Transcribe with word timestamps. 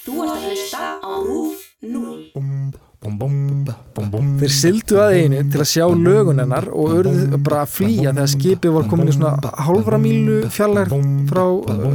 Þú 0.00 0.22
ert 0.24 0.30
að 0.32 0.44
hlusta 0.48 0.84
á 1.00 1.12
RÚF 1.24 1.66
0. 1.82 2.80
Þeir 3.00 4.52
sildu 4.52 4.98
að 5.00 5.14
einu 5.16 5.38
til 5.48 5.60
að 5.62 5.68
sjá 5.70 5.86
lögun 5.88 6.40
hennar 6.42 6.66
og 6.68 6.98
urðu 6.98 7.38
bara 7.40 7.62
að 7.64 7.70
flýja 7.72 8.10
þegar 8.12 8.28
skipið 8.34 8.74
var 8.74 8.84
komin 8.90 9.08
í 9.08 9.14
svona 9.16 9.52
hálfra 9.64 9.96
mílu 10.02 10.34
fjallar 10.52 10.92
frá 11.30 11.44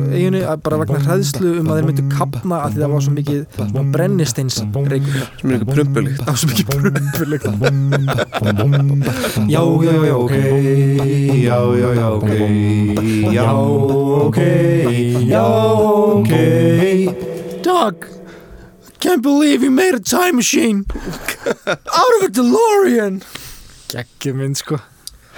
eiginu 0.10 0.42
bara 0.66 0.80
vegna 0.82 0.98
hræðslu 1.06 1.52
um 1.60 1.70
að 1.70 1.78
þeir 1.78 1.88
myndu 1.92 2.06
kapna 2.16 2.56
að 2.66 2.70
því 2.74 2.80
það 2.82 2.94
var 2.96 3.06
svo 3.06 3.14
mikið 3.20 3.42
brennisteins 3.94 4.58
reykur 4.96 5.22
sem 5.38 5.46
er 5.46 5.54
eitthvað 5.60 5.76
prumpulikt 5.76 6.18
það 6.24 6.32
var 6.32 6.40
svo 6.42 6.50
mikið 6.56 6.66
prumpulikt 6.74 7.46
Já, 9.46 9.62
já, 9.86 9.94
já, 10.10 10.16
ok. 10.18 10.36
Já, 11.46 11.60
já, 11.78 11.90
já, 12.02 12.08
ok. 12.18 12.30
Já, 13.30 13.50
ok. 14.26 14.40
Já, 15.30 15.46
ok 16.18 16.95
Doug 17.66 18.06
Can't 19.00 19.22
believe 19.22 19.62
you 19.64 19.72
made 19.72 19.94
a 19.94 20.00
time 20.00 20.36
machine. 20.36 20.86
Out 21.68 22.14
of 22.18 22.22
a 22.26 22.30
DeLorean. 22.38 23.20
Gekki 23.92 24.34
minn 24.34 24.56
sko. 24.56 24.80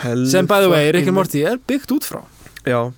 Hell 0.03 0.25
sem 0.27 0.45
by 0.45 0.61
the 0.61 0.69
way, 0.69 0.91
Rick 0.91 1.07
and 1.07 1.15
Morty 1.15 1.41
er 1.43 1.57
byggt 1.57 1.91
út 1.95 2.05
frá. 2.07 2.21
Já, 2.63 2.93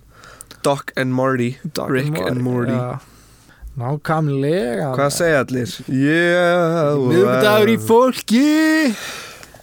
Doc 0.62 0.92
and 0.96 1.14
Marty 1.14 1.58
Doug 1.74 1.90
Rick 1.90 2.18
and 2.18 2.42
Morty. 2.42 2.74
Já. 2.74 3.00
Nákvæmlega. 3.80 4.92
Hvað 4.98 5.16
segja 5.16 5.40
allir? 5.46 5.74
Yeah 5.88 7.00
Miðvikudagur 7.00 7.74
í 7.74 7.78
fólki. 7.80 8.46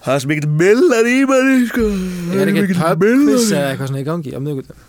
Það 0.01 0.13
er 0.15 0.23
sem 0.23 0.35
ekkert 0.37 0.57
millar 0.63 1.11
í 1.11 1.17
manni 1.29 1.61
sko. 1.69 1.85
Er 2.39 2.49
ekki 2.51 2.65
mikill 2.65 2.81
pub 2.81 3.05
millar. 3.05 3.31
quiz 3.35 3.51
eða 3.51 3.71
eitthvað 3.71 3.91
svona 3.93 4.03
í 4.03 4.07
gangi 4.07 4.35
á 4.35 4.39
miðvikudagum 4.39 4.83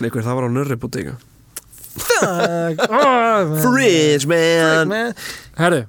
Nei, 0.00 0.08
hver 0.08 0.24
það 0.26 0.38
var 0.38 0.48
á 0.48 0.50
nörri 0.52 0.80
bútega 0.80 1.16
Fridge 3.62 4.28
man. 4.30 4.94
Herru, 5.58 5.82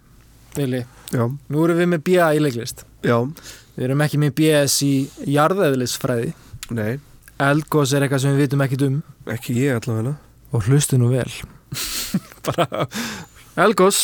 Vili 0.58 0.84
Já, 1.14 1.28
Nú 1.30 1.64
erum 1.66 1.78
við 1.80 1.90
með 1.94 2.04
BA 2.08 2.30
í 2.36 2.42
leiklist. 2.42 2.84
Já, 3.06 3.18
Við 3.74 3.88
erum 3.88 4.02
ekki 4.06 4.20
með 4.22 4.36
BS 4.38 4.76
í 4.86 4.92
jarðeðlisfræði. 5.34 6.34
Nei. 6.78 7.00
Eldgós 7.42 7.94
er 7.98 8.06
eitthvað 8.06 8.22
sem 8.22 8.36
við 8.36 8.44
vitum 8.46 8.62
ekkit 8.66 8.84
um. 8.86 9.00
Ekki 9.34 9.56
ég 9.58 9.80
allavega. 9.80 10.14
Og 10.54 10.68
hlustu 10.70 11.00
nú 11.02 11.10
vel. 11.14 11.30
Bara 12.46 12.86
Eldgós 13.64 14.04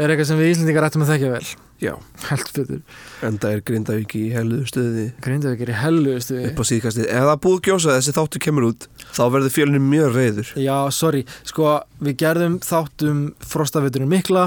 er 0.00 0.12
eitthvað 0.12 0.30
sem 0.30 0.40
við 0.40 0.54
Íslendingar 0.54 0.86
ættum 0.88 1.04
að 1.04 1.12
þekkja 1.14 1.32
vel 1.34 1.44
Já, 1.82 1.96
Held 2.28 2.50
betur. 2.54 2.82
En 3.26 3.38
það 3.42 3.54
er 3.56 3.62
Grindavík 3.66 4.12
í 4.14 4.22
helluðu 4.30 4.68
stöði 4.70 5.06
Grindavík 5.24 5.64
er 5.64 5.72
í 5.72 5.78
hellustu 5.80 6.36
upp 6.46 6.60
á 6.62 6.64
síðkastið. 6.68 7.08
Ef 7.10 7.26
það 7.26 7.40
búið 7.42 7.60
gjósa 7.66 7.96
þessi 7.96 8.14
þáttu 8.14 8.42
kemur 8.44 8.66
út 8.68 8.86
þá 9.08 9.22
verður 9.34 9.54
fjölunni 9.56 9.80
mjög 9.82 10.14
reyður 10.14 10.52
Já, 10.62 10.76
sorry, 10.94 11.24
sko 11.48 11.72
við 11.98 12.18
gerðum 12.22 12.60
þáttum 12.62 13.24
frostaviturinn 13.42 14.12
mikla 14.12 14.44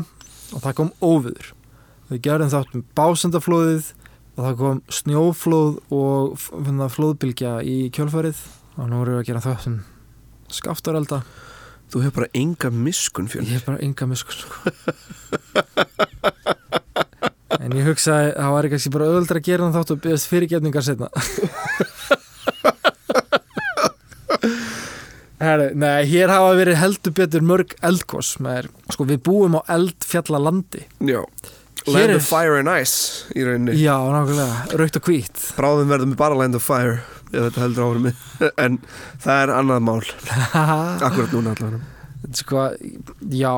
og 0.56 0.63
það 0.63 0.78
kom 0.80 0.94
óviður 1.03 1.52
við 2.13 2.23
gerðum 2.30 2.53
þáttum 2.53 2.86
básendaflóðið 2.95 3.91
og 4.36 4.39
það 4.45 4.56
kom 4.61 4.80
snjóflóð 5.02 5.75
og 5.95 6.39
finna, 6.39 6.88
flóðbylgja 6.91 7.58
í 7.67 7.78
kjölfarið. 7.95 8.39
Og 8.75 8.89
nú 8.91 9.03
erum 9.03 9.16
við 9.16 9.22
að 9.23 9.28
gera 9.30 9.44
þáttum 9.44 9.78
skaftarelda 10.52 11.22
Þú 11.91 12.02
hefur 12.02 12.16
bara 12.23 12.31
enga 12.36 12.72
miskun 12.73 13.28
ég 13.30 13.36
fjölnir 13.36 13.59
hef 13.59 13.67
bara 13.67 13.81
enga 13.86 14.08
miskun 14.09 14.39
sko. 14.39 14.56
en 17.59 17.75
ég 17.78 17.86
hugsaði 17.89 18.31
það 18.36 18.53
var 18.56 18.67
ekki 18.70 18.92
bara 18.95 19.09
öðvöldra 19.11 19.39
að 19.42 19.48
gera 19.50 19.66
þann 19.67 19.75
þátt 19.80 19.94
og 19.95 20.02
byggðast 20.06 20.31
fyrirgefningar 20.31 20.86
setna 20.88 21.09
Herri, 25.36 25.67
nei, 25.78 26.06
hér 26.09 26.31
hafa 26.31 26.53
verið 26.58 26.78
heldur 26.80 27.14
betur 27.17 27.44
mörg 27.45 27.73
eldgós 27.86 28.36
maður, 28.42 28.70
sko 28.94 29.06
við 29.09 29.20
búum 29.28 29.58
á 29.59 29.62
eldfjallalandi. 29.75 30.86
Já, 31.06 31.22
Land 31.86 32.09
er- 32.09 32.16
of 32.17 32.25
Fire 32.25 32.56
and 32.62 32.72
Ice 32.81 33.28
í 33.36 33.44
rauninni. 33.45 33.75
Já, 33.78 33.94
nákvæmlega, 34.09 34.78
raukt 34.80 34.95
og 34.97 35.03
hvít 35.06 35.44
Bráðum 35.58 35.92
verðum 35.92 36.14
við 36.16 36.22
bara 36.23 36.40
Land 36.40 36.56
of 36.58 36.64
Fire 36.66 36.95
ef 37.30 37.35
þetta 37.50 37.62
heldur 37.66 37.84
áfram 37.90 38.08
með 38.08 38.16
en 38.66 38.79
það 39.22 39.41
er 39.44 39.53
annað 39.59 39.84
mál. 39.85 40.00
Akkurat 41.09 41.35
núna 41.35 41.53
allavega. 41.53 41.84
Sko, 42.40 42.63
já 43.35 43.53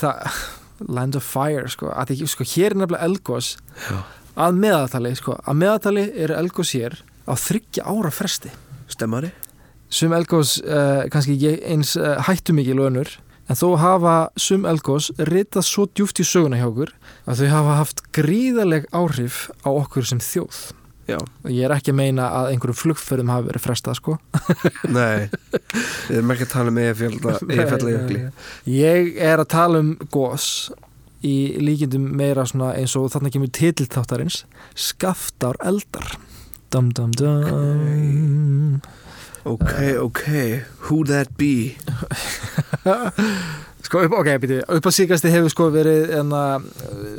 það, 0.00 0.40
Land 0.88 1.18
of 1.18 1.26
Fire 1.26 1.68
sko, 1.70 1.90
að 1.92 2.14
því, 2.14 2.30
sko, 2.32 2.46
hér 2.54 2.74
er 2.74 2.80
nefnilega 2.82 3.08
eldgós 3.08 3.52
Já. 3.84 4.00
að 4.46 4.60
meðatali, 4.64 5.14
sko, 5.18 5.36
að 5.44 5.60
meðatali 5.62 6.06
eru 6.24 6.38
eldgós 6.38 6.74
hér 6.76 6.98
á 7.28 7.34
þryggja 7.36 7.86
ára 7.86 8.12
fresti 8.14 8.52
Stemmari? 8.90 9.32
sum 9.90 10.14
eldgós 10.14 10.58
uh, 10.62 11.06
kannski 11.10 11.34
ekki 11.36 11.56
eins 11.66 11.96
uh, 11.98 12.16
hættu 12.26 12.54
mikið 12.54 12.78
lögnur 12.78 13.10
en 13.50 13.58
þó 13.58 13.74
hafa 13.82 14.16
sum 14.38 14.66
eldgós 14.70 15.10
ritað 15.26 15.66
svo 15.66 15.86
djúft 15.90 16.22
í 16.22 16.26
söguna 16.26 16.60
hjá 16.60 16.68
okkur 16.68 16.92
að 17.26 17.42
þau 17.42 17.48
hafa 17.56 17.78
haft 17.80 18.04
gríðaleg 18.14 18.86
áhrif 18.94 19.48
á 19.66 19.68
okkur 19.72 20.06
sem 20.06 20.22
þjóð 20.22 20.60
Já. 21.10 21.18
og 21.18 21.50
ég 21.50 21.66
er 21.66 21.74
ekki 21.74 21.94
að 21.94 21.98
meina 22.00 22.28
að 22.40 22.52
einhverjum 22.52 22.80
flugferðum 22.80 23.32
hafi 23.34 23.48
verið 23.50 23.64
frestað 23.64 23.98
sko. 23.98 24.16
Nei, 24.98 25.28
við 26.06 26.20
erum 26.20 26.34
ekki 26.36 26.46
að 26.46 26.54
tala 26.54 26.74
um 26.74 26.80
eifella 26.84 27.96
jökli 27.96 28.22
ég 28.70 29.18
er 29.18 29.42
að 29.42 29.50
tala 29.56 29.82
um 29.82 29.92
gós 30.14 30.46
í 31.26 31.36
líkindum 31.60 32.06
meira 32.16 32.46
svona 32.48 32.72
eins 32.78 32.96
og 32.96 33.10
þarna 33.12 33.32
kemur 33.32 33.52
titiltáttarins 33.52 34.44
skaftar 34.78 35.58
eldar. 35.60 36.16
Dum 36.70 36.88
dum 36.94 37.10
dum. 37.18 38.80
Ok, 39.44 39.72
ok, 39.98 40.24
who 40.86 41.04
that 41.04 41.28
be? 41.36 41.74
Sko, 43.80 44.02
upp, 44.04 44.12
ok, 44.20 44.28
býti, 44.42 44.58
upp 44.60 44.86
á 44.86 44.92
síkasti 44.92 45.30
hefur 45.32 45.50
sko 45.50 45.68
verið 45.72 46.10
en 46.18 46.34
að 46.36 46.66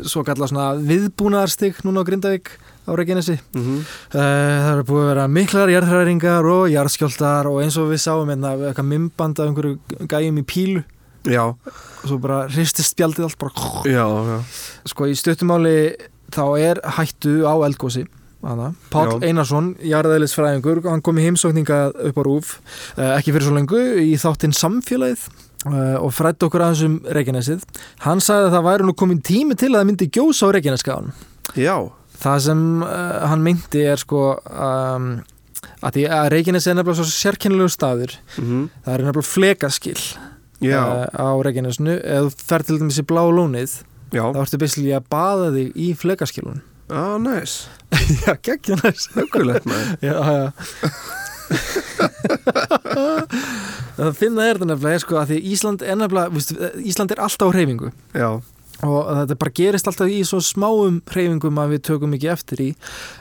svo 0.07 0.21
kalla 0.23 0.45
svona 0.47 0.67
viðbúnaðarstig 0.77 1.81
núna 1.83 2.05
á 2.05 2.07
Grindavík 2.07 2.53
á 2.87 2.91
Reykjanesi. 2.97 3.37
Mm 3.53 3.61
-hmm. 3.61 3.83
Það 4.11 4.71
eru 4.71 4.83
búið 4.83 5.03
að 5.03 5.11
vera 5.11 5.27
miklar 5.27 5.69
jarðhræringar 5.69 6.45
og 6.45 6.69
jarðskjáltar 6.69 7.45
og 7.47 7.61
eins 7.63 7.77
og 7.77 7.91
við 7.91 8.01
sáum 8.01 8.29
hérna 8.29 8.55
eitthvað 8.57 8.91
mymband 8.91 9.39
af 9.39 9.47
einhverju 9.47 9.79
gæjum 10.07 10.37
í 10.37 10.43
pílu. 10.43 10.83
Já, 11.23 11.53
og 12.01 12.07
svo 12.07 12.17
bara 12.17 12.47
hristist 12.47 12.95
spjaldið 12.95 13.23
allt 13.23 13.37
bara. 13.37 13.51
Já, 13.85 14.07
já. 14.09 14.39
Sko 14.85 15.05
í 15.05 15.13
stuttumáli 15.13 15.93
þá 16.33 16.45
er 16.57 16.81
hættu 16.97 17.45
á 17.45 17.53
eldgósi 17.61 18.07
Já. 18.41 18.73
Einarsson, 19.21 19.75
jarðeðlisfræðingur 19.85 20.81
hann 20.89 21.03
kom 21.05 21.19
í 21.21 21.25
heimsókninga 21.27 21.91
upp 22.09 22.17
á 22.17 22.23
rúf 22.25 22.55
uh, 22.97 23.13
ekki 23.19 23.35
fyrir 23.35 23.45
svo 23.45 23.53
lengu 23.53 23.81
í 24.01 24.15
þáttinn 24.17 24.55
samfélagið 24.57 25.27
uh, 25.69 26.01
og 26.01 26.09
frætti 26.17 26.47
okkur 26.47 26.65
aðeins 26.65 26.81
um 26.87 26.95
Reykjanesið. 27.05 27.61
Hann 28.07 28.23
sagði 28.23 28.49
að 28.49 28.55
það 28.55 28.67
væri 28.71 28.87
nú 28.87 28.95
komin 28.97 29.21
tími 29.21 29.57
til 29.59 29.69
að 29.75 29.83
það 29.83 29.89
myndi 29.91 30.09
gjósa 30.17 30.49
á 30.49 30.53
Reykjanesskaðan 30.57 31.13
Já, 31.53 31.75
það 32.21 32.37
sem 32.47 32.61
uh, 32.85 32.89
hann 33.31 33.41
myndi 33.45 33.81
er 33.91 33.99
sko 34.01 34.21
um, 34.39 35.05
að 35.81 35.91
því 35.97 36.03
að 36.17 36.25
Reykjanes 36.35 36.67
er 36.67 36.75
nefnilega 36.77 36.99
svo 37.01 37.07
sérkennilegu 37.15 37.71
staður. 37.73 38.11
Mm 38.37 38.43
það 38.85 38.93
er 38.93 38.99
nefnilega 39.07 39.31
flekaskil 39.31 40.01
já, 40.61 40.81
uh, 40.81 40.85
á 41.09 41.27
Reykjanesnu 41.45 41.93
ef 41.99 42.05
þú 42.27 42.31
fer 42.51 42.61
til 42.67 42.77
dæmis 42.81 43.01
í 43.01 43.03
blá 43.09 43.23
lónið 43.29 43.71
já. 44.13 44.23
þá 44.29 44.39
ertu 44.43 44.57
basically 44.61 44.91
að 44.95 45.07
baða 45.13 45.47
þig 45.55 45.67
í 45.75 45.77
flekaskilun 45.97 46.59
Á, 46.91 47.15
næs, 47.23 47.51
Já, 48.25 48.31
geggja 48.43 48.75
næst 48.83 49.09
Já, 50.03 50.15
já. 50.19 50.51
Það 54.01 54.15
finna 54.17 54.45
er 54.47 54.55
þetta 54.57 54.67
nefnilega 54.71 55.01
sko, 55.03 55.13
Ísland 55.51 55.79
er 55.85 55.95
nefnilega 55.99 56.29
Ísland 56.83 57.09
er 57.13 57.19
alltaf 57.23 57.47
á 57.51 57.53
hreyfingu. 57.55 57.89
Já, 58.15 58.29
og 58.87 59.11
þetta 59.21 59.37
bara 59.41 59.53
gerist 59.59 59.87
alltaf 59.91 60.09
í 60.09 60.21
svo 60.25 60.39
smáum 60.43 61.01
hreyfingum 61.11 61.59
að 61.61 61.75
við 61.75 61.83
tökum 61.91 62.15
ekki 62.17 62.31
eftir 62.33 62.63
í. 62.65 62.69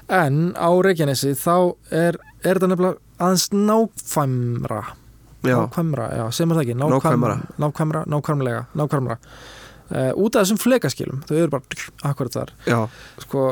En 0.08 0.50
á 0.56 0.70
Reykjanesi 0.86 1.34
þá 1.38 1.54
er, 1.92 2.18
er 2.44 2.56
þetta 2.60 2.70
nefnilega 2.72 2.98
aðeins 3.20 3.48
nákvæmra. 3.52 4.82
Nákvæmra, 5.44 6.06
já, 6.18 6.24
sem 6.36 6.50
er 6.52 6.58
það 6.58 6.66
ekki 6.66 6.76
Nákvæmara. 6.80 7.36
nákvæmra, 7.60 8.04
nákvæmlega 8.12 8.62
nákvæmra. 8.76 9.16
Uh, 9.90 10.12
út 10.22 10.36
af 10.38 10.44
þessum 10.44 10.58
flekaskilum 10.62 11.22
þau 11.26 11.34
eru 11.34 11.50
bara 11.50 11.78
akkurat 12.06 12.36
þar. 12.36 12.50
Já. 12.68 12.76
Sko, 13.24 13.46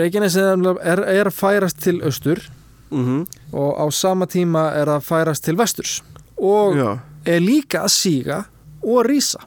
Reykjanesi 0.00 0.40
er, 0.42 1.02
er, 1.06 1.28
að 1.28 1.36
færast 1.36 1.78
til 1.84 2.00
austur 2.02 2.42
mm 2.90 3.26
og 3.52 3.78
á 3.78 3.86
sama 3.94 4.26
tíma 4.30 4.68
er 4.78 4.90
að 4.90 5.04
færast 5.06 5.44
til 5.46 5.56
vesturs 5.58 6.00
og 6.38 6.76
Já, 6.76 6.98
er 7.26 7.40
líka 7.42 7.84
að 7.86 7.92
síga 7.94 8.40
og 8.82 9.06
rísa. 9.06 9.40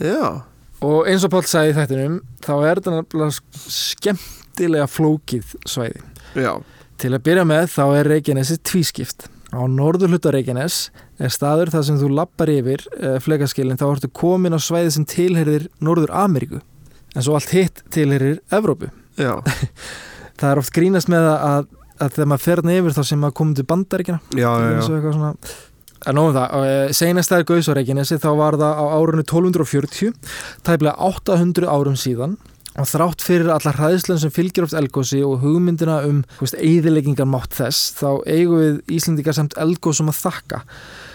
Já, 0.00 0.42
og 0.84 1.10
eins 1.10 1.24
og 1.26 1.32
Páll 1.32 1.46
sagði 1.48 1.72
í 1.72 1.76
þættinum 1.78 2.16
þá 2.44 2.54
er 2.56 2.80
þetta 2.80 2.96
nefnilega 2.98 3.60
skemmtilega 3.74 4.88
flókið 4.90 5.54
svæði. 5.68 6.02
Já. 6.36 6.52
Til 7.00 7.12
að 7.12 7.24
byrja 7.26 7.46
með 7.48 7.70
þá 7.74 7.84
er 7.86 8.10
Reykjanesi 8.12 8.58
tvískipt. 8.66 9.26
Á 9.54 9.62
norður 9.70 10.14
hluta 10.14 10.32
Reykjanes 10.34 10.88
er 11.22 11.30
staður 11.30 11.70
þar 11.74 11.86
sem 11.86 11.98
þú 12.00 12.10
lappar 12.16 12.50
yfir 12.50 12.82
uh, 12.98 13.18
flekaskilin 13.22 13.78
þá 13.78 13.86
ertu 13.92 14.10
komin 14.10 14.56
á 14.56 14.58
svæði 14.58 14.94
sem 14.96 15.06
tilherir 15.08 15.68
Norður 15.84 16.14
Ameríku 16.24 16.60
en 17.14 17.22
svo 17.22 17.36
allt 17.38 17.52
hitt 17.54 17.84
tilherir 17.94 18.40
Evrópu. 18.54 18.90
Það 20.40 20.48
er 20.50 20.60
oft 20.60 20.74
grínast 20.74 21.10
með 21.12 21.28
að, 21.30 21.68
að 22.02 22.16
þegar 22.16 22.30
maður 22.32 22.44
fer 22.44 22.60
þarna 22.60 22.78
yfir 22.80 22.96
þá 22.96 23.04
sem 23.06 23.20
maður 23.22 23.36
komið 23.38 23.60
til 23.60 23.66
bandaríkina 23.70 24.18
já, 24.34 24.48
já, 24.50 24.72
já. 24.74 24.80
svona 24.88 25.30
En 26.04 26.18
nóðum 26.18 26.34
það, 26.36 26.56
uh, 26.58 26.88
seinast 26.92 27.32
þegar 27.32 27.46
Gauðs 27.48 27.68
á 27.70 27.76
Reykjanesi 27.78 28.18
þá 28.20 28.30
var 28.36 28.58
það 28.60 28.80
á 28.80 28.84
árunni 28.92 29.24
1240, 29.24 30.10
tæplega 30.66 30.98
800 31.00 31.70
árum 31.70 31.96
síðan. 31.96 32.36
Og 32.74 32.88
þrátt 32.90 33.22
fyrir 33.22 33.52
allar 33.54 33.76
hræðslan 33.78 34.18
sem 34.18 34.32
fylgir 34.34 34.66
oft 34.66 34.74
elgósi 34.74 35.20
og 35.22 35.44
hugmyndina 35.44 36.00
um 36.08 36.24
eðileggingar 36.42 37.28
mátt 37.30 37.54
þess, 37.54 37.92
þá 38.00 38.08
eigum 38.26 38.58
við 38.58 38.96
Íslandikar 38.96 39.36
samt 39.36 39.54
elgósum 39.62 40.10
að 40.10 40.18
þakka. 40.24 40.62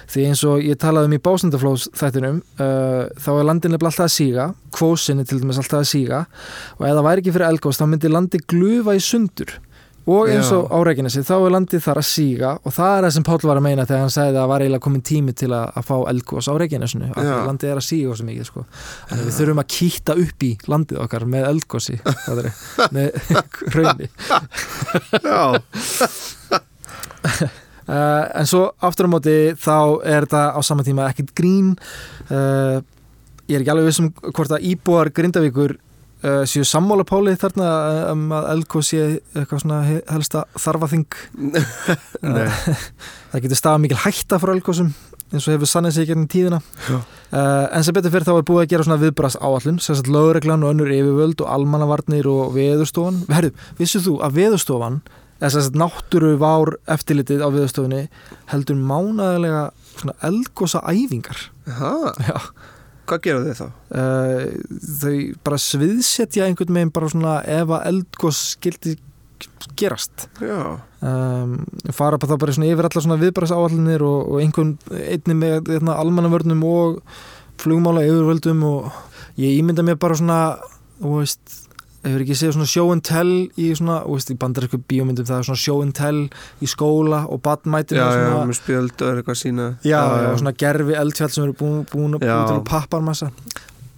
Því 0.09 0.23
eins 0.25 0.43
og 0.47 0.63
ég 0.65 0.79
talaði 0.81 1.11
um 1.11 1.17
í 1.17 1.21
básendaflóðs 1.27 1.89
þættinum, 1.99 2.39
uh, 2.63 3.11
þá 3.19 3.31
er 3.35 3.49
landin 3.51 3.75
nefnilega 3.75 3.91
alltaf 3.91 4.07
að 4.07 4.15
síga, 4.15 4.47
kvósin 4.73 5.19
er 5.21 5.27
til 5.29 5.41
dæmis 5.43 5.59
alltaf 5.59 5.83
að 5.83 5.89
síga. 5.91 6.23
Og 6.79 6.87
ef 6.87 6.95
það 6.95 7.05
væri 7.09 7.25
ekki 7.25 7.35
fyrir 7.35 7.51
elgós 7.51 7.81
þá 7.81 7.85
myndi 7.91 8.13
landi 8.15 8.41
glufa 8.49 8.95
í 8.95 9.03
sundur 9.03 9.59
og 10.09 10.29
eins 10.31 10.49
og 10.55 10.69
á 10.73 10.77
Reykjanesi 10.87 11.21
þá 11.27 11.33
er 11.37 11.53
landið 11.55 11.83
þar 11.85 12.01
að 12.01 12.07
síga 12.09 12.51
og 12.57 12.75
það 12.75 12.93
er 12.95 13.05
það 13.05 13.13
sem 13.17 13.25
Páll 13.29 13.45
var 13.49 13.59
að 13.59 13.65
meina 13.67 13.85
þegar 13.89 14.03
hann 14.05 14.13
sagði 14.15 14.31
að 14.33 14.39
það 14.39 14.49
var 14.53 14.65
eiginlega 14.65 14.85
komin 14.87 15.05
tími 15.09 15.35
til 15.37 15.51
að, 15.53 15.65
að 15.79 15.87
fá 15.89 15.95
elgós 16.13 16.49
á 16.49 16.53
Reykjanesinu 16.63 17.11
að 17.13 17.29
landið 17.49 17.73
er 17.73 17.81
að 17.81 17.87
síga 17.89 18.17
svo 18.17 18.27
mikið 18.29 18.49
sko. 18.49 18.65
þannig 19.09 19.23
að 19.23 19.29
við 19.29 19.37
þurfum 19.39 19.63
að 19.63 19.69
kýta 19.75 20.17
upp 20.25 20.47
í 20.47 20.51
landið 20.73 21.01
okkar 21.05 21.27
með 21.35 21.47
elgósi 21.53 21.99
með 22.95 23.07
raunni 23.75 24.09
Já, 25.19 25.43
Uh, 27.19 28.23
en 28.39 28.47
svo 28.47 28.69
aftur 28.85 29.09
á 29.09 29.13
móti 29.13 29.35
þá 29.59 29.75
er 30.07 30.27
þetta 30.27 30.43
á 30.55 30.59
sama 30.65 30.85
tíma 30.87 31.09
ekkert 31.09 31.33
grín. 31.37 31.73
Uh, 32.29 32.79
ég 33.49 33.57
er 33.57 33.63
ekki 33.63 33.73
alveg 33.73 33.89
vissum 33.89 34.11
hvort 34.29 34.53
að 34.55 34.67
íbúar 34.69 35.11
Grindavíkur 35.15 35.75
uh, 36.23 36.43
séu 36.49 36.65
sammála 36.67 37.05
Páli 37.07 37.35
þarna 37.39 37.67
um 38.13 38.25
að 38.35 38.49
Elko 38.55 38.81
sé 38.85 39.03
eitthvað 39.35 39.63
svona 39.63 39.79
he- 39.87 40.01
helsta 40.09 40.45
þarfaþing? 40.59 41.05
Nei. 42.35 42.47
það 43.31 43.45
getur 43.45 43.61
stafað 43.61 43.85
mikil 43.85 44.01
hætta 44.05 44.41
frá 44.41 44.53
Elkosum 44.55 44.91
eins 45.29 45.45
og 45.45 45.53
hefur 45.53 45.69
sannið 45.69 45.93
sig 45.93 46.07
í 46.07 46.09
gegnum 46.09 46.25
tíðina. 46.31 46.57
Uh, 46.89 47.67
en 47.69 47.83
sem 47.85 47.93
betur 47.93 48.09
fyrir 48.09 48.25
þá 48.25 48.31
er 48.39 48.45
búið 48.47 48.63
að 48.63 48.71
gera 48.71 48.85
svona 48.87 49.01
viðbrast 49.03 49.37
áallun 49.45 49.77
sem 49.77 49.93
sagt 49.99 50.09
lögreglan 50.09 50.63
og 50.65 50.71
önnur 50.73 50.89
yfirvöld 50.89 51.43
og 51.45 51.51
almannavarnir 51.53 52.25
og 52.31 52.55
veðurstofan. 52.55 53.19
Herru, 53.29 53.51
vissu 53.77 54.01
þú 54.01 54.15
að 54.25 54.39
veðurstofan 54.39 54.97
eða 55.39 55.51
sagt 55.53 55.77
náttúru 55.79 56.33
vár 56.41 56.73
eftirlitið 56.89 57.45
á 57.45 57.47
veðurstofunni 57.53 58.01
heldur 58.51 58.79
mánaðilega 58.89 59.61
svona 59.99 60.15
eldgosa 60.27 60.81
æfingar 60.89 61.45
Já. 61.69 62.35
Hvað 63.09 63.21
gera 63.25 63.43
þið 63.45 63.59
þá? 63.59 63.67
uh, 63.99 64.41
þau 65.01 65.15
bara 65.45 65.61
sviðsetja 65.65 66.47
einhvern 66.47 66.79
veginn 66.79 66.95
bara 66.95 67.11
svona 67.11 67.35
ef 67.59 67.75
að 67.75 67.85
eldgos 67.91 68.41
skildi 68.55 68.97
gerast 69.79 70.27
um, 70.43 71.53
fara 71.95 72.19
bara 72.19 72.33
þá 72.33 72.39
bara 72.41 72.55
svona 72.55 72.71
yfir 72.71 72.87
allar 72.89 73.05
svona 73.05 73.19
viðbæras 73.21 73.53
áallinir 73.55 74.03
og, 74.05 74.33
og 74.33 74.41
einhvern 74.43 74.75
einni 74.99 75.37
með 75.37 75.71
hérna, 75.73 75.95
almannavörnum 76.01 76.65
og 76.67 76.99
flugmála 77.59 78.05
yfirvöldum 78.07 78.63
og 78.67 78.91
ég 79.39 79.59
ímynda 79.59 79.85
mér 79.85 79.99
bara 79.99 80.17
svona 80.19 80.39
veist, 80.99 81.58
hefur 82.03 82.21
ekki 82.23 82.35
séð 82.39 82.53
svona 82.55 82.69
show 82.71 82.91
and 82.93 83.03
tell 83.03 83.31
í 83.59 83.65
svona, 83.75 83.97
þú 84.05 84.15
veist, 84.15 84.29
í 84.31 84.37
bandarísku 84.39 84.79
bíómyndum 84.89 85.27
það 85.27 85.41
er 85.41 85.47
svona 85.49 85.63
show 85.63 85.81
and 85.83 85.95
tell 85.97 86.21
í 86.63 86.69
skóla 86.71 87.25
og 87.27 87.41
badmætinu 87.45 87.99
já, 87.99 88.07
já, 88.23 88.37
með 88.47 88.59
spjöld 88.61 89.03
og 89.03 89.19
eitthvað 89.19 89.39
sína 89.41 89.65
já, 89.83 89.99
já, 90.23 90.29
svona 90.39 90.55
gerfi 90.63 90.95
eldfjall 91.01 91.33
sem 91.35 91.43
eru 91.47 91.57
búin, 91.59 91.83
búin 91.91 92.15
að 92.15 92.23
Já. 92.23 92.35
búin 92.37 92.53
til 92.53 92.65
papparmassa 92.71 93.31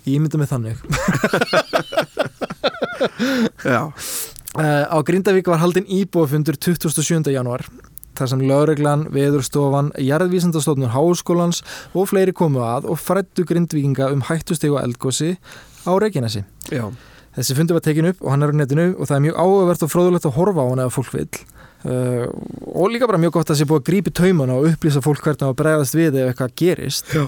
ég 0.08 0.18
ímynda 0.18 0.42
mér 0.42 0.52
þannig 0.56 0.78
Já, 3.66 3.82
Uh, 4.52 4.84
á 4.92 4.98
Grindavík 5.08 5.48
var 5.48 5.62
haldinn 5.62 5.88
íbúafundur 5.88 6.58
27. 6.60 7.30
januar 7.32 7.62
þar 8.20 8.28
sem 8.28 8.42
lögreglan, 8.44 9.06
veðurstofan, 9.14 9.94
jarðvísindastofnur 9.96 10.92
háskólans 10.92 11.62
og 11.96 12.10
fleiri 12.12 12.34
komu 12.36 12.60
að 12.68 12.90
og 12.92 13.00
frættu 13.00 13.46
grindvíkinga 13.48 14.10
um 14.12 14.26
hættustegu 14.28 14.76
eldgósi 14.82 15.38
á 15.88 15.92
Reykjanesi. 15.96 16.44
já, 16.68 16.84
Þessi 17.36 17.56
fundur 17.58 17.78
var 17.78 17.84
tekin 17.86 18.10
upp 18.12 18.24
og 18.24 18.34
hann 18.34 18.44
er 18.44 18.52
á 18.52 18.56
netinu 18.60 18.88
og 18.98 19.08
það 19.08 19.18
er 19.18 19.26
mjög 19.26 19.38
áhugavert 19.44 19.86
og 19.86 19.92
fróðulegt 19.94 20.28
að 20.28 20.36
horfa 20.38 20.66
á 20.66 20.70
hann 20.70 20.84
ef 20.84 20.98
fólk 20.98 21.14
vil. 21.16 21.28
Uh, 21.82 22.26
og 22.78 22.92
líka 22.94 23.08
bara 23.10 23.22
mjög 23.22 23.38
gott 23.40 23.54
að 23.54 23.62
sé 23.62 23.66
búið 23.70 23.82
að 23.82 23.88
grípi 23.88 24.12
taumana 24.14 24.58
og 24.60 24.68
upplýsa 24.70 25.02
fólk 25.02 25.24
hvernig 25.26 25.48
að 25.48 25.56
bregðast 25.62 25.98
við 25.98 26.20
ef 26.22 26.34
eitthvað 26.34 26.58
gerist. 26.62 27.14
Já. 27.16 27.24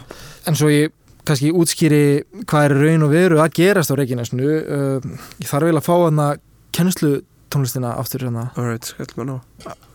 En 0.50 0.60
svo 0.60 0.70
ég 0.70 0.94
kannski 1.24 1.54
útskýri 1.56 2.04
hvað 2.44 2.68
er 2.68 2.76
raun 2.84 3.08
og 3.08 3.14
veru 3.16 3.40
að 3.42 3.56
gerast 3.62 3.94
á 3.94 3.98
Reykjanesinu. 3.98 4.44
Uh, 4.44 5.00
ég 5.40 5.50
þarf 5.50 5.72
vel 5.72 5.80
að 5.80 5.88
fá 5.88 5.96
hann 5.96 6.22
að 6.22 6.44
kennslu 6.76 7.14
tónlistina 7.54 7.96
aftur 7.98 8.28
hérna. 8.28 8.50
alright, 8.58 8.92
skellum 8.92 9.24
að 9.24 9.28
ná 9.30 9.36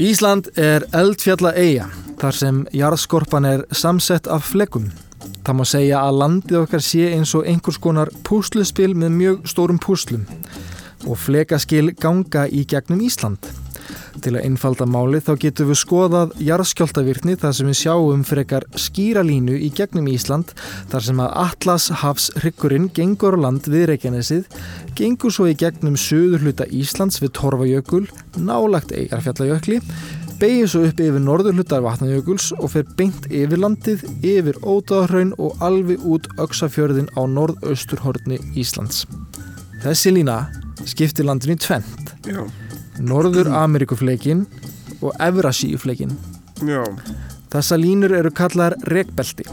Ísland 0.02 0.48
er 0.58 0.86
eldfjalla 0.96 1.52
eiga 1.54 1.88
þar 2.20 2.36
sem 2.38 2.60
jarðskorpan 2.76 3.48
er 3.48 3.64
samsett 3.74 4.28
af 4.30 4.46
flekum. 4.52 4.90
Það 5.42 5.58
má 5.58 5.64
segja 5.66 6.04
að 6.04 6.20
landið 6.22 6.60
okkar 6.62 6.84
sé 6.84 7.08
eins 7.16 7.34
og 7.38 7.48
einhvers 7.50 7.80
konar 7.82 8.12
púsluspil 8.26 8.92
með 8.94 9.16
mjög 9.18 9.50
stórum 9.50 9.80
púslum 9.82 10.26
og 11.08 11.18
flekaskil 11.18 11.90
ganga 11.98 12.46
í 12.46 12.64
gegnum 12.68 13.02
Ísland. 13.02 13.50
Til 14.22 14.34
að 14.36 14.44
einfalda 14.46 14.86
málið 14.86 15.24
þá 15.26 15.32
getum 15.42 15.70
við 15.70 15.78
skoðað 15.80 16.34
jarðskjáltavirkni 16.46 17.34
þar 17.40 17.54
sem 17.56 17.68
við 17.70 17.78
sjáum 17.80 18.24
frekar 18.28 18.66
skýra 18.78 19.24
línu 19.26 19.56
í 19.56 19.70
gegnum 19.74 20.10
Ísland 20.12 20.52
þar 20.92 21.06
sem 21.08 21.22
að 21.24 21.36
Atlas 21.42 21.88
hafs 22.02 22.28
hryggurinn 22.38 22.90
gengur 22.94 23.38
á 23.40 23.42
land 23.48 23.66
við 23.72 23.88
Reykjanesið, 23.90 24.46
gengur 24.98 25.34
svo 25.34 25.48
í 25.50 25.56
gegnum 25.58 25.96
söður 25.98 26.46
hluta 26.46 26.68
Íslands 26.68 27.22
við 27.24 27.34
Torfajökul, 27.40 28.04
nálagt 28.36 28.94
Eigarfjallajökli, 28.94 29.80
beigir 30.42 30.66
svo 30.66 30.80
upp 30.88 30.98
yfir 30.98 31.22
norður 31.22 31.54
hlutar 31.54 31.84
Vatnajökuls 31.84 32.48
og 32.56 32.72
fer 32.72 32.86
beint 32.98 33.28
yfir 33.30 33.60
landið, 33.62 34.00
yfir 34.26 34.56
Ótaðarhraun 34.66 35.36
og 35.38 35.60
alveg 35.62 36.02
út 36.02 36.26
Öksafjörðin 36.42 37.06
á 37.14 37.22
norðausturhorni 37.30 38.40
Íslands. 38.58 39.04
Þessi 39.84 40.14
lína 40.16 40.40
skiptir 40.88 41.28
landinu 41.28 41.54
í 41.54 41.60
tvent. 41.62 42.14
Já, 42.26 42.42
Norður 42.98 43.52
Ameríkufleikin 43.54 44.44
og 45.00 45.14
Evrasíufleikin. 45.22 46.16
já, 46.66 46.82
Þessa 47.52 47.78
línur 47.78 48.12
eru 48.16 48.30
kallar 48.34 48.74
rekbelti 48.88 49.46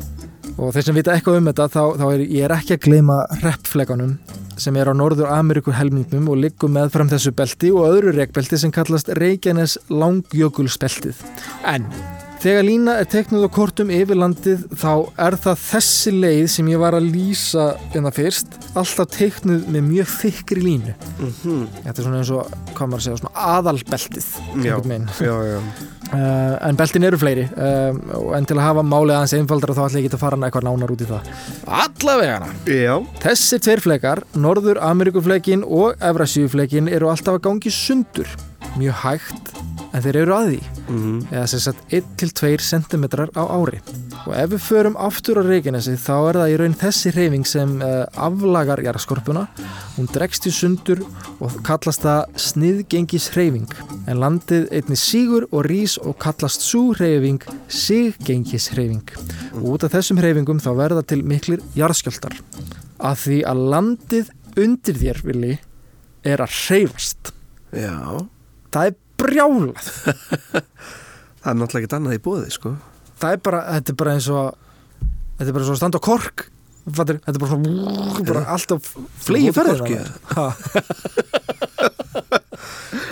og 0.58 0.74
þeir 0.74 0.86
sem 0.86 0.96
vita 0.96 1.14
eitthvað 1.14 1.38
um 1.38 1.50
þetta 1.52 1.68
þá, 1.70 1.84
þá 2.00 2.06
er 2.14 2.22
ég 2.26 2.46
er 2.48 2.54
ekki 2.56 2.78
að 2.78 2.86
gleyma 2.88 3.18
reppflekanum 3.44 4.18
sem 4.60 4.76
er 4.80 4.92
á 4.92 4.94
Norður 4.94 5.32
Ameríku 5.34 5.74
helmingnum 5.76 6.30
og 6.32 6.42
liggum 6.44 6.76
með 6.76 6.94
fram 6.96 7.12
þessu 7.12 7.34
belti 7.36 7.74
og 7.74 7.90
öðru 7.90 8.16
rekbelti 8.16 8.60
sem 8.60 8.74
kallast 8.76 9.12
Reykjanes 9.20 9.78
langjökulsbeltið. 9.90 11.24
En 11.68 11.88
þegar 12.40 12.64
lína 12.68 12.94
er 13.02 13.08
teknuð 13.12 13.46
á 13.46 13.50
kortum 13.52 13.90
yfir 13.94 14.16
landið 14.20 14.62
þá 14.80 14.92
er 15.26 15.36
það 15.44 15.62
þessi 15.66 16.14
leið 16.16 16.46
sem 16.54 16.70
ég 16.72 16.80
var 16.82 16.96
að 16.98 17.10
lýsa 17.12 17.66
en 17.92 18.08
það 18.08 18.18
fyrst 18.20 18.58
alltaf 18.80 19.10
teknuð 19.18 19.68
með 19.76 19.88
mjög 19.90 20.12
þykri 20.22 20.64
línu. 20.64 20.96
mhm, 21.20 21.62
Þetta 21.84 21.96
er 21.98 22.08
svona 22.08 22.22
eins 22.22 22.34
og, 22.36 22.52
hvað 22.74 22.92
maður 22.94 23.00
að 23.02 23.08
segja, 23.08 23.22
svona 23.24 23.48
aðalbeltið. 23.58 24.30
já, 24.64 24.76
já, 25.20 25.36
já. 25.54 25.60
Uh, 26.10 26.56
en 26.66 26.78
beltin 26.80 27.04
eru 27.06 27.20
fleiri. 27.22 27.44
Um, 27.54 28.00
en 28.34 28.46
til 28.50 28.56
að 28.58 28.64
hafa 28.66 28.82
málið 28.82 29.14
aðeins 29.20 29.36
einfaldra 29.38 29.76
þá 29.78 29.84
ætla 29.84 30.00
ég 30.00 30.08
ekki 30.08 30.18
að 30.18 30.24
fara 30.24 30.40
eitthvað 30.48 30.66
nánar 30.66 30.94
út 30.96 31.04
í 31.06 31.10
það. 31.12 31.28
Allavegana. 31.84 32.48
Já, 32.66 32.96
Þessir 33.22 33.62
tveir 33.68 33.84
flekar, 33.86 34.24
Norður 34.34 34.80
Ameríkuflekin 34.90 35.62
og 35.68 36.00
Evrasíuflekin 36.02 36.90
eru 36.90 37.12
alltaf 37.12 37.38
að 37.38 37.44
gangi 37.46 37.70
sundur. 37.74 38.32
Mjög 38.80 38.98
hægt 39.04 39.54
en 39.94 40.04
þeir 40.04 40.20
eru 40.22 40.36
að 40.36 40.50
því. 40.50 40.60
Mhm, 40.90 41.18
eða 41.32 41.48
sem 41.48 41.62
sagt 41.64 41.94
1-2 41.94 42.58
cm 42.62 43.06
á 43.34 43.44
ári. 43.50 43.82
Og 44.28 44.34
ef 44.36 44.50
við 44.54 44.62
förum 44.68 44.98
aftur 45.00 45.40
á 45.40 45.44
Reykjanesi 45.46 45.96
þá 45.98 46.16
er 46.30 46.40
það 46.40 46.52
í 46.54 46.58
raun 46.60 46.78
þessi 46.84 47.14
reyfing 47.16 47.46
sem 47.48 47.82
uh, 47.82 48.06
aflagar 48.14 48.84
jarðskorpuna. 48.84 49.48
Hún 49.98 50.10
dregst 50.14 50.48
í 50.48 50.54
sundur 50.54 51.02
og 51.40 51.60
kallast 51.68 52.04
það 52.06 52.38
sniðgengis 52.40 53.30
reyfing 53.36 53.70
en 54.08 54.22
landið 54.22 54.70
einni 54.76 54.98
sígur 55.00 55.48
og 55.52 55.66
rís 55.68 55.98
og 56.02 56.18
kallast 56.22 56.64
svo 56.66 56.94
reyfing 56.98 57.42
siggengis 57.68 58.72
reyfing 58.78 59.16
og 59.58 59.74
út 59.74 59.88
af 59.88 59.96
þessum 59.96 60.22
reyfingum 60.24 60.62
þá 60.64 60.72
verða 60.78 61.04
til 61.08 61.22
miklir 61.28 61.64
jarðskjöldar 61.78 62.38
af 63.00 63.26
því 63.26 63.42
að 63.48 63.66
landið 63.74 64.32
undir 64.60 65.00
þér 65.00 65.22
vilji 65.28 65.60
er 66.28 66.44
að 66.44 66.56
reyfast 66.70 67.34
já. 67.72 68.26
Það 68.70 68.90
er 68.92 68.98
brjálað. 69.20 69.92
Það 71.40 71.52
er 71.52 71.60
náttúrulega 71.60 71.84
ekkert 71.84 71.98
annað 72.00 72.18
í 72.18 72.24
bóði, 72.24 72.50
sko. 72.56 72.74
Það 73.20 73.36
er 73.36 73.44
bara, 73.50 73.60
þetta 73.76 73.94
er 73.94 74.00
bara 74.00 74.16
eins 74.18 74.30
og 74.32 74.48
þetta 75.40 75.48
er 75.48 75.56
bara 75.56 75.64
eins 75.64 75.70
og 75.70 75.76
að 75.76 75.82
standa 75.84 76.00
á 76.00 76.08
kork 76.10 76.48
þetta 76.90 77.16
er 77.16 77.40
bara 77.40 77.52
svona 77.52 78.44
alltaf 78.56 78.94
flegi 79.24 79.52
Þú 79.52 79.60
ert 79.60 79.60
á 79.60 79.62
ferðir 79.62 79.82
korki, 79.84 79.98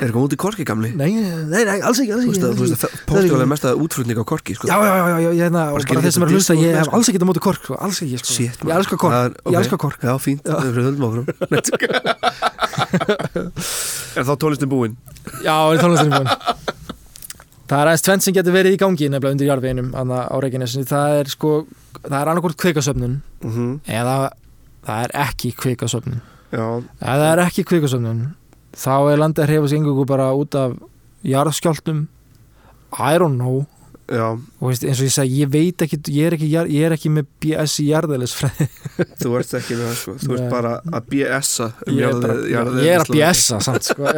Er 0.01 0.10
út 0.17 0.34
í 0.34 0.36
korki, 0.39 0.63
gamli? 0.67 0.89
nei, 0.98 1.12
nei, 1.13 1.63
nei, 1.67 1.79
alls 1.86 2.00
ekki, 2.01 2.12
alls 2.15 2.24
ekki, 2.25 2.41
þú 2.41 2.63
veist 2.65 2.86
að 2.88 2.91
Portugal 3.10 3.39
er 3.43 3.50
mest 3.51 3.65
að 3.69 3.74
útflutning 3.86 4.17
á 4.17 4.24
korki, 4.27 4.51
sko 4.57 4.65
já, 4.69 4.77
já, 4.77 4.81
já, 4.98 5.05
já, 5.07 5.17
ég, 5.27 5.34
hérna, 5.43 5.62
er 5.69 5.74
ég 6.63 6.72
hef 6.79 6.88
alls 6.98 7.07
ekki 7.12 7.22
á 7.22 7.24
móti 7.29 7.41
kork, 7.48 7.62
sko, 7.63 7.74
alls 7.88 7.98
ekki 8.05 8.17
sko. 8.22 8.31
Ég 8.48 8.51
elska 8.77 8.96
kork, 8.98 9.13
Það 9.17 9.25
ég 9.27 9.31
ok. 9.46 9.50
elska 9.62 9.77
kork 9.86 10.00
Já, 10.07 10.13
fínt, 10.22 10.43
það 10.48 10.57
er 10.65 10.72
höldum 10.88 11.05
áfram 11.07 11.25
Er 14.17 14.24
þá 14.25 14.34
tónlistin 14.41 14.69
búin? 14.72 14.93
já, 15.43 15.53
það 15.53 15.74
er 15.75 15.79
tónlistin 15.84 16.13
búin 16.15 16.29
Það 17.67 17.81
er 17.81 17.88
aðeins 17.91 18.05
tvenn 18.05 18.22
sem 18.24 18.31
getur 18.36 18.53
verið 18.55 18.75
í 18.77 18.79
gangi 18.79 19.10
nefnilega 19.12 19.36
undir 19.36 19.50
þarna 19.91 20.17
á 20.31 20.36
Reykjanesinu. 20.39 20.86
Það 20.88 21.15
er 21.19 21.27
sko, 21.34 21.50
það 22.00 22.19
er 22.22 22.29
annarkvort 22.31 22.55
kvikasöfnun 22.63 23.17
mm 23.43 23.51
eða 23.91 24.13
það 24.88 24.98
er 25.03 25.12
ekki 27.43 27.67
kvikasöfnun. 27.67 28.22
Þá 28.77 28.93
er 29.12 29.24
landið 29.24 29.43
að 29.43 29.50
hrefa 29.51 29.72
sig 29.72 29.81
engungu 29.81 30.05
bara 30.10 30.29
út 30.38 30.57
af 30.57 30.77
jarðskjáltum 31.27 32.05
I 32.93 33.17
don't 33.19 33.36
know. 33.38 33.65
Já, 34.07 34.38
og 34.38 34.69
veist, 34.69 34.86
eins 34.88 35.01
og 35.01 35.07
ég 35.10 35.12
segi, 35.12 35.39
ég 35.41 35.50
veit 35.51 35.84
ekki 35.84 35.98
ég 36.15 36.29
er 36.29 36.36
ekki, 36.38 36.48
ég 36.48 36.86
er 36.88 36.93
ekki 36.96 37.10
með 37.12 37.25
BS 37.43 37.74
í 37.84 37.89
jarðeðlisfræði. 37.89 38.67
Þú 39.22 39.34
ert 39.41 39.55
ekki 39.60 39.75
með 39.75 39.89
það 39.89 39.98
sko. 40.00 40.13
Þú 40.22 40.38
ert 40.38 40.48
bara 40.53 40.72
að 40.88 41.10
BS-a 41.12 41.67
um 41.84 41.98
ég, 41.98 42.27
ég 42.53 42.93
er 42.93 43.03
að. 43.03 43.12
BS-a 43.12 43.60
samt 43.67 43.89
sko. 43.89 44.07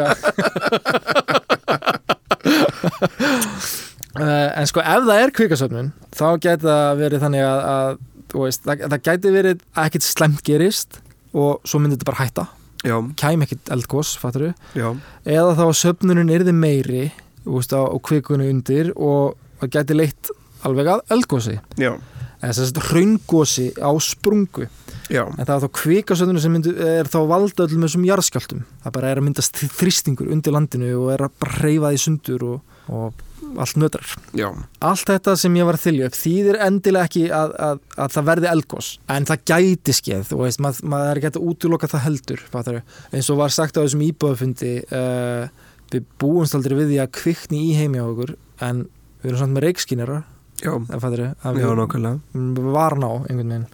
Eh, 4.20 4.48
en 4.60 4.68
sko 4.68 4.82
ef 4.82 5.06
það 5.06 5.22
er 5.22 5.32
kvikasöfnun 5.38 5.92
þá 6.12 6.26
gæti 6.42 6.66
það 6.66 6.98
verið 7.00 7.22
þannig 7.24 7.44
að, 7.46 7.60
að 7.70 8.40
veist, 8.42 8.64
það, 8.66 8.82
það 8.92 9.04
gæti 9.06 9.34
verið 9.36 9.62
að 9.70 9.86
ekkit 9.86 10.06
slemt 10.08 10.42
gerist 10.48 10.98
og 11.32 11.62
svo 11.70 11.80
myndi 11.80 11.96
þetta 11.96 12.08
bara 12.10 12.20
hætta 12.26 12.46
kæm 12.84 13.44
ekkit 13.46 13.72
eldgós, 13.76 14.16
fattur 14.20 14.52
já, 14.78 14.90
eða 15.26 15.56
þá 15.58 15.66
að 15.68 15.78
söfnunin 15.82 16.32
yrði 16.32 16.56
meiri 16.56 17.10
þú 17.44 17.58
veist, 17.58 17.76
á, 17.76 17.82
á 17.84 17.98
kvikunni 18.00 18.50
undir 18.52 18.94
og 18.96 19.36
það 19.60 19.74
gæti 19.76 19.98
leitt 19.98 20.32
alveg 20.68 20.92
að 20.94 21.04
eldgósi 21.16 21.58
já, 21.80 21.94
eða 22.40 22.54
þess 22.56 22.76
að 22.76 22.90
hraungósi 22.90 23.68
á 23.80 23.92
sprungu. 24.04 24.68
Já. 25.10 25.24
En 25.26 25.42
það 25.42 25.56
er 25.56 25.64
þá 25.64 25.72
kvikasöfnun 25.80 26.42
sem 26.44 26.54
myndi, 26.54 26.72
er 26.86 27.08
þá 27.10 27.18
valda 27.32 27.66
öllum 27.66 27.88
þessum 27.88 28.04
jarðskjáltum 28.06 28.60
það 28.84 28.94
bara 28.94 29.10
er 29.10 29.20
að 29.20 29.26
myndast 29.26 29.58
þrýstingur 29.80 30.30
undir 30.36 30.54
landinu 30.54 30.92
og 31.00 31.08
er 31.16 31.24
að 31.26 31.40
bara 31.42 31.64
reyfa 31.64 31.90
því 31.90 32.02
sundur 32.04 32.46
og, 32.46 32.76
og 32.94 33.24
allt 33.58 33.80
nötrar. 33.80 34.12
Já, 34.38 34.48
allt 34.86 35.10
þetta 35.10 35.36
sem 35.40 35.56
ég 35.58 35.68
var 35.68 35.78
að 35.78 35.86
þylja 35.88 36.10
upp 36.10 36.18
þýðir 36.20 36.60
endilega 36.66 37.10
ekki 37.10 37.24
að, 37.34 37.54
að, 37.68 37.82
að 37.96 38.14
það 38.16 38.28
verði 38.30 38.50
eldgós 38.52 38.90
en 39.16 39.28
það 39.30 39.44
gæti 39.52 39.96
skeið 39.98 40.34
og 40.36 40.44
veist, 40.46 40.62
mað, 40.64 40.82
maður 40.94 41.12
er 41.12 41.22
ekki 41.22 41.32
að 41.32 41.50
útloka 41.52 41.92
það 41.92 42.06
heldur 42.08 42.44
fattaru. 42.54 42.82
eins 43.12 43.30
og 43.34 43.40
var 43.42 43.56
sagt 43.56 43.80
á 43.80 43.84
þessum 43.84 44.06
íbúðafundi 44.08 44.74
uh, 44.96 45.70
við 45.94 46.10
búumst 46.22 46.58
aldrei 46.58 46.78
við 46.80 46.92
því 46.94 47.00
að 47.04 47.14
kvikni 47.20 47.62
í 47.70 47.78
heimi 47.80 48.02
á 48.02 48.06
okkur 48.06 48.36
en 48.66 48.84
við 49.22 49.32
erum 49.32 49.42
samt 49.44 49.56
með 49.56 49.66
reikskinnara 49.68 50.20
já, 50.62 50.74
fattaru, 50.92 51.32
að 51.42 51.62
já, 51.62 51.70
við 51.70 51.80
nákvæmlega. 51.82 52.68
varan 52.76 53.08
á 53.08 53.12
einhvern 53.30 53.56
veginn. 53.56 53.70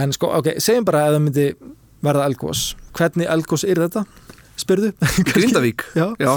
En 0.00 0.12
sko, 0.14 0.30
ok, 0.38 0.54
segjum 0.62 0.86
bara 0.86 1.06
að 1.08 1.16
það 1.16 1.24
myndi 1.26 1.46
verða 2.04 2.26
eldgós 2.30 2.64
hvernig 2.96 3.30
eldgós 3.30 3.64
er 3.66 3.80
þetta? 3.84 4.04
Spyrðu? 4.60 4.92
Grindavík 5.30 5.84
Já. 5.96 6.06
Já, 6.20 6.34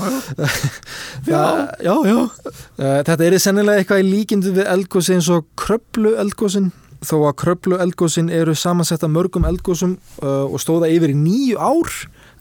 já, 1.27 1.41
já, 1.87 1.95
já. 2.07 2.15
Uh, 2.15 3.01
Þetta 3.03 3.27
er 3.27 3.37
sennilega 3.41 3.83
eitthvað 3.83 4.03
í 4.03 4.09
líkindu 4.09 4.55
við 4.55 4.69
eldgósi 4.73 5.17
eins 5.17 5.29
og 5.33 5.45
kröplu 5.59 6.15
eldgósin 6.21 6.71
þó 7.03 7.17
að 7.27 7.37
kröplu 7.43 7.79
eldgósin 7.83 8.31
eru 8.31 8.55
samansett 8.55 9.03
af 9.03 9.11
mörgum 9.11 9.47
eldgósum 9.47 9.97
uh, 10.23 10.45
og 10.47 10.59
stóða 10.63 10.91
yfir 10.93 11.11
í 11.11 11.17
nýju 11.19 11.59
ár 11.59 11.91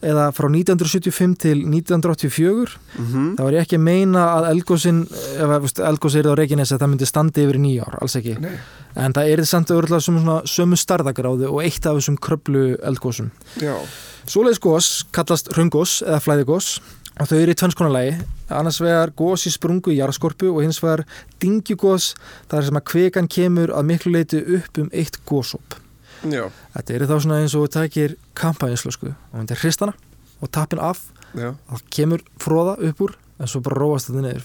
eða 0.03 0.29
frá 0.35 0.49
1975 0.51 1.35
til 1.45 1.65
1984 1.65 2.77
mhm, 2.99 3.27
þá 3.39 3.43
er 3.47 3.57
ég 3.57 3.67
ekki 3.67 3.79
að 3.79 3.85
meina 3.87 4.25
að 4.37 4.49
eldgósin 4.53 5.03
ef 5.13 5.75
eldgósi 5.89 6.23
er 6.23 6.31
á 6.31 6.39
Reykjanesi 6.39 6.77
að 6.77 6.85
það 6.85 6.93
myndi 6.93 7.11
standi 7.11 7.45
yfir 7.47 7.59
í 7.59 7.63
nýju 7.67 7.85
ár, 7.87 7.99
alls 8.03 8.17
ekki. 8.19 8.39
Nei. 8.43 8.57
en 9.05 9.17
það 9.17 9.35
er 9.35 9.45
samt 9.49 9.75
örgulega 9.75 10.05
sem 10.05 10.19
svona 10.19 10.41
sömu 10.49 10.79
starðagráðu 10.81 11.53
og 11.53 11.63
eitt 11.65 11.87
af 11.87 12.01
þessum 12.01 12.19
kröplu 12.23 12.65
eldgósum 12.83 13.31
já, 13.63 13.77
Svoleiðis 14.27 14.63
gós 14.63 14.91
kallast 15.15 15.51
hrungós 15.55 16.01
eða 16.07 16.21
flæðigós 16.23 16.77
og 17.21 17.29
þau 17.29 17.39
eru 17.39 17.55
í 17.55 17.59
tvennskonulægi 17.61 18.17
annars 18.53 18.81
vegar 18.83 19.13
gós 19.17 19.47
í 19.49 19.53
sprungu 19.53 19.93
í 19.93 19.99
jarðskorpu 20.01 20.51
og 20.53 20.63
hins 20.65 20.81
vegar 20.83 21.05
dingjugós 21.43 22.13
það 22.51 22.59
er 22.59 22.69
sem 22.69 22.81
að 22.81 22.89
kvekan 22.93 23.31
kemur 23.31 23.75
að 23.77 23.89
miklu 23.91 24.15
leiti 24.17 24.43
upp 24.59 24.83
um 24.83 24.93
eitt 24.93 25.21
gósop 25.29 25.82
já, 26.25 26.45
Þetta 26.77 26.97
eru 26.97 27.11
þá 27.11 27.15
svona 27.19 27.41
eins 27.43 27.57
og 27.59 27.71
takir 27.73 28.17
kampæðinslösku 28.39 29.11
og 29.13 29.39
myndir 29.39 29.61
hristana 29.63 29.97
og 30.43 30.51
tapin 30.51 30.83
af. 30.83 31.05
Já, 31.33 31.55
og 31.73 31.87
kemur 31.91 32.21
fróða 32.41 32.77
upp 32.91 33.01
úr 33.01 33.17
en 33.41 33.49
svo 33.49 33.63
bara 33.65 33.81
róast 33.81 34.11
þetta 34.11 34.27
niður 34.27 34.45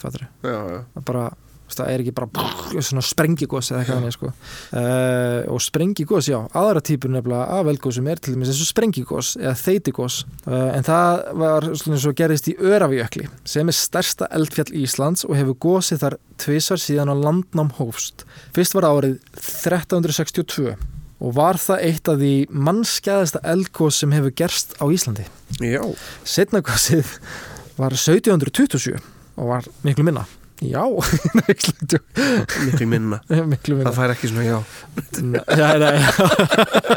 það 0.96 1.04
bara 1.06 1.26
það 1.68 1.92
er 1.92 2.04
ekki 2.04 2.14
bara 2.16 3.04
sprengigós 3.04 3.72
eða 3.74 3.82
eitthvað 3.84 4.14
sko. 4.16 4.32
uh, 4.32 5.42
og 5.52 5.62
sprengigós, 5.64 6.30
já, 6.32 6.40
aðra 6.56 6.82
típur 6.86 7.12
nefnilega 7.12 7.60
af 7.60 7.72
eldgósum 7.72 8.08
er 8.08 8.22
til 8.22 8.36
dæmis 8.36 8.52
eins 8.54 8.64
og 8.64 8.70
sprengigós 8.72 9.34
eða 9.40 9.56
þeitigós 9.60 10.22
uh, 10.48 10.72
en 10.78 10.88
það 10.88 11.24
var 11.44 11.70
svona 11.74 12.00
eins 12.00 12.08
og 12.08 12.18
gerðist 12.18 12.52
í 12.52 12.58
Örafijökli 12.58 13.28
sem 13.48 13.68
er 13.68 13.78
stærsta 13.78 14.30
eldfjall 14.38 14.72
Íslands 14.84 15.28
og 15.28 15.36
hefur 15.40 15.60
gósið 15.68 16.06
þar 16.06 16.20
tvisvar 16.40 16.82
síðan 16.82 17.12
á 17.12 17.16
landnám 17.18 17.74
hófst. 17.80 18.28
Fyrst 18.56 18.78
var 18.78 18.88
árið 18.88 19.20
1362 19.36 20.78
og 21.18 21.34
var 21.38 21.58
það 21.62 21.84
eitt 21.90 22.10
af 22.12 22.18
því 22.22 22.32
mannskæðasta 22.54 23.42
eldgós 23.54 24.02
sem 24.04 24.12
hefur 24.14 24.34
gerst 24.38 24.76
á 24.78 24.86
Íslandi? 24.86 25.26
Já, 25.64 25.82
setna 26.28 26.62
gósið 26.66 27.16
var 27.78 27.96
1727 27.98 28.98
og 29.38 29.50
var 29.54 29.66
miklu 29.86 30.06
minna. 30.08 30.26
Já, 30.58 30.82
miklu 31.38 31.74
minna. 32.90 33.20
Miklu 33.52 33.76
minna. 33.78 33.92
Það 33.92 33.98
fær 34.00 34.14
ekki 34.16 34.30
svona 34.32 34.46
já. 34.48 34.56
Já, 35.54 35.68
nei, 35.78 36.00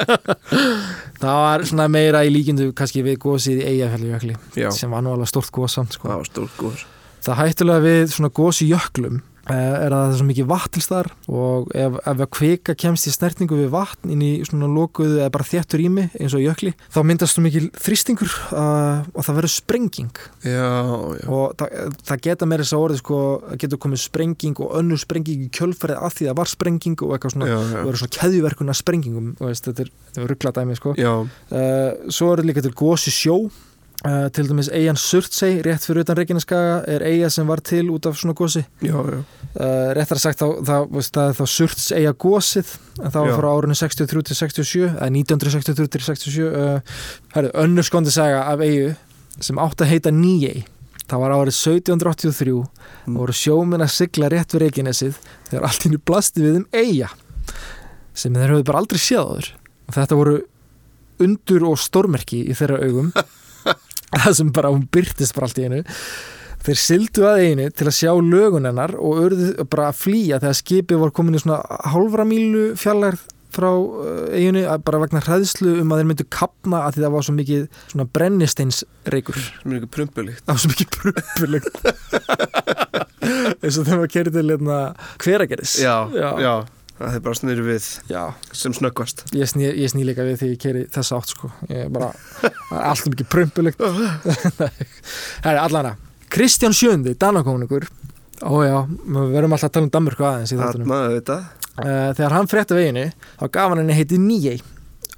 það 1.21 1.35
var 1.45 1.65
svona 1.69 1.89
meira 1.93 2.23
í 2.25 2.31
líkindu 2.33 2.71
kannski 2.77 3.03
við 3.05 3.19
gósið 3.21 3.61
í 3.61 3.67
Eyjafjallajökli 3.75 4.37
Já, 4.61 4.71
sem 4.75 4.93
var 4.93 5.05
nú 5.05 5.13
alveg 5.15 5.29
stórt 5.31 5.53
gós 5.55 5.77
samt 5.77 5.97
sko. 5.97 6.09
það 6.09 6.23
var 6.23 6.31
stórt 6.31 6.57
góður 6.61 6.87
það 7.27 7.41
hættulega 7.43 7.85
við 7.85 8.15
svona 8.15 8.33
gós 8.41 8.63
í 8.65 8.71
jöklum 8.71 9.21
er 9.57 9.95
að 9.95 10.03
það 10.03 10.13
er 10.13 10.19
svo 10.19 10.27
mikið 10.29 10.49
vatnilstar 10.51 11.11
og 11.31 11.71
ef, 11.77 11.99
ef 12.01 12.23
að 12.25 12.31
kvika 12.37 12.75
kemst 12.79 13.09
í 13.09 13.13
snertingu 13.15 13.59
við 13.59 13.71
vatn 13.75 14.13
inn 14.15 14.25
í 14.25 14.31
svona 14.47 14.69
lokuðu 14.71 15.21
eða 15.21 15.33
bara 15.35 15.49
þéttur 15.49 15.85
ími 15.85 16.07
eins 16.19 16.37
og 16.37 16.43
í 16.43 16.47
jökli 16.47 16.73
þá 16.93 17.01
myndast 17.07 17.37
svo 17.37 17.45
mikið 17.45 17.69
þrýstingur 17.81 18.35
uh, 18.57 19.07
og 19.15 19.27
það 19.27 19.41
verður 19.41 19.55
sprenging. 19.55 20.23
Já, 20.45 20.69
já, 21.21 21.25
og 21.29 21.57
það, 21.61 21.97
það 22.11 22.23
geta 22.27 22.51
meira 22.51 22.67
þess 22.67 22.77
að 22.77 22.85
orðið 22.87 23.03
sko, 23.03 23.23
getur 23.63 23.83
komið 23.87 24.05
sprenging 24.05 24.63
og 24.65 24.77
önnur 24.81 25.03
sprenging 25.03 25.47
í 25.47 25.51
kjölfarið 25.57 26.05
af 26.05 26.19
því 26.19 26.29
að 26.29 26.33
það 26.33 26.41
var 26.43 26.53
sprenging 26.55 27.07
og 27.07 27.17
eitthvað 27.17 27.37
svona, 27.37 27.51
það 27.57 27.75
verður 27.81 28.03
svona 28.03 28.17
keðjuverkun 28.19 28.75
af 28.75 28.81
sprengingum 28.81 29.33
veist, 29.41 29.67
þetta 29.69 29.87
er, 29.87 29.91
þetta 30.11 30.23
er 30.25 30.31
ruggladæmi 30.35 30.79
sko. 30.79 30.95
Uh, 31.01 32.13
svo 32.13 32.33
er 32.35 32.47
líka 32.47 32.65
til 32.65 32.77
gósi 32.77 33.15
sjó 33.15 33.41
uh, 34.07 34.29
til 34.33 34.49
dæmis 34.49 34.69
eigin 34.73 34.97
Surtsey 35.01 35.61
rétt 35.67 35.85
fyrir 35.87 36.05
utan 36.05 36.17
Reykjaneskaga 36.19 36.81
er 36.89 37.05
eiga 37.07 37.31
sem 37.31 37.47
var 37.49 37.61
til 37.65 37.91
út 37.93 38.07
af 38.09 38.17
svona 38.21 38.35
gósi 38.39 38.63
já, 38.83 38.95
já, 38.97 39.21
uh, 39.21 39.91
réttar 39.99 40.19
sagt 40.23 40.41
þá, 40.41 40.49
þá, 40.65 40.75
það 41.11 41.23
er 41.29 41.39
þá 41.41 41.45
Surtseyja 41.55 42.13
gósið 42.13 42.75
en 43.01 43.15
var 43.15 43.31
Já. 43.31 43.37
frá 43.39 43.49
árinu 43.55 43.77
63 43.79 44.27
til 44.31 44.37
67 44.37 44.83
eða 44.89 45.11
1963 45.11 45.89
til 45.97 46.05
67 46.09 46.43
uh, 46.49 46.81
herri, 47.37 47.53
önnur 47.55 47.87
skondi 47.87 48.13
saga 48.15 48.45
af 48.53 48.61
eigu 48.65 48.93
sem 49.41 49.59
átt 49.63 49.81
að 49.85 49.93
heita 49.95 50.11
Nýjei 50.15 50.65
það 51.11 51.23
var 51.25 51.37
árið 51.41 51.57
1783 51.59 52.61
Mm. 53.07 53.17
og 53.17 53.23
voru 53.25 53.33
sjóminn 53.35 53.83
að 53.83 53.95
sigla 53.95 54.29
rétt 54.31 54.53
við 54.53 54.61
Reykjanesið 54.67 55.15
þegar 55.49 55.65
allt 55.67 55.85
inni 55.89 55.99
blasti 56.05 56.43
við 56.45 56.59
um 56.61 56.67
eiga 56.77 57.09
sem 58.15 58.35
þeir 58.37 58.53
höfðu 58.53 58.67
bara 58.69 58.83
aldrei 58.83 59.01
séð 59.01 59.23
áður 59.25 59.49
og 59.89 59.95
þetta 59.97 60.19
voru 60.21 60.35
undur 61.25 61.65
og 61.71 61.79
stórmerki 61.81 62.43
í 62.45 62.57
þeirra 62.59 62.81
augum 62.85 63.09
það 64.19 64.37
sem 64.41 64.53
bara 64.53 64.73
hún 64.75 64.87
byrtist 64.93 65.35
bara 65.37 65.49
allt 65.49 65.61
í 65.61 65.67
einu. 65.69 65.83
Þeir 66.61 66.81
sildu 66.83 67.25
að 67.25 67.43
einu 67.47 67.67
til 67.73 67.87
að 67.89 67.97
sjá 67.97 68.13
lögun 68.21 68.69
hennar 68.69 68.93
og 69.01 69.21
örðu 69.25 69.53
bara 69.73 69.89
að 69.89 70.01
flýja 70.03 70.41
þegar 70.43 70.59
skipið 70.59 71.05
var 71.05 71.13
komin 71.17 71.39
í 71.39 71.41
svona 71.41 71.63
hálfra 71.89 72.27
mílu 72.29 72.65
fjallarð 72.81 73.23
frá 73.51 73.71
eiginu 74.37 74.63
bara 74.87 75.01
vegna 75.03 75.23
hræðslu 75.25 75.81
um 75.83 75.91
að 75.91 76.01
þeir 76.03 76.09
myndu 76.11 76.27
kapna 76.31 76.83
að 76.87 76.97
því 76.97 77.03
það 77.05 77.15
var 77.17 77.25
svo 77.27 77.35
mikið 77.35 77.65
svona 77.91 78.07
brennisteinsreikur 78.19 79.39
sem 79.41 79.73
er 79.73 79.79
ekki 79.81 79.91
prumpulíkt 79.97 80.45
það 80.45 80.53
var 80.53 80.61
svo 80.63 80.71
mikið 80.71 80.89
pröpulegt 80.99 81.75
eins 83.65 83.79
og 83.81 83.89
þegar 83.89 83.99
maður 84.01 84.13
kerið 84.15 84.37
til 84.39 84.47
hérna 84.53 84.79
hverageris 85.25 85.75
Já, 85.83 85.97
já, 86.15 86.29
já, 86.45 86.53
það 87.01 87.17
er 87.17 87.25
bara 87.25 87.39
snýri 87.39 87.65
við 87.65 87.87
já. 88.11 88.23
sem 88.53 88.75
snöggvast. 88.77 89.25
Ég, 89.37 89.49
sný, 89.49 89.67
ég 89.69 89.93
sný 89.93 90.05
líka 90.09 90.27
við 90.27 90.43
því 90.43 90.51
ég 90.53 90.61
keri 90.61 90.85
þessa 90.93 91.21
átt 91.21 91.33
sko. 91.33 91.51
ég 91.71 91.87
er 91.87 91.95
bara, 91.95 92.11
alltaf 92.69 93.09
mikið 93.09 93.31
prömpulegt 93.33 93.81
það 93.81 95.51
er 95.55 95.61
allana 95.65 95.97
Kristján 96.31 96.77
Sjöndi, 96.77 97.17
Danakonungur. 97.19 97.89
Ó 98.47 98.63
já, 98.63 98.77
við 98.87 99.33
verðum 99.35 99.57
alltaf 99.57 99.73
að 99.73 99.75
tala 99.75 99.89
um 99.89 99.95
Danmörku 99.97 100.27
aðeins 100.29 100.53
í 100.55 100.61
þáttunum. 100.61 100.93
Uh, 101.81 102.11
þegar 102.15 102.35
hann 102.37 102.49
frétta 102.51 102.77
veginu 102.77 103.09
þá 103.41 103.45
gaf 103.49 103.73
hann 103.73 103.81
henni 103.83 103.97
heitið 103.97 104.23
Nýjei 104.23 104.61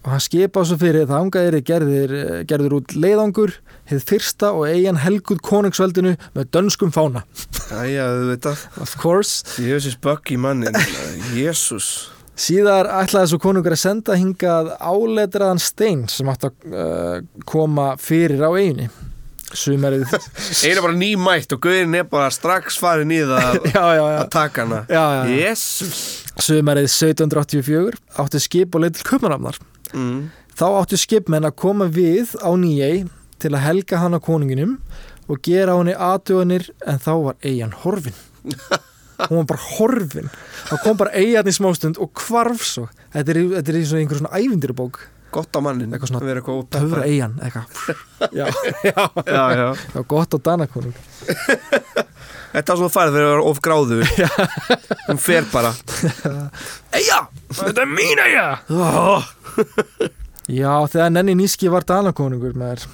og 0.02 0.08
hann 0.10 0.22
skipaði 0.22 0.70
svo 0.70 0.78
fyrir 0.80 1.06
það 1.10 1.26
ángaðir 1.26 1.58
gerðir, 1.66 2.14
gerður 2.50 2.78
út 2.80 2.94
leiðangur 2.96 3.54
hið 3.90 4.06
fyrsta 4.08 4.50
og 4.56 4.66
eigin 4.70 4.98
helguð 5.02 5.42
konungsveldinu 5.46 6.16
með 6.34 6.50
dönskum 6.54 6.94
fána. 6.94 7.22
Æja, 7.70 8.08
þetta 8.32 8.56
of 8.82 8.96
course. 9.02 9.44
Jössis 9.62 9.98
bögg 10.02 10.34
í 10.34 10.40
mannin 10.40 10.76
Jésús 11.36 12.10
síðar 12.38 12.88
ætlaði 13.02 13.32
svo 13.32 13.38
konungur 13.42 13.74
að 13.76 13.82
senda 13.82 14.16
hingað 14.18 14.72
áletraðan 14.80 15.60
stein 15.62 16.06
sem 16.10 16.28
átt 16.32 16.48
að 16.48 16.68
uh, 16.72 17.16
koma 17.48 17.92
fyrir 18.00 18.40
á 18.40 18.50
eiginu 18.56 18.88
sumarið 19.52 20.06
Einu 20.64 20.84
bara 20.86 20.96
nýmætt 20.96 21.52
og 21.52 21.60
Guðin 21.66 21.98
er 21.98 22.08
bara 22.08 22.30
strax 22.32 22.78
farin 22.80 23.12
í 23.12 23.20
það 23.28 23.68
að, 23.76 24.22
taka 24.38 24.64
hana. 24.64 24.80
Jesus 25.28 26.22
sumarið 26.40 26.88
1784 26.88 28.00
áttu 28.22 28.40
skip 28.40 28.74
og 28.74 28.86
leið 28.86 28.98
til 28.98 29.10
Kumanafnar 29.10 29.60
mm. 29.92 30.20
þá 30.58 30.66
áttu 30.80 31.00
skipmenn 31.00 31.48
að 31.48 31.58
koma 31.62 31.88
við 31.92 32.34
á 32.40 32.50
nýjei 32.58 33.04
til 33.42 33.52
að 33.52 33.64
helga 33.66 34.02
hana 34.02 34.20
konunginum 34.22 34.78
og 35.30 35.42
gera 35.44 35.76
á 35.76 35.80
henni 35.80 35.94
aðtuganir 35.96 36.68
en 36.86 37.00
þá 37.02 37.12
var 37.28 37.38
eigin 37.42 37.76
horfin. 37.84 38.18
Hún 39.28 39.42
var 39.42 39.48
bara 39.52 39.66
horfin. 39.76 40.30
Þá 40.66 40.74
kom 40.82 40.98
bara 40.98 41.14
eigin 41.14 41.50
í 41.50 41.54
smástund 41.54 42.00
og 42.02 42.10
hvarf 42.24 42.64
svo. 42.66 42.88
Þetta 43.14 43.34
er, 43.34 43.42
þetta 43.58 43.72
er 43.72 43.78
í 43.78 43.84
svona 43.86 44.02
einhver 44.02 44.22
svona 44.22 44.40
ævindirubók 44.40 45.02
Gott 45.32 45.56
á 45.56 45.60
mannin 45.64 45.92
Eitthvað 45.92 46.10
svona 46.10 46.20
að 46.22 46.28
vera 46.30 46.42
eitthvað 46.42 46.66
töfra 46.76 47.02
eitthvað. 47.08 47.66
Já, 48.38 48.46
já, 48.86 48.96
Já, 49.36 49.44
já 49.58 50.02
gott 50.08 50.36
á 50.36 50.38
Danakonung. 50.50 50.96
Þetta 52.52 52.72
er 52.74 52.78
svona 52.78 52.92
farið 52.92 53.14
fyrir 53.16 53.26
að 53.26 53.32
vera 53.32 53.44
of 53.48 53.60
gráðu 53.64 53.96
Hún 55.06 55.20
fer 55.20 55.46
bara. 55.52 55.70
Eja, 56.92 57.22
þetta 57.48 57.80
er 57.86 57.88
mín 57.88 58.20
oh. 58.76 59.24
já, 60.52 60.72
þegar 60.92 61.14
Nenni 61.14 61.34
Níski 61.38 61.70
var 61.72 61.86
Danakonungur 61.88 62.52
með 62.60 62.84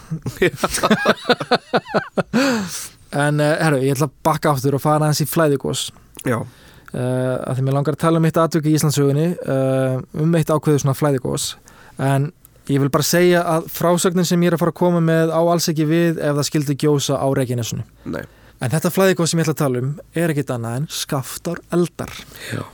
en 3.19 3.41
uh, 3.41 3.55
herru, 3.63 3.81
ég 3.83 3.97
ætla 3.97 4.09
að 4.09 4.17
bakka 4.27 4.53
aftur 4.53 4.77
og 4.77 4.83
fara 4.85 5.09
hans 5.09 5.23
í 5.25 5.29
flæðigós 5.29 5.89
Já, 6.27 6.39
uh, 6.43 7.37
að 7.49 7.59
því 7.59 7.65
mér 7.67 7.79
langar 7.79 7.97
að 7.97 8.03
tala 8.05 8.21
um 8.21 8.29
eitt 8.29 8.41
atvöku 8.41 8.71
í 8.71 8.77
Íslandsögunni 8.77 9.29
uh, 9.39 9.99
um 10.21 10.37
eitt 10.39 10.53
ákveðu 10.53 10.83
svona 10.83 10.97
flæðigós 10.99 11.55
en 11.99 12.31
ég 12.69 12.83
vil 12.83 12.91
bara 12.93 13.07
segja 13.07 13.45
að 13.57 13.71
frásögnin 13.73 14.27
sem 14.29 14.43
ég 14.43 14.53
er 14.53 14.59
að 14.59 14.65
fara 14.65 14.75
að 14.75 14.81
koma 14.81 15.01
með 15.05 15.33
á 15.35 15.41
alls 15.41 15.69
ekki 15.73 15.87
við 15.89 16.19
ef 16.19 16.37
það 16.39 16.49
skildi 16.51 16.79
gjósa 16.85 17.21
á 17.21 17.27
Reykjanesunu 17.27 17.87
nei 18.09 18.25
en 18.59 18.73
þetta 18.73 18.91
flæðigós 18.91 19.33
sem 19.33 19.41
ég 19.41 19.47
ætla 19.47 19.55
að 19.55 19.63
tala 19.63 19.83
um 19.85 19.91
er 20.19 20.33
ekkit 20.35 20.53
annað 20.55 20.81
en 20.81 20.89
skaftar 20.91 21.61
eldar 21.75 22.15
Já. 22.51 22.65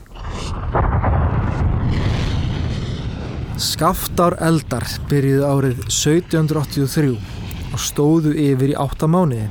Skaftar 3.60 4.34
eldar 4.42 4.86
byrjuðu 5.10 5.44
árið 5.46 5.84
1783 5.86 7.12
og 7.74 7.82
stóðu 7.82 8.32
yfir 8.38 8.72
í 8.72 8.78
átta 8.80 9.06
mánuði 9.10 9.46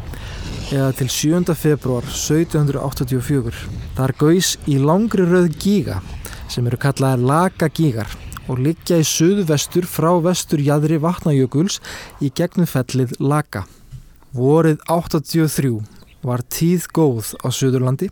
eða 0.73 0.89
til 0.97 1.07
7. 1.11 1.53
februar 1.59 2.05
1784. 2.09 3.53
Þar 3.93 4.13
gaus 4.17 4.55
í 4.65 4.79
langri 4.81 5.27
röð 5.29 5.51
gíga 5.61 5.99
sem 6.51 6.65
eru 6.67 6.79
kallaðar 6.81 7.21
laga 7.29 7.69
gígar 7.69 8.09
og 8.47 8.59
liggja 8.59 8.99
í 8.99 9.07
suðvestur 9.07 9.87
frá 9.87 10.11
vestur 10.23 10.61
jæðri 10.63 10.99
vatnajökuls 11.03 11.79
í 12.23 12.31
gegnum 12.35 12.67
fellið 12.67 13.15
laga. 13.23 13.63
Vorið 14.33 14.81
83 14.89 15.79
var 16.23 16.43
tíð 16.49 16.87
góð 16.95 17.33
á 17.43 17.47
Suðurlandi. 17.53 18.09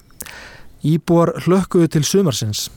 Íbúar 0.81 1.35
hlökkuðu 1.45 1.91
til 1.93 2.03
sumarsins 2.05 2.69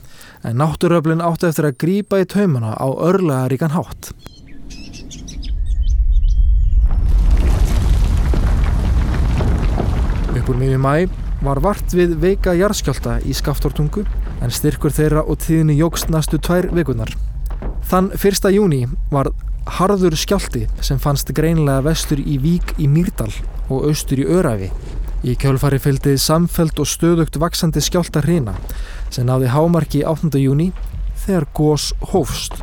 en 0.45 0.59
náttúröflin 0.61 1.23
átti 1.25 1.49
eftir 1.49 1.69
að 1.69 1.77
grípa 1.81 2.21
í 2.21 2.27
taumana 2.29 2.75
á 2.77 2.85
örlega 2.85 3.49
ríkan 3.49 3.73
hátt. 3.73 4.11
Upp 10.35 10.49
úr 10.51 10.59
miðjum 10.59 10.85
mæ 10.85 11.07
var 11.45 11.61
vart 11.63 11.93
við 11.95 12.17
veika 12.21 12.53
jarðskjálta 12.57 13.19
í 13.25 13.33
skaftortungu 13.37 14.05
en 14.43 14.53
styrkur 14.53 14.93
þeirra 14.93 15.25
og 15.25 15.39
tíðni 15.41 15.77
jógst 15.79 16.11
næstu 16.13 16.41
tvær 16.41 16.69
vikunar. 16.75 17.13
Þann 17.85 18.07
1. 18.17 18.47
júni 18.49 18.79
var 19.13 19.27
harður 19.77 20.15
skjálti 20.17 20.63
sem 20.81 20.97
fannst 20.97 21.29
greinlega 21.37 21.83
vestur 21.85 22.17
í 22.17 22.39
Vík 22.41 22.71
í 22.81 22.87
Mýrdal 22.89 23.29
og 23.69 23.85
austur 23.91 24.23
í 24.23 24.25
Örafi. 24.25 24.71
Í 25.21 25.35
kjölfari 25.37 25.77
fylgdi 25.83 26.15
samfelt 26.17 26.81
og 26.81 26.89
stöðugt 26.89 27.37
vaksandi 27.37 27.83
skjálta 27.85 28.23
hrina 28.25 28.55
sem 29.13 29.29
náði 29.29 29.53
hámarki 29.53 30.01
8. 30.01 30.33
júni 30.41 30.71
þegar 31.27 31.45
gós 31.53 31.91
hófst. 32.09 32.57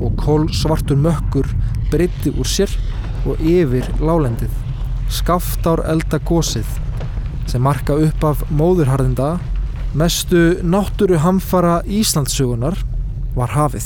Og 0.00 0.16
kól 0.16 0.48
svartur 0.48 0.96
mökkur 0.96 1.52
breytti 1.92 2.32
úr 2.32 2.48
sér 2.48 2.72
og 3.28 3.36
yfir 3.36 3.84
lálendið. 4.00 4.52
Skaftár 5.12 5.84
elda 5.92 6.24
gósið 6.24 6.78
sem 7.44 7.60
marka 7.60 8.00
upp 8.00 8.30
af 8.32 8.48
móðurharðinda 8.48 9.34
mestu 9.94 10.56
náttúru 10.64 11.18
hamfara 11.20 11.82
Íslandsugunar 11.84 12.78
var 13.36 13.50
hafið. 13.52 13.84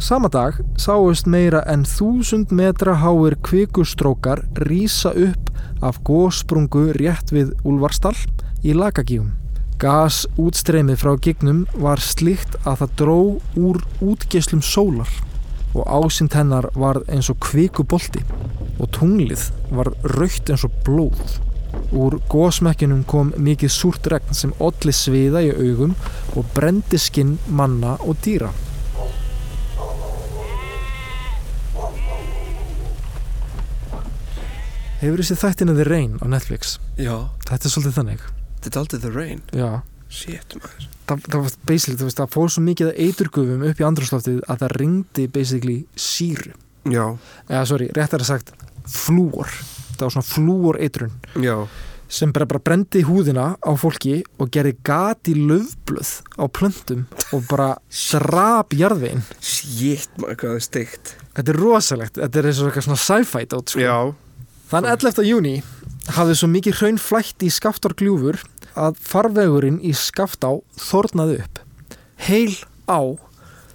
Sama 0.00 0.30
dag 0.32 0.56
sáust 0.80 1.28
meira 1.30 1.60
en 1.70 1.84
þúsund 1.86 2.50
metra 2.50 2.96
háir 2.98 3.36
kvikustrókar 3.46 4.42
rísa 4.66 5.12
upp 5.14 5.50
af 5.86 6.00
gósprungu 6.02 6.90
rétt 6.96 7.30
við 7.30 7.52
Úlfarstall 7.62 8.16
í 8.64 8.74
Lakagíum. 8.74 9.30
Gas 9.80 10.24
útstreymið 10.40 10.98
frá 11.00 11.12
gignum 11.22 11.62
var 11.78 12.02
slíkt 12.02 12.58
að 12.64 12.82
það 12.82 12.96
dró 13.02 13.20
úr 13.56 13.78
útgeislum 14.02 14.64
sólar 14.64 15.12
og 15.76 15.86
ásýnd 15.86 16.34
hennar 16.34 16.66
var 16.74 17.04
eins 17.06 17.30
og 17.30 17.38
kvikubolti 17.44 18.24
og 18.80 18.90
tunglið 18.96 19.46
var 19.70 19.92
raukt 20.16 20.50
eins 20.50 20.66
og 20.66 20.74
blóð. 20.84 21.38
Úr 21.92 22.18
gósmekkinum 22.30 23.04
kom 23.10 23.32
mikið 23.36 23.72
súrt 23.74 24.06
regn 24.12 24.34
sem 24.34 24.52
olli 24.62 24.92
sviða 24.94 25.42
í 25.42 25.50
augum 25.54 25.94
og 26.36 26.46
brendi 26.54 26.98
skinn 26.98 27.36
manna 27.48 27.96
og 28.06 28.16
dýra. 28.24 28.50
Hefur 35.00 35.22
þessi 35.22 35.36
þættinu 35.40 35.74
The 35.78 35.86
Rain 35.88 36.18
á 36.20 36.26
Netflix? 36.28 36.74
Já, 37.00 37.14
Þetta 37.48 37.66
er 37.68 37.72
svolítið 37.72 37.96
þannig. 37.96 38.24
þetta 38.60 38.76
er 38.76 38.80
aldrei 38.82 39.00
the 39.00 39.10
rain 39.14 39.40
Já. 39.56 39.68
Shit, 40.10 40.56
maður 40.60 40.88
Það, 41.10 41.22
það 41.32 41.40
var 41.46 41.54
basically, 41.66 41.96
veist, 42.04 42.18
það 42.20 42.32
fór 42.34 42.50
svo 42.54 42.62
mikið 42.66 42.90
að 42.90 42.98
eiturgufum 43.06 43.62
upp 43.66 43.80
í 43.80 43.86
andrúsloftið 43.86 44.42
að 44.46 44.60
það 44.60 44.74
ringdi 44.78 45.24
basically 45.34 45.78
síru. 45.98 46.52
Já, 46.86 47.06
Eða, 47.48 47.62
sorry, 47.66 47.88
réttar 47.96 48.22
að 48.22 48.28
sagt 48.28 48.52
flúor. 48.86 49.50
Það 50.00 50.08
var 50.08 50.16
svona 50.16 50.30
flúor 50.30 50.80
eitrun 50.80 51.12
já, 51.44 51.56
sem 52.10 52.32
bara, 52.34 52.48
bara 52.50 52.62
brendi 52.64 53.04
húðina 53.06 53.52
á 53.60 53.70
fólki 53.78 54.22
og 54.40 54.50
gerði 54.50 54.74
gat 54.86 55.30
í 55.30 55.36
löfblöð 55.38 56.12
á 56.40 56.44
plöntum 56.50 57.04
og 57.36 57.44
bara 57.50 57.74
drap 57.92 58.74
jarðveginn. 58.74 59.22
shit, 59.38 60.10
maður, 60.18 60.40
hvað 60.42 60.56
er 60.56 60.64
steikt 60.64 61.16
Þetta 61.30 61.52
er 61.52 61.60
rosalegt. 61.62 62.18
Þetta 62.18 62.40
er 62.40 62.48
eins 62.50 62.58
og 62.60 62.78
svona 62.82 62.98
sci-fi 63.00 63.44
dót, 63.48 63.70
sko. 63.72 64.00
Þann 64.70 64.88
11. 64.90 65.22
júni 65.26 65.52
hafði 66.16 66.34
svo 66.38 66.48
mikið 66.50 66.80
hraun 66.80 66.98
flætt 67.00 67.44
í 67.46 67.50
skaftárgljúfur 67.54 68.40
að 68.78 68.98
farvegurinn 69.02 69.78
í 69.86 69.94
skaftá 69.96 70.50
þornaði 70.78 71.40
upp. 71.44 71.62
Heil 72.26 72.58
á 72.90 73.00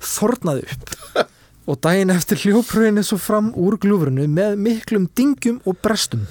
þornaði 0.04 0.68
upp 0.76 1.26
og 1.66 1.80
daginn 1.82 2.14
eftir 2.14 2.40
hljópröðinni 2.44 3.04
svo 3.06 3.18
fram 3.22 3.50
úr 3.58 3.80
gljúfurinu 3.82 4.28
með 4.30 4.60
miklum 4.62 5.08
dingjum 5.18 5.62
og 5.66 5.80
brestum. 5.82 6.28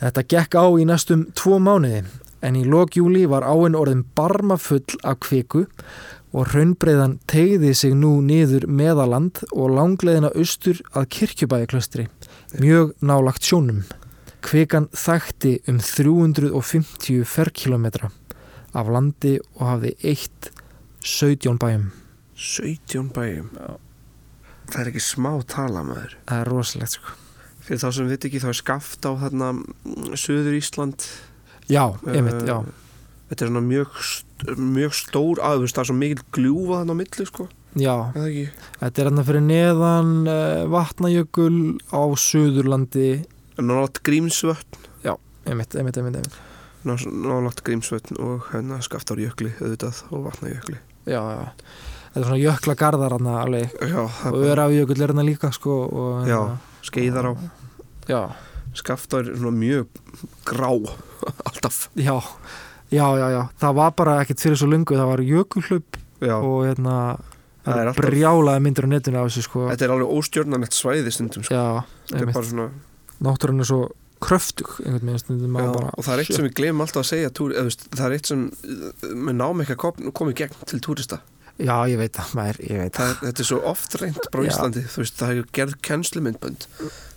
Þetta 0.00 0.26
gekk 0.34 0.58
á 0.58 0.66
í 0.74 0.86
næstum 0.88 1.28
tvo 1.38 1.60
mánuði 1.62 2.02
en 2.42 2.58
í 2.58 2.64
lokjúli 2.66 3.28
var 3.30 3.46
áinn 3.46 3.78
orðin 3.78 4.02
barma 4.16 4.58
full 4.58 4.98
af 5.06 5.20
kviku 5.22 5.68
og 6.32 6.48
hraunbreiðan 6.50 7.18
tegði 7.30 7.74
sig 7.76 7.94
nú 7.94 8.16
niður 8.24 8.66
meðaland 8.66 9.44
og 9.52 9.74
langleðina 9.76 10.32
austur 10.32 10.80
að 10.96 11.10
kirkjubæjaklöstri, 11.18 12.08
mjög 12.58 12.96
nálagt 13.04 13.46
sjónum. 13.46 13.84
Kvikan 14.42 14.88
þætti 14.90 15.60
um 15.70 15.78
350 15.78 17.22
ferkilometra 17.28 18.10
af 18.74 18.90
landi 18.90 19.36
og 19.60 19.64
hafði 19.68 19.94
eitt 20.02 20.50
17 21.04 21.60
bæjum. 21.62 21.90
17 22.34 23.12
bæjum 23.14 23.52
Það 24.72 24.80
er 24.82 24.90
ekki 24.92 25.02
smá 25.04 25.30
tala, 25.52 25.82
maður 25.84 26.14
Það 26.28 26.38
er 26.42 26.50
rosalegt 26.52 26.94
sko. 26.96 27.16
Fyrir 27.62 27.80
þá 27.82 27.88
sem 27.94 28.08
við 28.10 28.26
ekki, 28.28 28.40
þá 28.42 28.48
er 28.50 28.58
skaft 28.58 29.06
á 29.06 29.12
þarna 29.22 29.50
mm, 29.54 30.12
Suður 30.18 30.56
Ísland 30.58 31.04
Já, 31.70 31.84
einmitt, 32.08 32.40
Eh, 32.42 32.48
já. 32.50 32.56
Þetta 33.32 33.44
er 33.46 33.50
svona 33.52 33.64
mjög, 33.64 34.00
mjög 34.60 34.96
stór 34.98 35.40
aðvist 35.44 35.76
Það 35.78 35.84
er 35.84 35.90
svo 35.92 35.98
mikil 36.00 36.24
gljúfa 36.36 36.80
þannig 36.82 36.96
á 36.96 37.00
milli, 37.02 37.26
sko 37.30 37.48
Já, 37.72 37.94
þetta 38.12 39.00
er 39.00 39.06
hérna 39.08 39.22
fyrir 39.24 39.44
neðan 39.46 40.10
uh, 40.28 40.64
vatnajökul 40.68 41.78
á 41.88 42.02
Suðurlandi. 42.20 43.06
Nálat 43.56 44.02
Grímsvötn 44.04 44.76
Einmitt, 45.42 45.72
einmitt, 45.74 45.96
einmitt, 45.98 46.18
einmitt. 46.20 46.36
Nálat 46.84 47.62
Grímsvötn 47.66 48.14
og 48.22 48.44
hérna 48.52 48.76
Skaftarjökli 48.84 49.54
auðvitað 49.58 50.02
og 50.14 50.28
Vatnajökli 50.28 50.76
Já, 51.08 51.18
já. 51.18 51.48
Þetta 52.12 52.20
er 52.20 52.26
svona 52.28 52.42
jökla 52.42 52.74
garðar 52.76 53.14
hann 53.16 53.26
alveg. 53.32 53.70
Já, 53.88 54.02
Og 54.28 54.42
örafijökull 54.44 55.00
er 55.00 55.08
hérna 55.14 55.24
líka 55.24 55.48
sko. 55.52 55.76
Og, 55.88 56.26
Já. 56.28 56.36
hérna- 56.36 56.58
skeiðar 56.84 57.30
á 57.30 57.32
Já, 58.08 58.20
Skaftar 58.74 59.20
er 59.28 59.36
svona 59.36 59.56
mjög 59.56 59.86
grá 60.44 60.68
Alltaf 61.48 61.88
já, 61.96 62.16
já, 62.90 63.06
já, 63.16 63.26
já. 63.30 63.42
Það 63.60 63.74
var 63.74 63.90
bara 63.96 64.16
ekkert 64.24 64.40
fyrir 64.42 64.56
svo 64.60 64.68
lungu. 64.68 64.96
Það 64.96 65.10
var 65.12 65.22
jökulhlaup 65.24 65.96
Já, 66.22 66.36
og 66.36 66.66
hérna 66.66 66.96
alltaf- 67.64 67.96
brjálaði 68.02 68.60
myndir 68.66 68.86
á 68.86 68.88
netinu 68.90 69.22
á 69.22 69.24
þessu 69.26 69.42
sko 69.46 69.66
Þetta 69.70 69.86
er 69.86 69.94
alveg 69.96 70.14
óstjórnanlegt 70.18 70.74
svæði 70.76 71.12
stundum 71.14 71.44
sko. 71.46 71.54
já, 71.54 71.84
Þetta 72.10 72.22
er 72.28 72.32
bara 72.34 72.44
svona 72.50 72.68
náttúrun 73.22 73.60
er 73.62 73.68
svo 73.70 73.82
kröftug 74.22 74.70
stundum 75.18 75.56
já, 75.58 75.70
Og 75.70 76.02
það 76.04 76.12
er 76.14 76.22
eitt 76.22 76.34
sem 76.34 76.46
við 76.46 76.54
glemum 76.58 76.84
alltaf 76.84 77.02
að 77.02 77.10
segja 77.10 77.30
túr, 77.30 77.54
eða, 77.54 77.70
Það 77.94 78.06
er 78.06 78.16
eitt 78.18 78.26
sem 78.30 78.44
uh, 78.50 78.90
við 79.02 79.34
náum 79.38 79.62
ekki 79.62 79.74
að 79.76 79.80
kom, 79.82 80.10
koma 80.14 80.34
í 80.34 80.38
gegn 80.42 80.58
til 80.66 80.80
túrista 80.82 81.20
já, 81.58 81.74
ég 81.90 81.98
veit 82.00 82.12
það, 82.16 82.32
maður, 82.38 82.60
ég 82.70 82.78
veit 82.82 82.96
það, 82.96 83.12
Þetta 83.22 83.42
er 83.44 83.48
svo 83.48 83.58
oft 83.72 83.94
reynd 84.00 84.20
bara 84.32 84.44
Já. 84.44 84.50
Íslandi 84.52 84.82
Þú 84.88 85.02
veist, 85.04 85.16
það 85.20 85.32
er 85.36 85.46
gerð 85.58 85.74
kennslumyndbönd. 85.88 86.66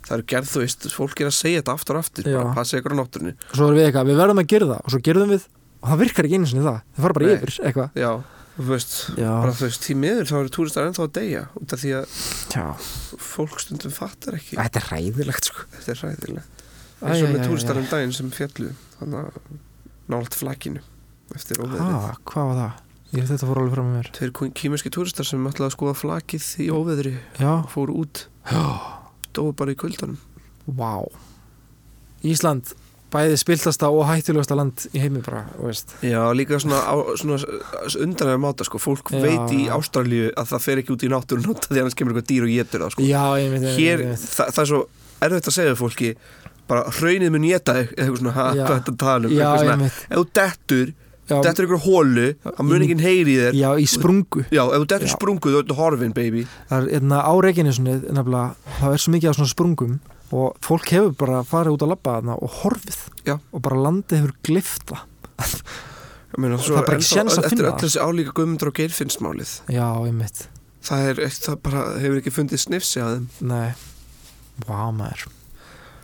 Það 0.06 0.16
er 0.20 0.24
gerð, 0.36 0.50
þú 0.52 0.62
veist, 0.66 0.88
fólk 0.94 1.22
er 1.24 1.30
að 1.32 1.36
segja 1.40 1.62
þetta 1.64 1.74
aftur 1.80 1.98
og 1.98 2.04
aftur 2.06 2.28
Já. 2.30 2.38
bara 2.44 2.54
passa 2.60 2.78
ykkur 2.78 2.94
á 2.94 2.98
náttúrunni 3.00 3.34
svo 3.56 3.66
erum 3.70 3.80
við 3.80 3.88
eitthvað, 3.90 4.10
við 4.12 4.20
verðum 4.22 4.42
að 4.44 4.50
gera 4.54 4.68
það 4.70 4.82
og 4.86 4.94
svo 4.94 5.00
gerðum 5.08 5.32
við 5.34 5.48
og 5.82 5.90
það 5.90 6.02
virkar 6.04 6.26
ekki 6.30 6.38
einu 6.40 6.50
sinni 6.52 6.66
það. 6.66 6.80
Það 6.96 7.06
fara 7.06 7.18
bara 7.18 7.26
Nei. 7.26 7.36
yfir 7.40 7.54
eitthvað. 7.70 7.98
Já, 8.06 8.12
þú 8.56 8.66
veist, 8.70 8.94
já, 9.18 9.30
bara 9.42 9.56
þú 9.56 9.66
veist, 9.66 9.84
því 9.86 9.96
miður 10.04 10.30
þá 10.30 10.36
eru 10.40 10.54
túristar 10.56 10.88
ennþá 10.90 11.04
að 11.06 11.14
deyja 11.18 11.42
út 11.62 11.74
af 11.76 11.82
því 11.82 11.92
að 11.98 12.16
já, 12.56 12.66
fólk 13.26 13.60
stundum 13.66 13.94
fattar 13.98 14.38
ekki. 14.40 14.56
Þetta 14.62 14.82
er 14.82 14.88
ræðilegt 14.94 15.50
sko. 15.50 15.66
Þetta 15.76 15.92
er 15.96 16.02
ræðilega 16.06 16.46
Æ, 16.46 17.06
eins 17.10 17.22
og 17.22 17.28
æ, 17.28 17.34
með 17.36 17.44
túristar 17.50 17.78
um 17.82 17.88
daginn 17.92 18.14
sem 18.16 18.30
fjallu 18.34 18.72
þannig 19.00 19.26
að 19.26 19.40
nált 20.16 20.38
flakinu 20.38 20.82
eftir 21.36 21.60
óveðrið. 21.60 21.92
ha, 22.06 22.14
hvað 22.32 22.50
var 22.54 22.60
það? 22.62 22.82
Ég 23.22 23.28
þetta 23.30 23.50
fór 23.50 23.60
alveg 23.62 23.76
fram 23.76 23.90
með 23.92 23.98
mér. 24.00 24.10
Tveir 24.18 24.54
kýmerski 24.60 24.92
túristar 24.94 25.28
sem 25.28 25.46
ætlaði 25.50 25.70
að 25.72 25.76
skoða 25.78 25.98
flakið 26.00 26.48
í 26.66 26.70
óveðri 26.74 27.14
já, 27.42 27.52
fóru 27.74 28.00
út, 28.06 28.26
dói 29.36 29.52
bara 29.58 29.76
í 29.76 29.80
kuldanum. 29.80 30.18
Vá. 30.66 31.06
Ísland, 32.26 32.72
bæði 33.14 33.38
spiltasta 33.40 33.88
og 33.94 34.08
hættulegasta 34.10 34.58
land 34.58 34.88
í 34.96 35.02
heimi 35.04 35.22
bara, 35.24 35.44
veist. 35.62 35.94
Já, 36.04 36.20
líka 36.36 36.58
svona, 36.60 36.80
svona 37.20 37.38
undanlega 38.02 38.42
máta 38.42 38.66
sko, 38.68 38.80
fólk 38.82 39.12
Já. 39.14 39.22
veit 39.24 39.54
í 39.56 39.68
Ástralíu 39.72 40.32
að 40.34 40.50
það 40.52 40.64
fer 40.66 40.82
ekki 40.82 40.96
út 40.96 41.06
í 41.06 41.12
náttúrun 41.14 41.52
út 41.54 41.68
af 41.68 41.72
því 41.72 41.84
annars 41.84 41.96
kemur 42.00 42.16
eitthvað 42.16 42.32
dýr 42.32 42.48
og 42.48 42.54
getur 42.56 42.86
það 42.86 42.96
sko. 42.96 43.06
já, 43.06 43.24
ég 43.44 43.54
veit, 43.54 43.68
ég 43.70 43.78
Hér, 43.80 44.04
veit, 44.10 44.26
það, 44.36 44.52
það 44.58 44.64
er 44.66 44.72
svo 44.74 44.82
erfitt 45.30 45.50
að 45.52 45.58
segja 45.60 45.78
fólki 45.80 46.12
bara 46.66 46.84
hraunið 46.98 47.34
mun 47.36 47.46
geta 47.46 47.76
eitthvað 47.84 48.20
svona, 48.24 48.36
hvað 48.58 48.74
þetta 48.80 48.96
tala 49.06 49.30
um 49.30 49.36
já, 49.38 49.48
ég 49.62 49.84
veit. 49.86 50.00
Ef 50.10 50.18
þú 50.18 50.26
dettur 50.42 50.94
já, 51.30 51.38
dettur 51.46 51.68
ykkur 51.68 51.82
hólu, 51.86 52.28
það 52.46 52.64
mun 52.70 52.82
Í- 52.82 52.88
ekki 52.90 52.98
heyri 53.06 53.36
þér. 53.42 53.58
Já, 53.60 53.70
í 53.82 53.86
sprungu. 53.90 54.46
Já, 54.54 54.64
ef 54.66 54.80
þú 54.84 54.88
dettur 54.94 55.12
sprungu 55.14 55.54
þú 55.54 55.62
ert 55.64 55.76
horfin, 55.80 56.14
baby. 56.14 56.46
Það 56.70 56.84
er 56.90 57.00
einna 57.00 57.22
á 57.26 57.34
Reykjanesunni 57.46 57.96
nefnilega, 58.10 58.56
það 58.80 58.94
er 58.98 59.04
svo 59.06 59.16
mikið 59.16 59.30
af 59.32 59.40
svona 59.40 59.54
sprungum 59.54 60.00
og 60.36 60.56
fólk 60.66 60.90
hefur 60.90 61.14
bara 61.20 61.44
farið 61.46 61.76
út 61.78 61.84
að 61.86 61.92
labba 61.94 62.16
þarna 62.18 62.36
og 62.42 62.56
horfið 62.64 62.98
Já. 63.30 63.36
og 63.54 63.62
bara 63.62 63.78
landið 63.78 64.18
hefur 64.24 64.34
glifta 64.44 65.02
meina, 66.36 66.58
það 66.58 66.80
er 66.82 66.88
bara 66.90 66.98
ekki 66.98 67.08
séns 67.08 67.38
að 67.40 67.50
finna 67.54 67.70
öll 67.70 67.80
þessi 67.80 68.02
álíka 68.02 68.34
guðmundur 68.36 68.72
og 68.72 68.76
geirfinnsmálið 68.80 69.52
já, 69.72 69.86
ég 70.08 70.16
mitt, 70.18 70.48
Það 70.86 71.08
er 71.10 71.22
það 71.34 71.60
bara 71.66 71.84
hefur 72.02 72.18
ekki 72.20 72.34
fundið 72.36 72.62
snifsi 72.62 73.00
að 73.02 73.14
þeim. 73.16 73.24
Nei. 73.50 73.70
Vá 74.68 74.82
maður. 74.94 75.24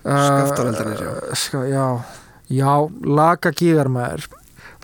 Skaftareldarnir, 0.01 1.03
já. 1.05 1.36
Ska, 1.38 1.60
já, 1.69 1.84
já, 2.49 2.71
lagagígar 3.05 3.91
maður 3.93 4.25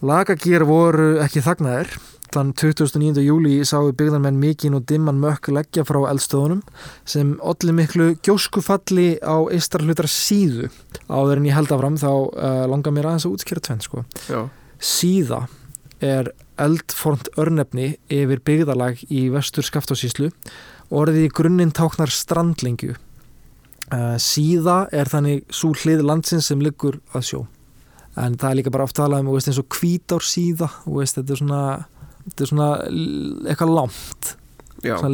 lagagígar 0.05 0.65
voru 0.67 1.17
ekki 1.23 1.41
þagnaðir 1.41 1.95
þann 2.35 2.51
29. 2.59 3.21
júli 3.23 3.53
sáu 3.65 3.89
byggðarmenn 3.97 4.37
mikinn 4.37 4.75
og 4.77 4.85
dimman 4.89 5.17
mökk 5.21 5.49
leggja 5.55 5.85
frá 5.87 6.01
eldstöðunum 6.11 6.61
sem 7.07 7.31
olli 7.41 7.73
miklu 7.73 8.11
gjóskufalli 8.25 9.15
á 9.23 9.47
eistar 9.53 9.85
hlutar 9.85 10.09
síðu 10.11 10.69
áður 11.07 11.39
en 11.41 11.47
ég 11.49 11.57
held 11.57 11.73
áfram 11.73 11.97
þá 11.97 12.11
uh, 12.11 12.65
langar 12.69 12.93
mér 12.93 13.09
aðeins 13.09 13.25
að 13.25 13.37
útskýra 13.37 13.63
tvenn 13.63 13.81
sko. 13.85 14.03
Já, 14.27 14.43
síða 14.77 15.47
er 16.03 16.31
eldformt 16.61 17.31
örnefni 17.39 17.95
yfir 18.13 18.43
byggðarlag 18.45 19.01
í 19.09 19.27
vestur 19.33 19.65
skaftósíslu 19.65 20.29
orðið 20.93 21.25
í 21.25 21.35
grunninn 21.39 21.73
táknar 21.73 22.13
strandlengju 22.13 22.93
uh, 22.93 24.17
síða 24.21 24.83
er 24.93 25.09
þannig 25.09 25.47
svo 25.49 25.73
hlið 25.73 26.05
landsins 26.05 26.51
sem 26.51 26.61
liggur 26.61 26.99
að 27.17 27.31
sjó 27.31 27.45
en 28.17 28.37
það 28.39 28.49
er 28.49 28.59
líka 28.61 28.73
bara 28.73 28.87
oft 28.87 28.97
talað 28.97 29.23
um 29.23 29.33
veist, 29.35 29.51
eins 29.51 29.61
og 29.61 29.77
hvítár 29.77 30.25
síða 30.25 30.71
þú 30.83 30.95
veist, 30.99 31.19
þetta 31.19 31.35
er 31.35 31.41
svona, 31.41 31.61
þetta 32.25 32.45
er 32.45 32.51
svona 32.51 32.69
eitthvað 33.51 33.75
langt, 33.77 34.31
já, 34.81 34.95
svona 34.95 35.13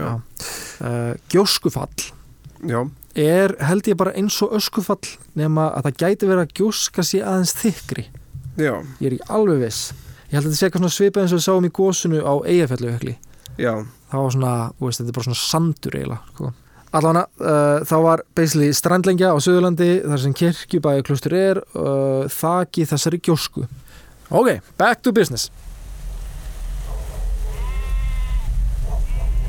já. 0.00 0.10
Uh, 0.80 1.12
gjóskufall 1.32 2.10
já, 2.64 2.80
er 3.14 3.56
held 3.66 3.90
ég 3.90 3.98
bara 4.00 4.14
eins 4.18 4.38
og 4.44 4.54
öskufall 4.58 5.16
nema 5.38 5.70
að 5.74 5.88
það 5.88 5.98
gæti 6.04 6.30
verið 6.30 6.44
að 6.44 6.54
gjóska 6.60 7.04
sé 7.06 7.22
aðeins 7.24 7.56
þykri. 7.58 8.06
Já, 8.60 8.74
ég 9.00 9.06
er 9.08 9.16
ekki 9.16 9.32
alveg 9.34 9.64
viss. 9.64 9.92
Ég 10.30 10.36
held 10.36 10.44
að 10.44 10.50
þetta 10.50 10.58
sé 10.58 10.68
eitthvað 10.68 10.94
svipað 10.94 11.24
eins 11.24 11.34
og 11.34 11.40
við 11.40 11.46
sáum 11.46 11.66
í 11.66 11.72
gósunu 11.74 12.20
á 12.22 12.34
já. 13.60 13.72
Það 14.10 14.24
var 14.24 14.34
svona, 14.34 14.54
veist, 14.80 15.00
þetta 15.00 15.10
er 15.10 15.16
bara 15.18 15.28
svona 15.28 15.40
sandur 15.40 15.96
eiginlega 15.98 16.34
sko. 16.34 16.52
Allavega, 16.90 17.26
uh, 17.38 17.82
þá 17.86 17.96
var 18.04 18.22
basically 18.34 18.70
strandlengja 18.74 19.30
á 19.30 19.38
Suðurlandi 19.38 19.90
þar 20.02 20.22
sem 20.24 20.36
kirkjubæði 20.36 21.04
klustur 21.06 21.36
er 21.38 21.60
uh, 21.78 22.26
þaki 22.30 22.86
þessari 22.90 23.20
gjósku 23.22 23.66
ok, 24.30 24.58
back 24.80 25.02
to 25.04 25.14
business 25.14 25.50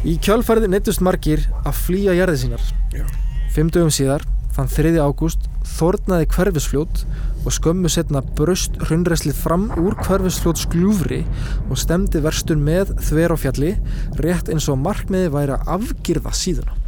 í 0.06 0.18
kjölfærið 0.22 0.70
neittust 0.70 1.02
margir 1.06 1.44
að 1.62 1.82
flýja 1.86 2.18
jarðið 2.18 2.46
sínar 2.46 2.70
Já. 2.94 3.06
fimm 3.54 3.70
dögum 3.74 3.94
síðar 3.94 4.26
þann 4.56 4.72
3. 4.72 4.94
ágúst 5.02 5.46
þornaði 5.78 6.28
hverfisfljót 6.34 7.04
og 7.42 7.56
skömmu 7.56 7.90
setna 7.90 8.22
bröst 8.38 8.76
hrunreslið 8.84 9.38
fram 9.38 9.70
úr 9.82 9.96
hverfisfljót 10.04 10.62
sklúfri 10.62 11.22
og 11.70 11.80
stemdi 11.80 12.22
verstun 12.22 12.62
með 12.66 12.94
þver 13.02 13.34
á 13.34 13.38
fjalli 13.46 13.74
rétt 14.22 14.52
eins 14.54 14.70
og 14.70 14.82
markmiði 14.84 15.34
væri 15.34 15.58
að 15.58 15.74
afgirða 15.80 16.36
síðuna 16.38 16.81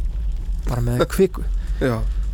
bara 0.68 0.84
með 0.84 1.04
kviku. 1.14 1.44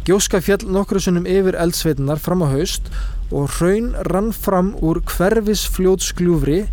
Gjóska 0.07 0.41
fjall 0.43 0.65
nokkru 0.73 1.01
sunnum 1.03 1.27
yfir 1.29 1.59
eldsveitunar 1.61 2.21
fram 2.23 2.43
á 2.43 2.49
haust 2.55 2.89
og 3.31 3.51
hraun 3.59 3.93
rann 4.09 4.33
fram 4.35 4.73
úr 4.83 5.03
hverfisfljót 5.07 6.03
sklúfri 6.03 6.65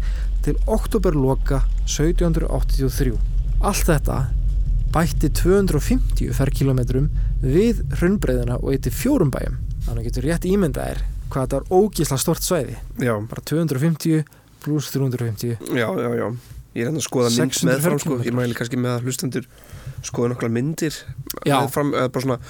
til 0.46 0.56
oktoberloka 0.66 1.62
1783 1.86 3.18
allt 3.68 3.90
þetta 3.90 4.18
bætti 4.96 5.30
250 5.36 6.32
ferkilometrum 6.38 7.10
við 7.44 7.84
hraunbreiðina 8.00 8.58
og 8.62 8.72
eitt 8.74 8.88
fjórum 8.94 9.32
bæjum. 9.34 9.58
Þannig 9.86 10.08
getur 10.10 10.28
rétt 10.30 10.48
ímyndaðir 10.48 11.04
hvað 11.28 11.44
þetta 11.44 11.60
er 11.60 11.72
ógísla 11.76 12.18
stort 12.22 12.46
svæði. 12.46 12.78
Já, 13.04 13.14
bara 13.28 13.44
250 13.44 14.24
pluss 14.64 14.90
350 14.96 15.58
já, 15.76 15.88
já, 15.92 16.10
já 16.18 16.28
Ég 16.78 16.86
er 16.86 16.92
enn 16.92 17.00
að 17.02 17.08
skoða 17.08 17.32
mynd 17.34 17.56
600 17.58 17.70
með 17.72 17.86
fram 17.88 18.02
sko. 18.04 18.18
Ég 18.28 18.36
mæli 18.38 18.58
kannski 18.58 18.80
með 18.80 18.98
að 19.00 19.08
hlustendur 19.08 19.48
skoða 20.06 20.34
nokkla 20.36 20.52
myndir 20.54 20.94
Já. 21.42 21.58
með 21.64 21.72
fram, 21.74 21.96
eða 21.98 22.12
bara 22.14 22.28
svona 22.28 22.42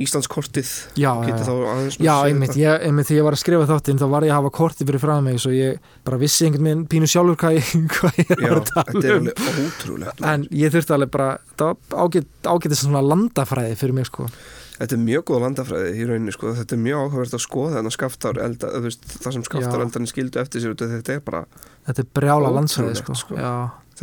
Íslandskortið 0.00 0.68
já, 0.96 1.10
já, 1.28 1.34
já. 1.36 1.90
Já, 2.00 2.12
einmitt, 2.24 2.54
þetta. 2.54 2.60
ég, 2.62 2.84
einmitt 2.88 3.08
þegar 3.10 3.18
ég 3.18 3.26
var 3.26 3.34
að 3.36 3.40
skrifa 3.42 3.66
þáttinn 3.68 3.98
þá 4.00 4.04
var 4.08 4.24
ég 4.24 4.32
að 4.32 4.38
hafa 4.38 4.52
kortið 4.56 4.88
fyrir 4.88 5.02
frá 5.02 5.12
mig 5.20 5.40
svo 5.42 5.52
ég 5.52 5.90
bara 6.06 6.18
vissi 6.22 6.46
einhvern 6.46 6.64
veginn 6.64 6.86
pínu 6.94 7.10
sjálfur 7.12 7.36
hvað 7.42 7.58
ég, 7.58 7.72
hvað 7.98 8.20
ég 8.22 8.32
Já, 8.32 8.46
var 8.46 8.56
að 8.56 8.70
þetta 8.70 8.86
tala 8.88 9.02
er 9.02 9.18
um 9.18 9.28
alveg 9.28 9.60
ótrúlegt 9.66 10.24
en 10.32 10.46
ég 10.62 10.72
þurfti 10.72 10.96
alveg 10.96 11.12
bara 11.12 11.28
það 11.60 11.68
var 11.68 12.06
ágætt, 12.06 12.30
ágætt 12.54 12.78
svona 12.80 13.04
landafræði 13.04 13.76
fyrir 13.82 13.98
mig 13.98 14.08
sko 14.08 14.30
Þetta 14.72 14.96
er 14.96 15.02
mjög 15.02 15.24
góð 15.28 15.42
landafræði 15.44 15.92
í 15.94 16.06
rauninni 16.08 16.34
sko. 16.34 16.52
Þetta 16.56 16.76
er 16.76 16.82
mjög 16.82 17.02
áhugavert 17.04 17.36
að 17.36 17.44
skoða 17.44 17.76
þennan 17.76 17.94
skaftar 17.94 18.40
elda, 18.42 18.70
veist, 18.82 19.06
það 19.12 19.36
sem 19.36 19.46
skaftar 19.46 19.78
Já. 19.78 19.84
eldarnir 19.86 20.12
skildu 20.12 20.42
eftir 20.42 20.64
sér 20.64 20.76
þetta 20.80 21.16
er 21.16 21.24
bara, 21.26 21.42
þetta 21.88 22.04
er 22.04 22.10
brjála 22.18 22.52
landsfræði 22.56 23.00
sko. 23.02 23.16
sko. 23.20 23.40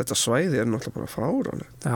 Þetta 0.00 0.16
svæði 0.16 0.60
er 0.62 0.68
náttúrulega 0.70 0.96
bara 0.96 1.10
fáránlegt. 1.10 1.88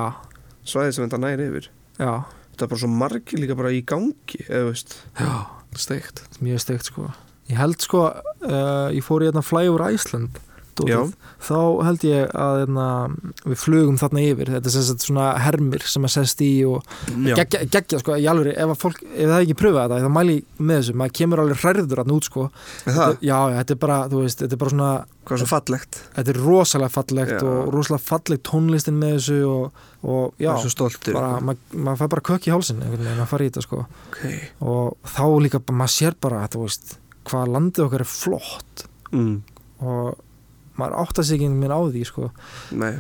Svæði 0.66 0.96
sem 0.96 1.06
þetta 1.06 1.22
næri 1.22 1.46
yfir. 1.52 1.68
Já, 2.00 2.12
þetta 2.50 2.66
er 2.66 2.72
bara 2.74 2.82
svo 2.82 2.90
margir 2.90 3.40
líka 3.40 3.56
bara 3.56 3.72
í 3.72 3.84
gangi 3.87 4.42
eða 4.48 4.74
já 4.74 5.34
steikt. 5.78 6.24
Mjög 6.42 6.62
steikt 6.62 6.90
sko. 6.90 7.08
Ég 7.50 7.58
held 7.60 7.82
sko, 7.84 8.06
uh, 8.46 8.88
ég 8.94 9.04
fór 9.04 9.24
í 9.24 9.28
hérna 9.28 9.44
Flyover 9.44 9.84
Iceland 9.92 10.38
dótið. 10.80 11.14
þá 11.44 11.58
held 11.87 12.04
ég 12.08 12.34
að 12.44 12.58
hérna, 12.62 12.87
við 13.44 13.58
flugum 13.62 13.98
þarna 14.00 14.24
yfir. 14.24 14.52
Þetta 14.54 14.70
er 14.70 14.74
sem 14.76 14.87
sagt 14.88 15.06
svona 15.06 15.30
hermir 15.44 15.87
sem 15.88 16.06
að 16.08 16.14
sest 16.16 16.44
í 16.44 16.52
og 16.68 16.84
Já, 17.24 17.34
geggja, 17.40 17.64
geggja 17.72 18.02
sko, 18.02 18.18
í 18.18 18.28
alveg 18.30 18.52
ef, 18.54 18.74
að 18.74 18.80
fólk, 18.84 19.02
ef 19.14 19.32
það 19.32 19.40
ekki 19.40 19.58
pröfa 19.62 19.87
þetta, 19.87 20.02
þá 20.04 20.14
mæli 20.18 20.37
með 20.58 20.80
þessu. 20.80 20.98
Maður 21.00 21.16
kemur 21.20 21.44
alveg 21.44 21.64
hræður 21.64 22.02
hann 22.04 22.14
út 22.14 22.30
sko. 22.30 22.46
Það, 22.84 23.18
já, 23.24 23.38
þetta 23.58 23.76
er 23.76 23.82
bara, 23.87 23.98
þú 24.12 24.24
veist, 24.24 24.44
þetta 24.44 24.56
er 24.58 24.62
bara 24.64 24.74
svona 24.74 24.92
hvað 25.24 25.37
er 25.37 25.42
svo 25.42 25.50
fallegt. 25.50 26.00
Þetta 26.14 26.32
er 26.32 26.40
rosalega 26.44 26.92
fallegt 26.92 27.34
Já. 27.34 27.40
og 27.48 27.70
rosalega 27.72 28.04
falleg 28.04 28.42
tónlistin 28.46 28.98
með 29.00 29.14
þessu 29.16 29.38
og, 29.48 29.80
og 30.04 30.42
já, 30.42 30.52
Það 31.04 31.46
maður 31.48 31.78
mað 31.87 32.02
fær 32.02 32.12
bara 32.14 32.26
kökk 32.28 32.48
í 32.48 32.52
hálsin 32.52 32.82
að 32.84 33.24
fara 33.30 33.46
í 33.46 33.50
þetta 33.50 33.64
sko. 33.64 33.84
Okay. 34.10 34.42
og 34.60 35.10
þá 35.14 35.24
líka, 35.44 35.62
maður 35.72 35.94
sér 35.96 36.18
bara 36.20 36.44
þú 36.52 36.66
veist, 36.66 36.96
hvað 37.30 37.54
landið 37.56 37.87
okkar 37.87 38.04
er 38.04 38.10
flott. 38.10 38.87
Mm. 39.14 39.34
og 39.84 40.14
maður 40.80 40.98
átta 41.04 41.24
sig 41.24 41.38
ekki 41.38 41.52
veginn 41.52 41.74
á 41.74 41.80
því 41.84 42.04
sko. 42.10 42.30
Nei, 42.80 42.92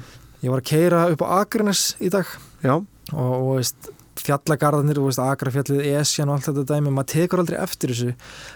ég 0.44 0.52
var 0.54 0.62
að 0.62 0.70
keira 0.70 1.04
upp 1.14 1.24
á 1.26 1.28
Akranes 1.40 1.84
í 2.04 2.10
dag. 2.12 2.28
Já, 2.64 2.74
og, 2.78 3.34
og 3.34 3.50
veist, 3.58 3.90
fjallagarðanir, 4.24 5.00
veist, 5.02 5.20
Akrafjallið, 5.22 5.80
Esjan 5.98 6.30
og 6.30 6.38
allt 6.38 6.46
þetta 6.48 6.64
dæmi, 6.70 6.92
maður 6.94 7.10
tekur 7.14 7.42
aldrei 7.42 7.58
eftir 7.60 7.92
þessu. 7.92 8.12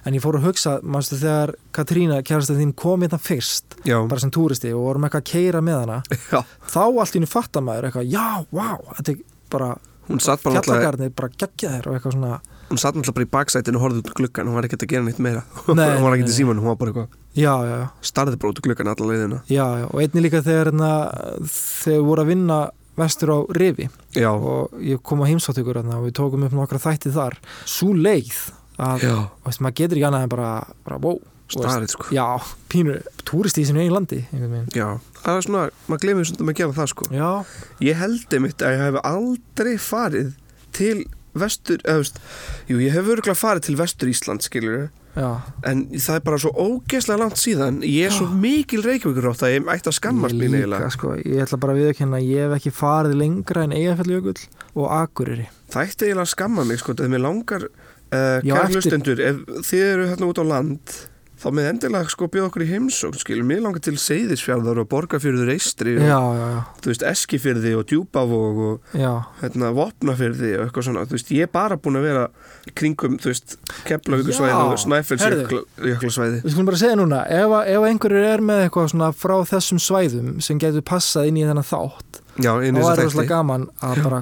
En 0.07 0.17
ég 0.17 0.23
fór 0.25 0.39
að 0.39 0.47
hugsa, 0.49 0.77
mannstu 0.87 1.19
þegar 1.21 1.53
Katrína, 1.77 2.21
kærastið 2.27 2.63
þín, 2.63 2.75
kom 2.79 3.05
hérna 3.05 3.19
fyrst 3.23 3.79
Já, 3.89 3.99
bara 4.09 4.23
sem 4.23 4.33
túristi 4.35 4.71
og 4.75 4.87
vorum 4.87 5.09
eitthvað 5.09 5.25
að 5.25 5.31
keira 5.33 5.63
með 5.65 5.81
hana 5.83 5.99
já. 6.33 6.41
þá 6.71 6.81
allt 6.87 7.15
í 7.15 7.19
henni 7.19 7.31
fattar 7.31 7.65
maður 7.67 7.89
eitthvað, 7.91 8.13
já, 8.15 8.29
vá, 8.55 8.69
þetta 9.01 9.15
er 9.17 9.23
bara 9.53 9.71
Hún 10.09 10.23
satt 10.25 10.41
bara 10.41 10.57
náttúrulega 10.57 10.79
fjallagarðanir, 10.81 11.11
bara 11.19 11.29
geggja 11.37 11.71
þér 11.75 11.89
og 11.91 11.97
eitthvað 11.99 12.15
svona, 12.17 12.39
Hún 12.71 12.81
satt 12.81 12.97
náttúrulega 12.97 13.17
bara 13.19 13.27
í 13.27 13.33
baksætinu 13.35 13.77
og 13.81 13.83
horfði 13.85 14.01
út 14.01 14.09
úr 14.09 14.17
gluggan 14.23 14.49
Hún 14.49 14.57
var 14.57 14.69
ekkert 14.69 14.87
að 14.87 14.93
gera 14.95 15.05
neitt 15.05 15.19
meira. 15.21 15.43
Nei, 15.69 15.85
Hún 15.99 16.07
var 16.07 16.17
ekkert 16.17 16.31
í 16.31 16.33
nei. 16.33 16.37
símanum, 16.39 16.65
hún 16.65 16.73
var 16.73 16.79
bara 16.81 16.95
eitthvað 16.95 17.19
já, 17.39 17.53
já, 17.69 17.79
Starði 18.11 18.39
úr 18.41 18.61
gluggan 18.65 18.91
alla 18.93 19.09
leiðina. 19.13 19.41
Já, 19.47 19.65
já, 19.83 19.87
og 19.89 20.03
einnig 20.03 20.27
líka 20.27 20.43
þegar 20.45 20.73
hérna, 20.73 20.91
þegar 21.47 21.99
við 21.99 22.07
vorum 22.11 22.25
að 22.25 22.33
vinna 22.33 22.59
vestur 22.99 23.33
á 23.35 23.39
Rifi. 23.55 23.89
Já, 24.19 24.31
og 24.35 24.79
ég 24.83 25.03
kom 25.07 25.23
að 25.23 25.33
heimsótt 25.33 25.61
ykkur 25.63 25.81
hérna, 25.81 25.99
og 26.01 26.09
við 26.09 26.17
tókum 26.19 26.47
upp 26.47 26.57
nokkra 26.59 26.83
þætti 26.83 27.15
þar. 27.15 27.39
Svo 27.69 27.93
leið 27.95 28.39
að 28.79 29.05
veist, 29.45 29.63
maður 29.63 29.77
getur 29.83 29.99
ekki 30.01 30.09
annað 30.09 30.27
en 30.27 30.33
bara, 30.33 30.51
bara 30.87 30.99
wow, 31.03 31.21
starið 31.53 31.95
sko. 31.95 32.09
Já, 32.15 32.27
pínu 32.73 32.99
túrist 33.29 33.61
í 33.61 33.67
sinu 33.69 33.83
eigin 33.83 33.95
landi. 33.95 34.21
Já, 34.75 34.89
það 35.23 35.37
er 35.37 35.47
svona, 35.47 35.63
maður 35.87 36.05
glemir 36.05 36.29
svona 36.29 36.53
að 36.53 36.61
gera 36.61 36.79
það 36.81 36.91
sko. 36.95 37.09
Já, 37.15 37.31
Ég 37.85 38.03
held 38.03 38.37
einmitt 38.39 38.67
að 38.67 38.77
ég 38.77 38.85
hef 38.87 39.01
aldrei 39.07 39.75
farið 39.83 40.35
til 40.77 40.97
vestur, 41.39 41.83
eða 41.85 41.99
þú 41.99 42.05
veist 42.05 42.21
Jú, 42.69 42.79
ég 42.83 42.95
hef 42.95 43.11
örgulega 43.15 43.39
farið 43.39 43.69
til 43.69 43.77
vestur 43.79 44.11
Ísland, 44.11 44.45
skilur 44.45 44.89
já, 45.17 45.29
En 45.65 45.85
það 45.95 46.15
er 46.15 46.25
bara 46.29 46.39
svo 46.39 46.51
ógeðslega 46.55 47.19
langt 47.23 47.41
síðan. 47.41 47.81
Ég 47.83 48.07
er 48.07 48.15
svo 48.15 48.29
mikil 48.31 48.83
reykjavíkur 48.85 49.29
átt 49.33 49.43
að 49.47 49.55
ég 49.57 49.69
ætti 49.75 49.91
að 49.93 49.97
mín 50.39 50.53
líka 50.53 50.61
eiginlega. 50.63 50.91
sko, 50.95 51.15
ég 51.25 51.43
ætla 51.45 51.59
bara 51.61 51.73
að 51.75 51.81
viðkynna 51.83 52.21
að 52.21 52.29
ég 52.29 52.47
hef 52.47 52.57
ekki 52.59 52.73
farið 52.79 53.15
lengra 53.23 53.63
en 53.67 53.73
Eyjafjallajökull 53.73 54.43
og 54.75 54.89
Akureyri. 55.01 55.49
Það 55.73 55.85
ætti 55.89 56.09
eiginlega 56.09 56.27
að 56.29 56.33
skamma 56.35 56.65
mig 56.65 56.79
sko, 56.83 56.95
þegar 56.95 57.13
mér 57.17 57.25
langar 57.27 57.69
uh, 57.69 58.41
Já, 58.45 58.55
kæra 58.55 58.69
eftir- 58.69 59.25
ef 59.29 59.37
þið 59.69 59.87
eru 59.93 60.09
hérna 60.13 60.29
út 60.33 60.39
á 60.41 60.45
land 60.55 60.99
þá 61.39 61.47
með 61.55 61.67
endilega 61.71 62.11
sko 62.13 62.27
bjóða 62.33 62.49
okkur 62.51 62.65
í 62.65 62.69
heimsókn 62.73 63.21
skilur, 63.23 63.47
mér 63.47 63.61
langar 63.63 63.83
til 63.85 63.95
Seyðisfjörðar 64.03 64.81
og 64.83 64.89
Borgarfjörður 64.91 65.53
Eistri 65.55 65.95
og 65.99 66.03
Já, 66.09 66.19
já, 66.19 66.47
já, 66.55 66.61
þú 66.83 66.91
veist 66.93 67.05
Eskifjörði 67.13 67.73
og 67.79 67.85
Djúpavog 67.93 68.59
og 68.69 68.97
hérna 69.43 69.71
Vopnafjörði 69.77 70.51
og 70.59 70.65
eitthvað 70.67 70.89
svona, 70.89 71.05
þú 71.07 71.17
veist, 71.19 71.31
ég 71.37 71.47
er 71.47 71.53
bara 71.55 71.79
búin 71.79 72.01
að 72.01 72.09
vera 72.09 72.25
kringum, 72.79 73.19
þú 73.23 73.31
veist, 73.33 73.55
Keflavíkursvæði 73.87 74.55
Já, 74.55 74.59
og 74.65 74.81
Snæfellsjöklasvæði 74.83 76.41
Við 76.45 76.53
skulum 76.55 76.69
bara 76.71 76.81
segja 76.81 76.97
núna, 76.99 77.21
ef, 77.31 77.55
ef 77.75 77.87
einhverjur 77.91 78.27
er 78.33 78.43
með 78.51 78.65
eitthvað 78.67 78.91
svona 78.95 79.11
frá 79.17 79.37
þessum 79.53 79.81
svæðum 79.83 80.35
sem 80.45 80.59
getur 80.63 80.85
passað 80.87 81.31
inn 81.31 81.39
í 81.41 81.47
þennan 81.47 81.67
þátt 81.69 82.21
Já, 82.43 82.53
inn 82.63 82.77
í 82.79 82.83
þá 82.83 82.91
er 82.91 82.91
þess 82.91 82.99
að 82.99 83.05
rosalega 83.05 83.23
þætti. 83.23 83.31
gaman 83.33 83.69
að 83.83 84.03
bara 84.09 84.21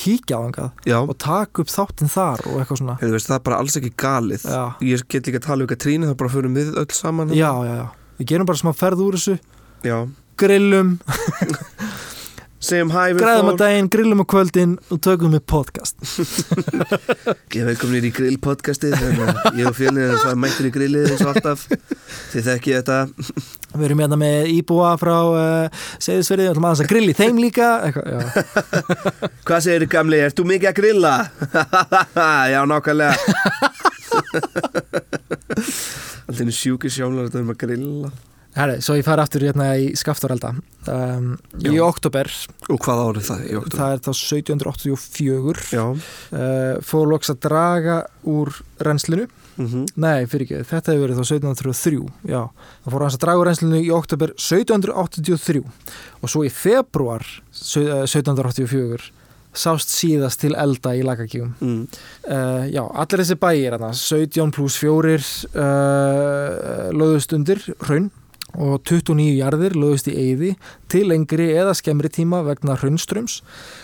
kíkja 0.00 0.40
á 0.40 0.70
Já, 0.88 0.98
og 1.00 1.14
taka 1.20 1.62
upp 1.62 1.70
þáttinn 1.70 2.10
þar 2.12 2.44
og 2.48 2.58
eitthvað 2.60 2.80
svona. 2.80 2.96
Heyrðu, 3.00 3.16
veist, 3.16 3.28
það 3.30 3.36
er 3.38 3.44
bara 3.48 3.60
alls 3.60 3.76
ekki 3.80 3.92
galið. 4.00 4.46
Já, 4.48 4.62
Ég 4.88 5.04
get 5.12 5.28
líka 5.28 5.40
að 5.42 5.46
tala 5.46 5.66
um 5.66 5.70
Katrínu, 5.70 6.08
það 6.10 6.18
bara 6.22 6.34
förum 6.34 6.56
við 6.58 6.72
öll 6.80 6.90
saman 6.96 7.34
já, 7.36 7.50
já, 7.68 7.74
já. 7.80 7.86
Við 8.20 8.30
gerum 8.32 8.48
bara 8.50 8.60
smá 8.60 8.72
ferð 8.76 9.04
úr 9.06 9.18
þessu. 9.18 9.36
Já. 9.84 9.98
grillum, 10.40 10.94
Segjum 12.60 12.90
hæ 12.92 13.14
við 13.14 13.22
græðum 13.22 13.46
að 13.54 13.60
daginn, 13.62 13.86
grillum 13.88 14.20
á 14.20 14.26
kvöldin 14.28 14.72
og 14.92 14.98
tökum 15.00 15.32
við 15.32 15.40
podcast. 15.48 15.96
Ég 17.56 17.64
veit 17.64 17.80
komin 17.80 18.04
í 18.04 18.10
grillpodcastið 18.12 18.98
þannig 19.00 19.30
að 19.30 19.56
ég 19.62 19.70
og 19.70 19.80
erum 19.80 20.20
það 20.20 20.36
mættir 20.42 20.68
í 20.68 20.72
grillið 20.74 21.08
eins 21.08 21.24
og 21.24 21.30
alltaf. 21.32 21.64
Þið 22.34 22.50
þekki 22.50 22.76
þetta. 22.76 22.98
Við 23.80 23.86
erum 23.88 24.04
hérna 24.04 24.20
með 24.20 24.52
íbúa 24.52 24.92
frá 25.00 25.16
uh, 25.16 25.82
Seyðisverði, 26.02 26.44
við 26.44 26.52
ætlum 26.52 26.68
aðeins 26.68 26.84
að 26.84 26.92
grilli 26.92 27.16
þeim 27.16 27.40
líka. 27.40 27.68
Hvað 29.48 29.64
segir 29.64 29.86
þið 29.86 29.92
gamli, 29.94 30.20
ert 30.26 30.36
þú 30.36 30.48
mikið 30.50 30.72
að 30.72 30.80
grilla? 30.82 31.14
Já, 32.50 32.60
nákvæmlega. 32.68 33.14
Alltaf 36.26 36.42
einu 36.42 36.52
sjúki 36.52 36.92
sjónlar 36.92 37.30
þetta 37.30 37.46
um 37.46 37.54
að 37.54 37.62
grilla 37.64 38.10
Herri, 38.60 38.80
svo 38.84 38.96
ég 38.98 39.06
fari 39.06 39.22
aftur 39.22 39.44
hérna 39.46 39.70
í 39.80 39.90
Skaftarelda 39.96 40.50
um, 40.92 41.28
í 41.64 41.78
oktober 41.80 42.28
Og 42.68 42.80
hvað 42.84 43.02
árið 43.06 43.28
það 43.30 43.44
í 43.46 43.54
oktober? 43.56 43.78
það 43.78 43.92
er 43.94 44.02
þá 44.04 44.10
1784 44.12 45.62
Já. 45.72 45.84
Uh, 46.34 46.74
fór 46.84 47.08
loks 47.08 47.32
að 47.32 47.38
draga 47.46 48.00
úr 48.28 48.52
renslinu 48.84 49.28
mm 49.56 49.86
Nei, 50.00 50.26
fyrir 50.30 50.44
ekki, 50.46 50.60
þetta 50.68 50.92
hefur 50.92 51.06
verið 51.06 51.22
þá 51.22 51.24
1703 51.38 52.34
Já, 52.34 52.42
það 52.84 52.94
fór 52.94 53.06
hans 53.06 53.16
að 53.16 53.24
draga 53.24 53.40
úr 53.40 53.50
reynslinu 53.50 53.80
í 53.80 53.90
oktober 53.96 54.36
1783 54.36 55.64
og 56.20 56.34
svo 56.34 56.44
í 56.44 56.52
februar 56.52 57.24
eh, 57.24 58.04
1784 58.04 59.10
sást 59.50 59.90
síðast 59.90 60.44
til 60.44 60.52
elda 60.54 60.92
í 60.94 61.02
lagakíum 61.02 61.56
mm. 61.58 61.82
uh, 62.28 62.64
Já, 62.70 62.84
allir 62.84 63.24
þessi 63.24 63.40
bæir 63.40 63.76
hana, 63.78 63.94
17 63.96 64.52
pluss 64.54 64.78
4 64.84 65.16
uh, 65.16 66.90
löðust 66.92 67.34
undir 67.36 67.64
raun 67.88 68.12
og 68.54 68.80
29 68.88 69.36
jarðir 69.38 69.76
löðust 69.78 70.10
í 70.10 70.16
eyði 70.16 70.54
til 70.90 71.04
lengri 71.10 71.50
eða 71.54 71.74
skemmri 71.78 72.10
tíma 72.12 72.42
vegna 72.46 72.76
raunströms 72.80 73.40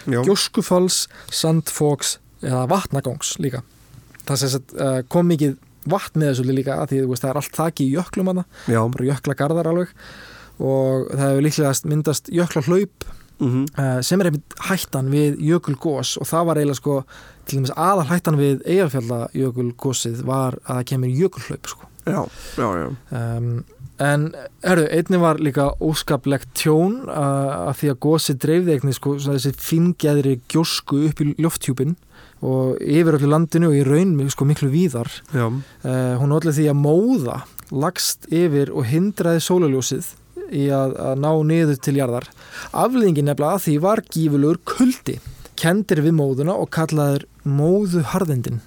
Já, 0.06 0.22
gjóskufalls, 0.26 1.06
sandfóks 1.30 2.16
eða 2.44 2.66
vatnagangs 2.70 3.36
líka. 3.42 3.62
Það 4.26 4.40
sem 4.42 4.54
sagt, 4.56 4.74
uh, 4.78 5.00
kom 5.12 5.28
mikið 5.30 5.56
vatn 5.86 6.20
með 6.20 6.32
þessu 6.32 6.56
líka 6.56 6.80
að 6.80 6.92
því 6.92 7.02
veist, 7.10 7.22
það 7.22 7.30
er 7.30 7.40
allt 7.42 7.60
þakki 7.60 7.84
í 7.86 7.92
jöklum 7.94 8.32
hana, 8.32 8.46
bara 8.66 9.06
jökla 9.06 9.36
garðar 9.38 9.70
alveg 9.70 9.92
og 10.56 11.10
það 11.12 11.22
hefur 11.28 11.46
líklegast 11.46 11.88
myndast 11.88 12.32
jökla 12.32 12.64
hlaup 12.66 13.06
mm 13.38 13.64
uh, 13.76 14.00
sem 14.00 14.20
er 14.20 14.30
einmitt 14.30 14.54
hættan 14.64 15.10
við 15.12 15.34
jökulgós 15.44 16.14
og 16.16 16.28
það 16.30 16.46
var 16.48 16.60
eiginlega 16.60 16.78
sko 16.78 16.94
til 17.46 17.58
dæmis 17.58 17.72
aðal 17.76 18.06
hættan 18.08 18.38
við 18.40 18.62
eigafjallajökulgósið 18.64 20.22
var 20.24 20.56
að 20.64 20.78
það 20.78 20.86
kemur 20.90 21.12
jökulhlaup 21.20 21.68
sko. 21.70 21.90
Já, 22.06 22.22
já, 22.56 22.68
já. 22.80 22.88
Um, 23.10 23.64
en 24.02 24.26
herru, 24.64 24.84
einni 24.92 25.20
var 25.20 25.40
líka 25.40 25.70
óskaplegt 25.80 26.50
tjón 26.58 27.06
að 27.08 27.72
því 27.80 27.92
að 27.92 28.00
gósið 28.06 28.40
dreifði 28.44 28.74
eitthvað 28.74 28.96
sko, 28.98 29.14
þessi 29.26 29.52
finngæðri 29.68 30.34
gjósku 30.52 31.00
upp 31.08 31.22
í 31.24 31.30
lofthjúpin 31.40 31.96
og 32.44 32.76
yfir 32.84 33.16
öllu 33.16 33.30
landinu 33.32 33.70
og 33.70 33.78
í 33.78 33.84
raun 33.86 34.18
sko, 34.32 34.44
miklu 34.48 34.68
víðar. 34.72 35.08
Já, 35.32 35.48
uh, 35.48 36.14
hún 36.20 36.34
allir 36.36 36.56
því 36.56 36.68
að 36.72 36.80
móða 36.82 37.40
lagst 37.72 38.28
yfir 38.28 38.70
og 38.76 38.86
hindraði 38.90 39.42
sólaljósið 39.42 40.12
í 40.54 40.68
að, 40.70 40.92
að 41.00 41.24
ná 41.24 41.30
niður 41.48 41.80
til 41.82 41.96
jarðar. 41.96 42.28
Aflýðingin 42.76 43.30
nefnilega 43.30 43.56
að 43.56 43.64
því 43.64 43.78
var 43.86 44.04
gífurlegur 44.12 44.62
kuldi 44.68 45.18
kendir 45.56 46.04
við 46.04 46.18
móðuna 46.18 46.54
og 46.60 46.68
kallaður 46.76 47.24
móðuharðindin 47.48 48.60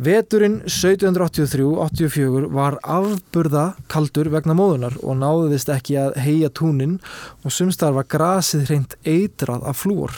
Veturinn 0.00 0.62
1783-84 0.64 2.46
var 2.54 2.78
afburða 2.80 3.64
kaldur 3.92 4.30
vegna 4.32 4.54
móðunar 4.56 4.96
og 5.04 5.18
náðist 5.20 5.68
ekki 5.72 5.98
að 6.00 6.16
heia 6.24 6.48
túnin 6.48 6.96
og 7.44 7.52
sumstar 7.52 7.92
var 7.96 8.08
grasið 8.08 8.64
hreint 8.70 8.96
eitrað 9.04 9.66
af 9.68 9.82
flúor. 9.84 10.14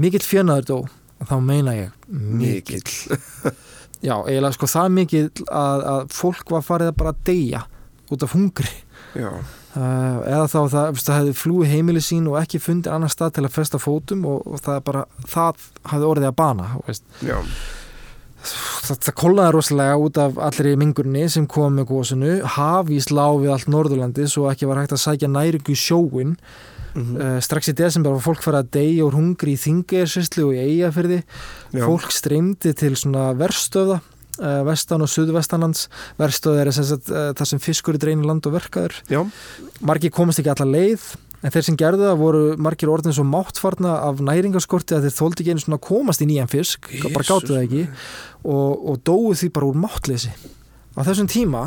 Mikill 0.00 0.24
fjönaður 0.24 0.68
dó, 0.70 0.78
þá 1.28 1.36
meina 1.44 1.76
ég 1.76 1.92
mikill. 2.08 2.82
Já, 4.06 4.16
eiginlega 4.24 4.56
sko 4.56 4.66
það 4.66 4.94
mikill 4.96 5.26
að, 5.46 5.84
að 5.92 6.06
fólk 6.16 6.56
var 6.56 6.64
farið 6.66 6.90
að 6.90 6.96
bara 7.04 7.18
deyja 7.28 7.66
út 8.12 8.24
af 8.24 8.38
hungri. 8.38 8.72
Já, 9.12 9.30
Uh, 9.72 10.18
eða 10.28 10.48
þá 10.52 10.58
það, 10.68 10.98
það 11.00 11.14
hefði 11.16 11.34
flúið 11.40 11.70
heimili 11.72 12.00
sín 12.04 12.26
og 12.28 12.34
ekki 12.42 12.58
fundið 12.60 12.92
annar 12.92 13.08
stað 13.08 13.30
til 13.38 13.44
að 13.46 13.54
festa 13.54 13.78
fótum 13.80 14.26
og, 14.28 14.42
og 14.44 14.60
það 14.60 14.82
bara, 14.84 15.04
það 15.32 15.62
hafði 15.88 16.08
orðið 16.10 16.26
að 16.28 16.34
bana, 16.42 16.66
veist. 16.84 17.06
já, 17.24 17.38
það, 18.42 18.98
það 18.98 19.16
kólnaði 19.22 19.54
rosalega 19.56 20.02
út 20.02 20.20
af 20.22 20.42
allri 20.48 20.74
mingurni 20.80 21.24
sem 21.32 21.46
kom 21.50 21.78
með 21.78 21.88
gósinu 21.92 22.36
hafís 22.56 23.10
lá 23.14 23.26
við 23.38 23.54
allt 23.54 23.72
Norðurlandi 23.72 24.28
svo 24.30 24.48
ekki 24.50 24.68
var 24.70 24.82
hægt 24.82 24.94
að 24.96 25.04
sækja 25.06 25.30
næringu 25.32 25.74
í 25.74 25.78
sjóin 25.78 26.36
mm 26.92 27.16
uh, 27.16 27.40
strax 27.40 27.70
í 27.72 27.76
desember 27.76 28.12
var 28.12 28.24
fólk 28.24 28.42
farið 28.44 28.58
að 28.58 28.72
deyja 28.76 29.04
úr 29.06 29.14
hungri 29.16 29.54
í 29.54 29.60
Þingeyjarsyslu 29.60 30.48
og 30.50 30.56
í 30.56 30.64
Eyjafyrði 30.66 31.20
já. 31.22 31.84
fólk 31.86 32.10
streymdi 32.12 32.74
til 32.76 32.92
svona 33.00 33.30
verstöða 33.32 34.02
uh, 34.42 34.62
vestan 34.68 35.04
og 35.04 35.08
suðvestanlands. 35.08 35.88
Verstöða 36.20 36.64
er 36.64 36.72
sem 36.76 36.88
sagt, 36.88 37.08
uh, 37.08 37.32
það 37.38 37.50
sem 37.52 37.62
fiskur 37.62 37.98
dreinu 38.00 38.28
land 38.28 38.46
og 38.48 38.56
verkaður 38.58 38.98
Já, 39.08 39.22
margir 39.80 40.12
komast 40.14 40.42
ekki 40.42 40.52
alla 40.52 40.68
leið 40.68 41.06
en 41.42 41.50
þeir 41.54 41.66
sem 41.66 41.78
gerðu 41.78 42.06
það 42.06 42.20
voru 42.20 42.42
margir 42.62 42.90
orðin 42.92 43.14
svo 43.16 43.24
máttfarna 43.26 43.96
af 44.06 44.22
næringarskorti 44.22 44.96
að 44.96 45.08
þeir 45.08 45.16
þóldi 45.18 45.42
ekki 45.42 45.54
einu 45.54 45.64
svona 45.64 45.78
að 45.80 45.86
komast 45.88 46.22
í 46.22 46.28
nýjan 46.30 46.50
fisk. 46.50 46.90
Bara 47.02 47.24
Jesus. 47.24 47.30
gáttu 47.30 47.54
það 47.56 47.64
ekki. 47.66 47.86
og, 48.46 48.84
og 48.92 49.00
dóu 49.06 49.32
því 49.38 49.48
bara 49.56 49.70
úr 49.70 49.80
máttleysi. 49.82 50.34
Á 50.94 51.00
þessum 51.02 51.30
tíma 51.32 51.64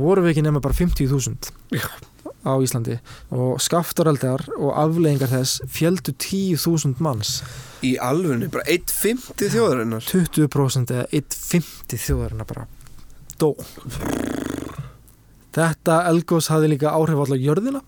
voru 0.00 0.24
við 0.24 0.34
ekki 0.34 0.46
nema 0.46 0.62
bara 0.64 0.76
50.000 0.76 1.50
Já. 1.76 1.84
á 2.46 2.52
Íslandi. 2.64 2.96
Og 3.36 3.60
skaftaraldar 3.60 4.46
og 4.56 4.72
afleðingar 4.72 5.32
þess 5.34 5.60
fjöldu 5.68 6.14
10.000 6.16 7.04
manns. 7.04 7.40
Í 7.84 7.96
alfunni, 8.00 8.48
bara 8.52 8.64
1.50 8.64 9.52
þjóðarinnar. 9.52 10.08
20% 10.08 10.96
eða 10.96 11.08
1.50 11.20 12.00
þjóðarinn 12.06 12.48
bara 12.48 12.68
dó. 13.40 13.54
Þetta 15.50 16.04
elgós 16.06 16.48
hafði 16.52 16.76
líka 16.76 16.92
áhrif 16.94 17.24
allar 17.24 17.40
jörðina 17.40 17.80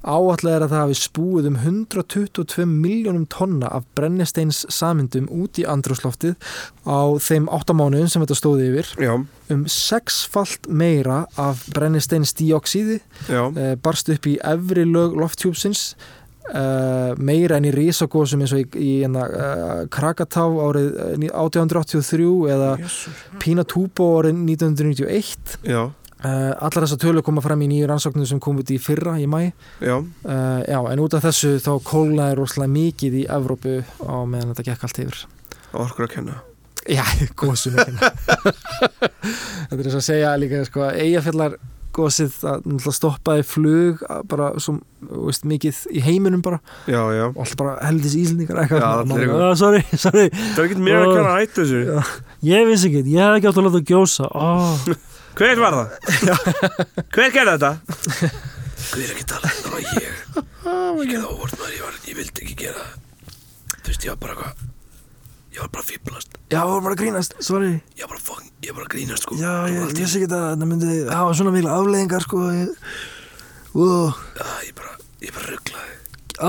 Áallega 0.00 0.56
er 0.56 0.64
að 0.64 0.72
það 0.72 0.82
hafi 0.84 0.98
spúið 1.00 1.48
um 1.50 1.58
122 1.60 2.66
miljónum 2.68 3.26
tonna 3.30 3.68
af 3.68 3.84
brennisteins 3.98 4.62
samindum 4.72 5.28
út 5.28 5.60
í 5.60 5.66
andrúsloftið 5.68 6.38
á 6.88 7.00
þeim 7.20 7.50
8 7.52 7.76
mánuðum 7.76 8.08
sem 8.08 8.24
þetta 8.24 8.38
stóði 8.38 8.70
yfir. 8.72 8.94
Já, 9.00 9.14
Um 9.50 9.64
sexfalt 9.66 10.68
meira 10.70 11.24
af 11.34 11.64
brennisteinsdíoxíði 11.74 13.00
já, 13.26 13.42
uh, 13.50 13.74
barst 13.82 14.06
upp 14.12 14.28
í 14.30 14.36
efri 14.46 14.84
lög 14.86 15.16
lofthjúpsins 15.18 15.96
uh, 16.54 17.12
meira 17.20 17.58
enn 17.58 17.68
í 17.68 17.72
risagósum 17.74 18.42
eins 18.44 18.54
og 18.54 18.62
í, 18.62 18.66
í 18.78 18.92
uh, 19.06 19.84
Krakatá 19.92 20.46
árið 20.46 20.90
eh, 21.04 21.26
1883 21.30 22.28
eða 22.54 22.70
Jesús. 22.80 23.24
Pinatubo 23.42 24.10
árið 24.20 24.40
1991 24.46 25.58
Já, 25.66 25.82
allar 26.28 26.84
þessar 26.84 26.98
tölur 27.00 27.22
koma 27.24 27.40
fram 27.44 27.62
í 27.64 27.68
nýju 27.70 27.86
rannsóknum 27.88 28.26
sem 28.28 28.40
kom 28.42 28.58
út 28.60 28.70
í 28.70 28.76
fyrra 28.82 29.14
í 29.20 29.24
mæ 29.30 29.52
já, 29.80 29.96
uh, 29.96 30.60
já, 30.68 30.78
en 30.92 31.00
út 31.00 31.14
af 31.16 31.22
þessu 31.24 31.50
þá 31.64 31.72
kólnaði 31.86 32.34
rosalega 32.36 32.72
mikið 32.74 33.12
í 33.22 33.24
Evrópu 33.30 33.74
á 34.04 34.16
meðan 34.28 34.50
þetta 34.52 34.66
gekk 34.70 34.82
allt 34.88 34.98
yfir. 35.06 35.18
Orkur 35.72 36.04
að 36.08 36.14
kenna? 36.18 36.34
Já, 36.90 37.04
góðsum 37.40 37.74
Þetta 37.76 39.76
er 39.76 39.84
þess 39.84 39.98
að 40.00 40.06
segja 40.06 40.36
líka 40.40 40.64
sko, 40.68 40.80
eigafjallar 40.90 41.52
góðsið 41.94 42.32
að 42.46 42.84
stoppaði 42.94 43.42
flug 43.46 44.02
að 44.06 44.20
bara 44.30 44.46
svo 44.62 44.72
veist, 45.26 45.42
mikið 45.48 45.74
í 45.90 45.98
heiminum 46.04 46.38
bara. 46.44 46.58
Já, 46.86 47.00
já, 47.16 47.24
og 47.32 47.40
alltaf 47.42 47.58
bara 47.58 47.72
heldis 47.82 48.14
íslendingar 48.14 48.60
eitthvað. 48.62 48.78
Já, 48.78 48.86
svona. 48.86 49.00
allir 49.00 49.10
Maður 49.10 49.22
eitthvað. 49.24 49.40
bara, 49.40 49.50
"Ah, 49.50 49.54
sorry, 49.58 49.82
sorry, 49.98 50.26
það 50.30 50.60
er 50.62 50.66
ekki 50.68 50.84
mér 50.86 50.98
að 51.00 51.10
kenna 51.16 51.32
að 51.32 51.38
hættu 51.40 51.58
þessu. 51.64 51.80
Já. 51.90 51.98
ég 52.52 52.60
vissi 52.70 52.86
ekki 52.90 53.00
ég 53.10 53.18
hef 53.24 53.34
ekki 53.40 53.48
átt 53.50 53.58
að 53.58 53.66
láta 53.66 53.82
gjósa. 53.90 54.26
Oh. 54.30 54.78
Hver 55.38 55.60
var 55.62 55.76
það? 55.76 55.88
Hver 57.14 57.30
gerði 57.34 57.52
þetta? 57.54 57.70
Hver 58.90 59.12
ekki 59.14 59.26
tala 59.30 59.50
þetta 59.52 59.70
var 59.72 59.84
ég 59.84 59.94
Ég 60.00 61.12
gerði 61.12 61.28
óvart 61.30 61.54
maður, 61.60 61.74
ég, 61.76 61.84
var, 61.86 61.96
ég 62.08 62.18
vildi 62.18 62.42
ekki 62.44 62.56
gera 62.64 62.82
það. 62.82 63.36
Þú 63.80 63.86
veist, 63.92 64.04
ég 64.06 64.10
var 64.12 64.20
bara 64.24 64.36
hvað 64.40 64.66
Ég 65.50 65.62
var 65.64 65.70
bara 65.74 65.86
fýblast 65.86 66.36
Já, 66.50 66.58
það 66.60 66.72
var 66.74 66.82
bara 66.86 66.94
að 66.96 67.00
grínast, 67.04 67.32
sorry. 67.46 67.70
Ég 67.98 68.04
var 68.04 68.12
bara 68.12 68.22
fucking, 68.26 68.50
ég 68.66 68.70
var 68.74 68.76
bara 68.80 68.88
að 68.88 68.92
grínast 68.96 69.24
sko. 69.26 69.38
Já, 69.38 69.52
ég 69.70 69.78
í- 69.80 69.96
vissi 70.00 70.18
ekki 70.20 70.28
að 70.30 70.44
þetta 70.50 70.68
myndi 70.70 70.98
hafa 71.10 71.34
svona 71.38 71.52
mikla 71.54 71.76
afleðingar 71.78 72.24
sko. 72.26 72.42
Ég, 72.54 72.68
wow. 73.74 74.12
Já, 74.38 74.46
ég 74.66 74.74
bara, 74.78 74.94
ég 75.26 75.34
bara 75.36 75.50
rugglaði. 75.54 75.96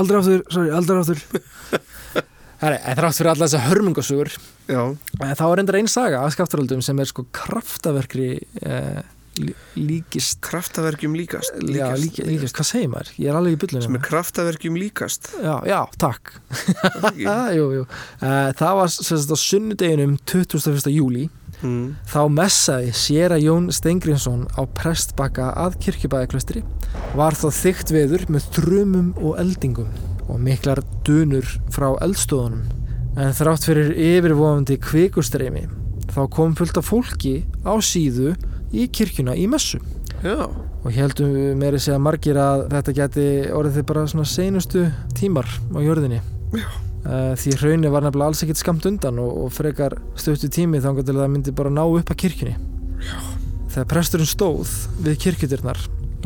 Aldrei 0.00 0.18
aftur, 0.22 0.42
sorry, 0.54 0.70
aldrei 0.74 0.98
aftur 1.02 1.18
Herri, 2.62 2.78
en 2.86 2.98
þrátt 3.00 3.18
fyrir 3.18 3.32
alla 3.34 3.48
þessar 3.48 3.64
hörmungasögur 3.68 4.30
Já, 4.70 4.82
Eh, 5.22 5.32
Þá 5.38 5.42
er 5.48 5.56
reyndar 5.58 5.78
einn 5.80 5.90
saga 5.90 6.20
af 6.22 6.32
skaptaröldum 6.36 6.82
sem 6.84 6.98
er 7.02 7.08
sko 7.10 7.24
kraftaverkri 7.34 8.28
eh, 8.62 9.02
lí- 9.42 9.54
líkist. 9.76 10.38
Kraftaverkjum 10.44 11.14
líkast. 11.18 11.54
Já, 11.72 11.88
líkist, 11.98 12.26
líkist, 12.28 12.54
hvað 12.56 12.68
segir 12.68 12.90
maður? 12.92 13.10
Ég 13.18 13.30
er 13.32 13.38
alveg 13.38 13.54
í 13.54 13.58
Sem 13.58 13.62
bullunum 13.66 13.98
er 13.98 14.04
kraftaverkjum 14.06 14.76
líkast. 14.78 15.30
Já, 15.42 15.54
já, 15.66 15.78
takk. 15.98 16.34
Jú, 17.58 17.66
jú. 17.80 17.84
Eh, 18.22 18.50
Það 18.58 18.74
var 18.80 18.92
sem 18.94 19.18
sagt 19.18 19.34
á 19.34 19.38
sunnudeginum 19.40 20.16
21. 20.28 20.92
júli 20.92 21.26
mm. 21.62 21.96
þá 22.12 22.20
messaði 22.30 22.92
séra 22.96 23.38
Jón 23.42 23.70
Steingrinsson 23.74 24.46
á 24.54 24.62
prestbakka 24.76 25.50
að 25.58 25.78
kirkjubæðaklustri 25.86 26.62
var 27.18 27.36
þá 27.38 27.48
þykkt 27.62 27.92
veður 27.94 28.26
með 28.32 28.48
þrumum 28.56 29.12
og 29.20 29.38
eldingum 29.42 29.90
og 30.28 30.40
miklar 30.42 30.82
dunur 31.06 31.46
frá 31.72 31.90
eldstofunum 32.04 32.62
en 33.20 33.34
þrátt 33.36 33.66
fyrir 33.68 33.92
yfirvofandi 33.92 34.78
kvikustreimi 34.80 35.66
þá 36.12 36.22
kom 36.32 36.54
fullt 36.56 36.78
af 36.80 36.88
fólki 36.88 37.34
á 37.64 37.72
síðu 37.84 38.34
í 38.72 38.86
kirkjuna 38.88 39.34
í 39.36 39.46
messu. 39.50 39.80
Já, 40.22 40.46
og 40.48 40.88
heldum 40.94 41.34
meiri 41.58 41.80
segja 41.82 41.98
margir 42.00 42.38
að 42.40 42.66
þetta 42.72 42.94
geti 42.96 43.26
orðið 43.52 43.78
þið 43.78 43.86
bara 43.90 44.06
svona 44.12 44.28
seinustu 44.28 44.86
tímar 45.18 45.48
á 45.48 45.78
jörðinni. 45.82 46.20
Já. 46.56 46.68
Eh, 47.02 47.32
því 47.34 47.56
hraunni 47.58 47.90
var 47.90 48.04
nefnilega 48.06 48.30
alls 48.30 48.42
ekkit 48.44 48.60
skamt 48.60 48.86
undan 48.86 49.18
og, 49.18 49.30
og 49.44 49.54
frekar 49.54 49.96
stöttu 50.14 50.50
tími 50.52 50.80
þá 50.82 50.92
að 50.92 51.08
það 51.10 51.32
myndi 51.32 51.54
bara 51.58 51.72
ná 51.74 51.82
upp 51.82 52.12
að 52.14 52.20
kirkjunni. 52.22 52.54
Já. 53.02 53.18
þegar 53.72 53.88
presturinn 53.88 54.28
stóð 54.28 54.72
við 55.02 55.16
kirkjudirnar 55.24 55.78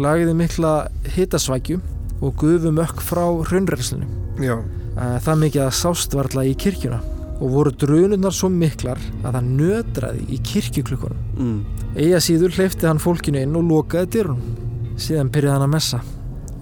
lagiði 0.02 0.35
mikla 0.37 0.72
hitasvækju 1.14 1.78
og 2.20 2.35
gufu 2.40 2.72
mökk 2.72 3.05
frá 3.05 3.24
hraunrelslinu 3.48 4.09
já, 4.40 4.57
Eh, 4.96 5.18
það 5.20 5.40
mikið 5.42 5.61
að 5.66 5.74
sást 5.76 6.14
varla 6.16 6.42
í 6.48 6.55
kirkjuna 6.57 7.02
og 7.37 7.50
voru 7.52 7.72
drunurnar 7.76 8.33
svo 8.33 8.48
miklar 8.48 9.00
að 9.20 9.35
það 9.35 9.48
nötraði 9.59 10.22
í 10.33 10.38
kirkjuklukkunum 10.40 11.26
mm. 11.37 11.59
Eiga 12.00 12.20
síður 12.24 12.55
hleyfti 12.57 12.88
hann 12.88 13.00
fólkinu 13.00 13.42
inn 13.44 13.57
og 13.57 13.68
lokaði 13.68 14.09
dyrunum. 14.14 14.57
Síðan 15.00 15.31
byrjaði 15.33 15.52
hann 15.55 15.66
að 15.66 15.74
messa 15.74 16.00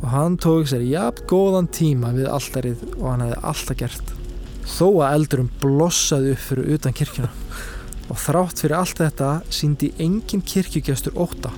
og 0.01 0.09
hann 0.11 0.39
tók 0.43 0.67
sér 0.71 0.83
jafn 0.87 1.29
góðan 1.31 1.71
tíma 1.75 2.11
við 2.15 2.27
alltarið 2.31 2.83
og 2.97 3.07
hann 3.13 3.25
hefði 3.25 3.39
alltaf 3.53 3.81
gert. 3.85 4.13
Þó 4.65 4.87
að 4.89 5.15
eldurum 5.21 5.53
blossaði 5.63 6.35
upp 6.35 6.45
fyrir 6.49 6.75
utan 6.75 6.99
kirkjuna 6.99 7.31
og 8.11 8.21
þrátt 8.25 8.65
fyrir 8.65 8.79
allt 8.81 9.05
þetta 9.05 9.31
síndi 9.55 9.93
engin 10.03 10.43
kirkjugestur 10.43 11.15
óta 11.15 11.55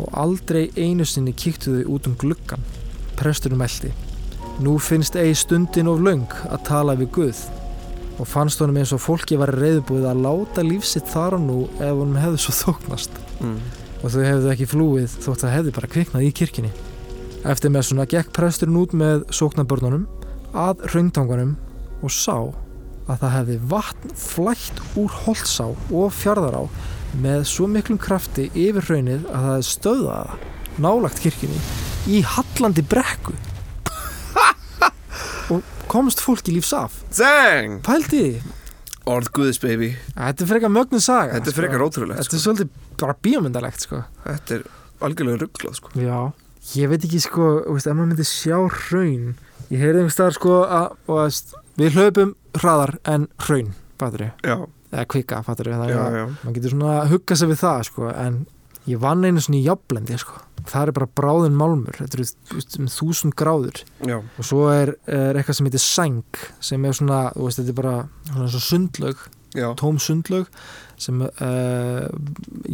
og 0.00 0.08
aldrei 0.16 0.70
einu 0.76 1.04
sinni 1.04 1.36
kíktu 1.36 1.82
þau 1.82 1.96
út 1.98 2.08
um 2.08 2.16
gluggan. 2.16 2.64
Presturinn 3.18 3.58
meldi. 3.60 3.90
Nú 4.62 4.76
finnst 4.82 5.16
eigi 5.18 5.36
stundin 5.38 5.90
of 5.90 6.00
löng 6.02 6.26
að 6.48 6.62
tala 6.66 6.96
við 6.98 7.12
Guð 7.14 7.40
og 8.18 8.26
fannst 8.26 8.58
honum 8.58 8.80
eins 8.80 8.90
og 8.94 9.02
fólki 9.04 9.36
var 9.38 9.52
reyðbúið 9.54 10.08
að 10.10 10.22
láta 10.24 10.64
lífsitt 10.66 11.06
þar 11.12 11.36
og 11.36 11.44
nú 11.44 11.58
ef 11.78 11.92
honum 11.94 12.18
hefði 12.18 12.40
svo 12.46 12.54
þóknast 12.64 13.24
Mm. 13.38 13.58
og 14.02 14.10
þau 14.10 14.22
hefðu 14.26 14.48
ekki 14.50 14.66
flúið 14.66 15.12
þótt 15.22 15.44
það 15.44 15.52
hefði 15.54 15.72
bara 15.76 15.90
kviknað 15.92 16.24
í 16.26 16.30
kirkjunni. 16.34 16.70
Eftir 17.46 17.70
með 17.70 17.84
svona 17.86 18.06
gekk 18.10 18.32
presturinn 18.34 18.80
út 18.80 18.94
með 18.98 19.22
sóknarbörnunum 19.30 20.08
að 20.58 20.82
rauntangunum 20.90 21.52
og 22.02 22.10
sá 22.10 22.34
að 23.06 23.20
það 23.22 23.34
hefði 23.36 23.58
vatn 23.70 24.16
flætt 24.18 24.82
úr 24.98 25.14
holtsá 25.22 25.68
og 25.70 26.10
fjarðará 26.18 26.64
með 27.22 27.46
svo 27.46 27.70
miklum 27.70 27.98
krafti 28.02 28.48
yfir 28.58 28.90
raunnið 28.90 29.22
að 29.30 29.46
það 29.46 29.54
hefði 29.54 29.68
stöðað 29.70 30.18
það 30.18 30.46
nálagt 30.82 31.20
kirkjunni 31.22 31.58
í 32.08 32.22
hallandi 32.24 32.84
brekku. 32.88 33.34
Og 35.52 35.62
komst 35.90 36.20
fólki 36.24 36.52
lífs 36.54 36.72
af. 36.76 36.98
Dang! 37.16 37.80
pældi 37.86 38.40
Orð 39.08 39.30
Guðis 39.32 39.56
baby. 39.62 39.94
Þetta 40.12 40.44
er 40.44 40.48
frekar 40.50 40.72
mögnu 40.72 40.98
saga 41.00 41.38
Þetta 41.38 41.48
er 41.48 41.54
sko. 41.54 41.60
frekar 41.62 41.84
ótrúlegt 41.86 42.18
þetta 42.20 42.28
sko. 42.28 42.36
er 42.36 42.42
svolítið 42.44 42.98
bara 43.00 43.14
bíómyndalegt 43.24 43.86
sko. 43.86 44.02
Þetta 44.26 44.58
er 44.58 44.64
algjörlega 45.08 45.40
rugglað 45.44 45.78
sko. 45.78 45.92
Já, 45.96 46.18
ég 46.76 46.90
veit 46.92 47.06
ekki 47.08 47.20
sko, 47.24 47.46
veist, 47.70 47.88
ef 47.88 47.96
maður 47.96 48.10
myndi 48.10 48.26
sjá 48.28 48.58
hraun. 48.82 49.30
Ég 49.72 49.80
heyrði 49.80 50.02
einhvers 50.02 50.16
staðar 50.18 50.36
sko 50.36 50.58
að, 50.66 50.98
veist, 51.08 51.54
við 51.80 51.96
hlaupum 51.96 52.34
hraðar 52.58 52.94
en 53.08 53.24
hraun, 53.46 53.72
fattur 54.00 54.26
ég, 54.26 54.44
Já, 54.44 54.56
eða 54.92 55.06
kvika, 55.14 55.40
fattur 55.46 55.72
ég, 55.72 55.80
maður 55.80 56.54
getur 56.58 56.74
svona 56.74 56.94
að 56.98 57.12
hugga 57.14 57.36
sig 57.40 57.52
við 57.52 57.60
það 57.62 57.82
sko, 57.88 58.08
en 58.12 58.38
ég 58.88 59.00
vann 59.02 59.24
einu 59.26 59.42
svona 59.42 59.58
í 59.60 59.64
jafnlendi 59.66 60.18
sko, 60.20 60.40
það 60.68 60.82
er 60.82 60.94
bara 60.98 61.08
bráðin 61.20 61.56
málmur, 61.58 61.98
þetta 62.00 62.18
eru 62.18 62.26
um 62.82 62.90
þúsund 62.92 63.36
gráður. 63.38 63.82
Já, 64.08 64.18
og 64.20 64.46
svo 64.48 64.68
er, 64.72 64.94
er 65.06 65.38
eitthvað 65.38 65.58
sem 65.60 65.68
heitir 65.70 65.84
sæng 65.84 66.42
sem 66.70 66.86
er 66.88 66.96
svona, 66.98 67.24
þú 67.36 67.48
veist, 67.48 67.60
þetta 67.62 67.74
er 67.74 67.78
bara 67.82 67.96
svona 68.30 68.48
svo 68.54 68.62
sundlaug, 68.64 69.24
já, 69.56 69.68
tóm 69.80 70.00
sundlaug 70.02 70.50
sem 70.98 71.22
uh, 71.22 72.08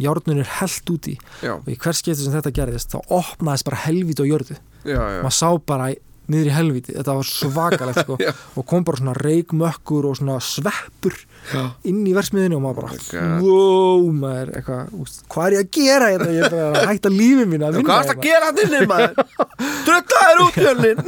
járnun 0.05 0.41
er 0.41 0.51
held 0.59 0.95
út 0.95 1.11
í. 1.11 1.17
Já, 1.45 1.53
og 1.59 1.69
í 1.71 1.77
hvers 1.77 2.01
getur 2.05 2.23
sem 2.23 2.35
þetta 2.35 2.55
gerðist 2.55 2.95
þá 2.95 2.99
opnaðist 3.19 3.67
bara 3.69 3.83
helvít 3.85 4.23
á 4.23 4.25
jörðu. 4.25 4.59
Maður 4.85 5.37
sá 5.37 5.49
bara 5.65 5.93
niður 6.31 6.49
í 6.49 6.53
helvíti. 6.55 6.95
Þetta 6.97 7.15
var 7.19 7.27
svakalegt 7.29 7.99
sko. 8.03 8.17
Og 8.59 8.65
kom 8.69 8.85
bara 8.87 9.01
svona 9.01 9.13
reikmökkur 9.19 10.07
og 10.09 10.17
svona 10.19 10.37
sveppur 10.43 11.15
já. 11.51 11.63
inn 11.89 12.01
í 12.09 12.13
versmiðinu 12.17 12.57
og 12.59 12.63
maður 12.65 12.75
Oh 12.75 12.89
bara 12.89 12.97
God. 13.11 13.45
wow, 13.45 14.07
maður 14.23 14.53
eitthvað, 14.59 15.15
hvað 15.35 15.45
er 15.47 15.57
ég 15.57 15.63
að 15.65 15.71
gera 15.79 16.11
hérna? 16.13 16.29
Ég 16.35 16.47
er 16.47 16.55
bara 16.55 16.81
að 16.81 16.89
hætta 16.93 17.13
lífið 17.13 17.51
mín 17.53 17.65
að 17.67 17.77
vinna 17.79 17.89
Hvað 17.91 18.01
ertu 18.05 18.15
að 18.15 18.25
gera 18.25 18.49
hann 18.49 18.63
inni 18.65 18.81
maður? 18.89 19.13
Drutta 19.85 20.23
þér 20.25 20.43
út 20.47 20.57
fjölinn 20.59 21.03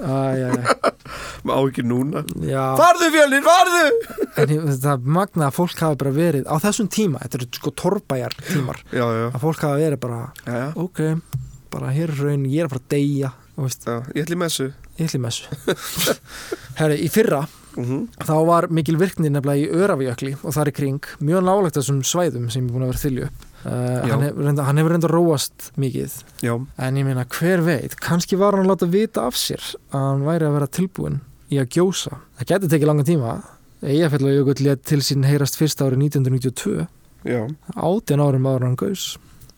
hérna 0.00 0.92
Má 1.44 1.54
ekki 1.66 1.82
núna. 1.84 2.22
Já, 2.44 2.62
Farðu 2.78 3.08
fjölinn, 3.12 3.44
farðu! 3.44 3.82
En 4.40 4.52
ég- 4.54 4.66
það 4.80 4.90
er 4.94 5.10
magna 5.16 5.48
að 5.50 5.56
fólk 5.58 5.82
hafi 5.84 5.98
bara 6.00 6.12
verið 6.16 6.46
á 6.48 6.56
þessum 6.62 6.88
tíma, 6.92 7.20
þetta 7.24 7.38
eru 7.40 7.48
sko 7.58 7.72
torbæjar 7.82 8.36
tímar 8.48 8.80
Já, 8.92 9.04
að 9.28 9.38
fólk 9.42 9.60
hafi 9.66 9.84
verið 9.84 10.00
bara 10.00 10.20
ok, 10.80 11.02
bara 11.72 11.94
hér 11.94 12.12
er 12.12 12.24
raun, 12.24 12.44
ég 12.50 12.62
er 12.62 12.68
að 12.68 12.74
fara 12.74 12.84
að 12.84 12.92
deyja 12.96 13.32
og 13.60 13.70
já 13.70 13.96
Ég 14.14 14.24
ætli 14.24 14.38
með 14.40 14.52
þessu 14.52 14.68
ég 14.98 15.08
ætli 15.08 15.20
með 15.20 15.36
þessu 15.36 16.16
herri, 16.80 17.00
í 17.04 17.08
fyrra 17.12 17.44
mm 17.76 18.08
þá 18.26 18.34
var 18.46 18.66
mikil 18.70 18.96
virkni 18.98 19.30
nefnilega 19.30 19.62
í 19.62 19.82
Örafijökli 19.84 20.32
og 20.42 20.54
þar 20.54 20.70
í 20.70 20.74
kring 20.74 21.06
mjög 21.22 21.44
nálegt 21.46 21.78
þessum 21.78 22.02
svæðum 22.06 22.50
sem 22.52 22.66
er 22.66 22.72
búin 22.74 22.84
að 22.84 22.92
vera 22.92 23.02
þylju. 23.04 23.28
Upp 23.30 23.46
uh, 23.64 23.70
Já. 23.70 24.12
hann, 24.12 24.24
hef, 24.24 24.40
reynda, 24.40 24.66
hann 24.66 24.80
hefur 24.80 24.94
reynda 24.94 25.10
róast 25.10 25.70
mikið. 25.80 26.16
Já, 26.44 26.54
en 26.58 27.00
ég 27.00 27.06
meina 27.06 27.24
hver 27.24 27.64
veit 27.66 27.96
kannski 28.00 28.38
var 28.40 28.56
hann 28.56 28.66
að 28.66 28.72
láta 28.72 28.90
vita 28.90 29.26
af 29.28 29.38
sér 29.38 29.62
að 29.92 30.06
hann 30.08 30.26
væri 30.26 30.48
að 30.48 30.56
vera 30.58 30.70
tilbúin 30.78 31.20
í 31.50 31.60
að 31.62 31.70
gjósa. 31.76 32.20
Það 32.40 32.52
geti 32.52 32.72
tekið 32.74 32.90
langan 32.90 33.08
tíma. 33.08 33.38
Eyjafjallajökull 33.80 34.60
létt 34.66 34.84
til 34.90 35.00
sín 35.04 35.24
heyrast 35.24 35.56
fyrst 35.56 35.80
árið 35.80 36.04
1992 36.10 36.86
já, 37.24 37.40
18 37.76 38.20
árum 38.20 38.50
en 38.50 38.68
hann 38.68 38.78
gaus. 38.80 39.14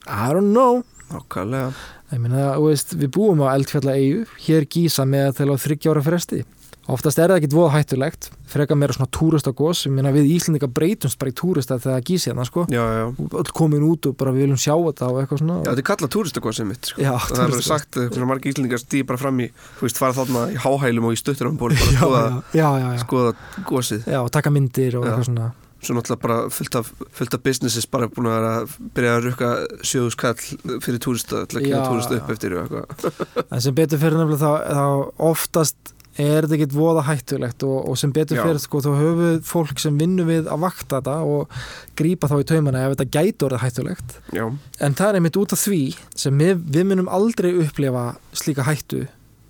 I 0.07 0.31
don't 0.35 0.53
know. 0.53 0.83
Nákvæmlega 1.13 1.73
meina, 2.21 2.49
þú 2.59 2.67
veist, 2.69 2.97
við 2.99 3.13
búum 3.17 3.41
á 3.47 3.55
eldfjalla 3.55 3.95
eigu, 3.97 4.27
hér 4.45 4.67
gísa 4.69 5.07
með 5.09 5.39
til 5.39 5.49
á 5.49 5.57
þryggjára 5.57 6.03
fresti. 6.05 6.43
Oftast 6.91 7.21
er 7.23 7.31
það 7.31 7.39
ekkit 7.39 7.53
voða 7.55 7.77
hættulegt, 7.77 8.27
freka 8.51 8.75
meira 8.75 8.93
svona 8.97 9.07
túristagos, 9.15 9.85
ég 9.87 9.93
meina 9.95 10.11
við 10.11 10.33
Íslendinga 10.35 10.67
breytumst 10.67 11.15
bara 11.21 11.31
í 11.31 11.37
túrista 11.39 11.77
þegar 11.79 12.01
það 12.01 12.09
gísi 12.09 12.31
hérna, 12.33 12.47
sko. 12.49 12.65
Já, 12.75 12.83
já 12.83 13.05
Öll 13.39 13.53
komin 13.55 13.85
út 13.87 14.09
og 14.11 14.17
bara 14.19 14.35
við 14.35 14.49
viljum 14.49 14.59
sjá 14.59 14.75
þetta 14.75 15.13
og 15.13 15.21
eitthvað 15.23 15.43
svona. 15.45 15.61
Já, 15.63 15.69
þetta 15.71 15.85
er 15.85 15.89
kallað 15.93 16.13
túristakosið 16.17 16.69
mitt 16.73 16.91
sko. 16.91 17.05
Já, 17.07 17.13
það 17.23 17.45
er 17.45 17.55
túristakos. 17.55 17.71
sagt 17.71 18.01
svona 18.03 18.31
margir 18.33 18.51
íslendingar 18.51 18.83
stíði 18.83 19.07
bara 19.13 19.23
fram 19.23 19.39
í 19.47 19.49
þú 19.79 19.87
veist, 19.87 20.03
fara 20.03 20.19
þarna 20.19 20.45
í 20.51 20.59
háhælum 20.67 21.07
og 21.07 21.15
í 21.15 21.23
stutturum 21.23 21.55
bóli 21.63 21.79
bara 21.79 21.95
skoða, 22.03 22.25
já, 22.51 22.67
já, 22.67 22.71
já, 22.83 22.89
já. 22.99 23.03
skoða 23.07 23.35
gosið 23.71 24.11
Já, 24.11 24.21
taka 24.35 24.51
myndir 24.51 24.99
og 24.99 25.07
eitthvað 25.07 25.29
svona. 25.31 25.53
Svo 25.83 25.97
náttúrulega 25.97 26.23
bara 26.23 26.37
fullt 26.55 26.77
af, 26.79 26.91
fullt 27.13 27.35
af 27.35 27.43
businesses 27.43 27.89
bara 27.91 28.09
búin 28.13 28.29
að 28.31 28.77
byrja 28.95 29.17
að 29.17 29.25
rukka 29.29 29.49
sjöðuskall 29.83 30.37
fyrir 30.85 31.01
túrista 31.03 31.43
til 31.51 31.59
að 31.59 31.67
kynna 31.67 31.89
túrista 31.89 32.21
upp 32.21 32.31
eftir 32.35 32.55
En 33.53 33.65
sem 33.65 33.75
betur 33.75 34.01
fyrir 34.03 34.21
nefnilega 34.21 34.43
þá, 34.43 34.79
þá 34.79 35.27
oftast 35.33 35.95
er 36.21 36.45
þetta 36.45 36.57
ekkit 36.59 36.75
voða 36.77 37.03
hættulegt 37.07 37.65
og, 37.65 37.77
og 37.89 37.97
sem 37.97 38.13
betur 38.13 38.37
Já. 38.37 38.43
fyrir 38.45 38.61
sko 38.61 38.83
þá 38.85 38.91
höfu 38.99 39.29
fólk 39.49 39.81
sem 39.81 39.97
vinnur 39.97 40.29
við 40.29 40.51
að 40.53 40.61
vakta 40.67 40.99
þetta 41.01 41.15
og 41.25 41.55
grípa 41.97 42.29
þá 42.29 42.35
í 42.37 42.47
taumana 42.51 42.83
ef 42.85 42.93
þetta 42.99 43.07
gæti 43.17 43.47
orðið 43.49 43.63
hættulegt. 43.65 44.17
Já, 44.37 44.45
En 44.85 44.97
það 44.99 45.09
er 45.09 45.19
einmitt 45.19 45.39
út 45.41 45.55
af 45.57 45.63
því 45.65 45.81
sem 46.21 46.37
við, 46.45 46.61
við 46.77 46.89
munum 46.91 47.09
aldrei 47.09 47.51
upplefa 47.65 48.05
slíka 48.37 48.67
hættu 48.69 49.07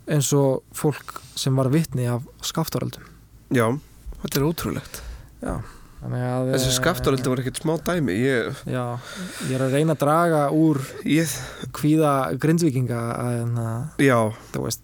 eins 0.06 0.30
og 0.38 0.62
fólk 0.76 1.18
sem 1.38 1.58
var 1.58 1.70
vitni 1.74 2.06
af 2.10 2.22
skaftaröldum. 2.46 3.10
já, 3.50 3.66
þetta 4.22 4.38
er 4.38 4.46
ótrúlegt 4.46 5.02
Já. 5.42 5.56
Að, 6.02 6.48
Þessi 6.50 6.70
eh, 6.70 6.76
skaftaröldi 6.80 7.30
var 7.30 7.42
ekkert 7.44 7.60
smá 7.62 7.76
dæmi. 7.86 8.14
Ég, 8.18 8.62
Já, 8.66 8.86
ég 9.46 9.54
er 9.54 9.66
að 9.68 9.76
reyna 9.76 9.94
að 9.94 10.00
draga 10.02 10.40
úr 10.50 10.80
ég, 11.06 11.36
kvíða 11.76 12.14
grindvikinga 12.42 13.02
að, 13.12 13.60
að 13.62 14.02
já, 14.02 14.18
þú 14.54 14.64
veist, 14.66 14.82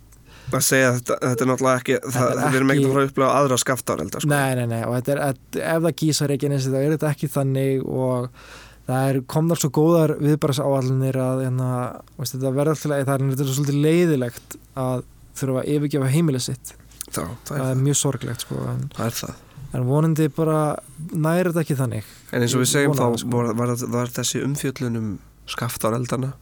að 0.49 0.65
segja 0.65 0.93
að 0.93 1.01
þetta, 1.01 1.19
þetta 1.25 1.45
er 1.45 1.51
náttúrulega 1.51 1.83
ekki 1.83 1.99
það, 1.99 2.31
Þetta 2.31 2.47
við 2.49 2.59
erum 2.61 2.73
ekkert 2.73 2.87
að 2.87 2.95
fara 2.95 3.03
að 3.03 3.11
upplega 3.11 3.35
aðra 3.41 3.59
skaftarölda 3.63 4.23
sko. 4.23 4.31
Nei, 4.33 4.49
nei, 4.59 4.65
nei, 4.71 4.81
og 4.87 4.95
þetta 4.97 5.15
er, 5.15 5.21
að, 5.27 5.43
ef 5.59 5.85
það 5.85 5.95
gísar 6.03 6.35
ekki 6.35 6.51
eins 6.51 6.69
þá 6.69 6.79
er 6.81 6.95
þetta 6.95 7.11
ekki 7.13 7.31
þannig 7.35 7.85
og 7.85 8.31
það 8.89 9.11
er 9.11 9.21
komnar 9.35 9.61
svo 9.61 9.71
góðar 9.77 10.15
viðbaras 10.23 10.63
áallinir 10.65 11.21
að 11.21 11.43
hérna, 11.45 11.73
veist, 12.17 12.37
þetta 12.37 12.55
verður 12.57 12.75
alltaf 12.77 12.95
það 12.95 13.15
er 13.15 13.27
þetta 13.35 13.45
er 13.45 13.53
svolítið 13.59 13.83
leiðilegt 13.85 14.57
að 14.85 15.05
þurfa 15.39 15.65
að 15.65 15.75
yfirgefa 15.75 16.15
heimilið 16.15 16.47
sitt. 16.47 16.73
Þá, 17.09 17.21
það, 17.21 17.37
það 17.51 17.61
er, 17.61 17.69
er 17.69 17.85
mjög 17.85 18.01
sorglegt 18.03 18.45
sko, 18.45 18.63
en, 18.69 18.89
það 18.97 19.11
er 19.11 19.19
það. 19.19 19.45
en 19.77 19.87
vonandi 19.89 20.31
bara 20.37 20.59
næri 21.15 21.51
þetta 21.51 21.65
ekki 21.65 21.79
þannig. 21.79 22.13
En 22.33 22.45
eins 22.45 22.55
og 22.57 22.63
við 22.63 22.71
segjum 22.73 22.95
vona 22.95 23.09
þá 23.09 23.23
sko. 23.23 23.33
var, 23.35 23.51
var, 23.59 23.75
var 23.95 24.15
þessi 24.19 24.45
umfjöllun 24.45 25.01
um 25.01 25.11
skaftareldana 25.49 26.35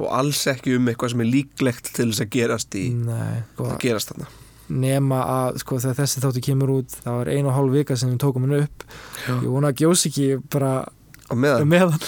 og 0.00 0.06
alls 0.10 0.40
ekki 0.50 0.74
um 0.78 0.88
eitthvað 0.90 1.12
sem 1.12 1.24
er 1.24 1.28
líklegt 1.30 1.90
til 1.94 2.08
þess 2.10 2.24
að 2.24 2.30
gerast 2.34 2.78
í 2.78 2.86
Nei, 2.98 3.42
sko, 3.52 3.68
að 3.70 3.76
gerast 3.84 4.10
þarna? 4.12 4.30
Nema 4.70 5.20
að 5.26 5.60
sko, 5.62 5.78
þessi 5.82 6.22
þáttu 6.22 6.42
kemur 6.46 6.72
út 6.78 6.96
það 7.02 7.20
var 7.20 7.30
einu 7.30 7.50
og 7.50 7.56
hálf 7.58 7.74
vika 7.74 7.98
sem 7.98 8.10
við 8.12 8.20
tókum 8.22 8.46
henni 8.46 8.64
upp. 8.64 8.84
Já. 9.26 9.34
ég 9.34 9.48
vona 9.50 9.70
að 9.70 9.84
gjós 9.84 10.06
ekki 10.10 10.26
bara 10.50 10.72
á 10.86 11.34
meðan, 11.34 11.70
meðan. 11.70 11.98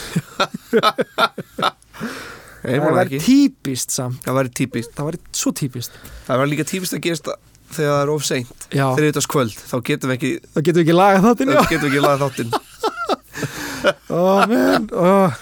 Það 2.62 2.84
var 2.94 3.08
típist 3.10 3.90
samt. 3.90 4.20
Það 4.22 4.36
væri 4.36 4.50
típist, 4.54 4.92
það 4.94 5.06
var 5.08 5.16
svo 5.34 5.50
típist 5.58 5.96
það 6.28 6.38
var 6.38 6.50
líka 6.50 6.66
típist 6.68 6.94
að 6.94 7.02
gerast 7.08 7.30
þegar 7.76 7.92
það 7.96 8.02
er 8.06 8.12
of 8.14 8.26
seint, 8.28 8.66
Já, 8.72 8.84
þriðdags 8.98 9.28
kvöld 9.32 9.56
þá 9.58 9.76
getum 9.88 10.12
við 10.12 10.16
ekki, 10.18 10.30
það 10.54 10.66
getur 10.68 10.84
ekki 10.84 10.96
lagað 10.98 11.26
þáttinn 11.28 11.52
þá 11.52 11.62
getum 11.72 11.86
við 11.86 11.90
ekki 11.92 12.04
laga 12.04 12.20
þáttinn. 12.26 12.52
Ó, 14.12 14.22
men, 14.46 14.84
ó. 14.94 15.32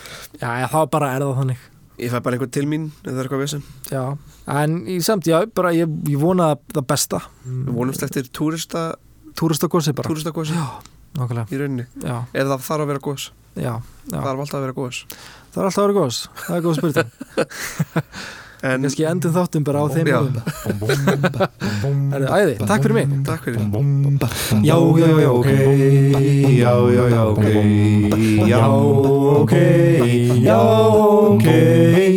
Já, 0.40 0.50
já, 0.62 0.66
þá 0.72 0.78
bara 0.94 1.10
er 1.16 1.24
það 1.26 1.34
þannig. 1.42 1.64
Ég 2.00 2.12
fæ 2.14 2.20
bara 2.24 2.36
einhvern 2.38 2.52
til 2.56 2.64
mín 2.70 2.86
ef 3.02 3.10
það 3.10 3.18
er 3.20 3.26
eitthvað 3.26 3.42
vesen. 3.42 3.64
Já, 3.92 4.04
en 4.62 4.76
í 4.88 4.96
samt, 5.04 5.26
já, 5.28 5.42
bara 5.58 5.72
ég, 5.76 5.90
ég 6.08 6.22
vona 6.22 6.54
það 6.72 6.86
besta. 6.88 7.20
Við 7.44 7.74
vonumst 7.76 8.06
eftir 8.06 8.30
túrista, 8.32 8.86
Túristagossi 9.36 9.92
bara. 9.96 10.08
nokkulega 11.18 11.46
í 11.52 11.58
rauninni, 11.60 11.84
Já, 12.00 12.16
eða 12.32 12.54
það 12.56 12.64
þarf 12.70 12.84
að 12.86 12.90
vera 12.94 13.02
gos? 13.04 13.28
Já, 13.58 13.74
já. 13.74 14.14
Það 14.14 14.26
þarf 14.30 14.42
alltaf 14.44 14.58
að 14.60 14.64
vera 14.64 14.76
gos? 14.80 15.02
Það 15.50 15.60
er 15.60 15.68
alltaf 15.68 15.82
að 15.82 15.88
vera 15.88 15.98
gos, 16.00 16.18
það 16.46 16.56
er 16.56 16.64
góð 16.66 16.78
spurning 16.78 17.10
en 18.62 18.84
Kannski 18.84 19.06
endum 19.08 19.32
þáttum 19.34 19.64
bara 19.64 19.84
á 19.84 19.86
þeim 19.94 20.10
orðum. 20.18 20.36
Herðu, 22.12 22.26
Æði, 22.36 22.54
takk 22.60 22.84
fyrir 22.84 22.96
mig. 22.98 23.06
Takk 23.24 23.42
fyrir. 23.46 23.58
Já, 24.66 24.76
já, 25.00 25.10
já, 25.24 25.30
ok. 25.32 25.50
Já, 26.60 26.74
já, 26.96 27.04
já, 27.14 27.22
ok. 27.30 27.46
Já, 28.50 28.62
ok. 29.40 29.54
Já, 30.44 30.60
ok 31.34 32.09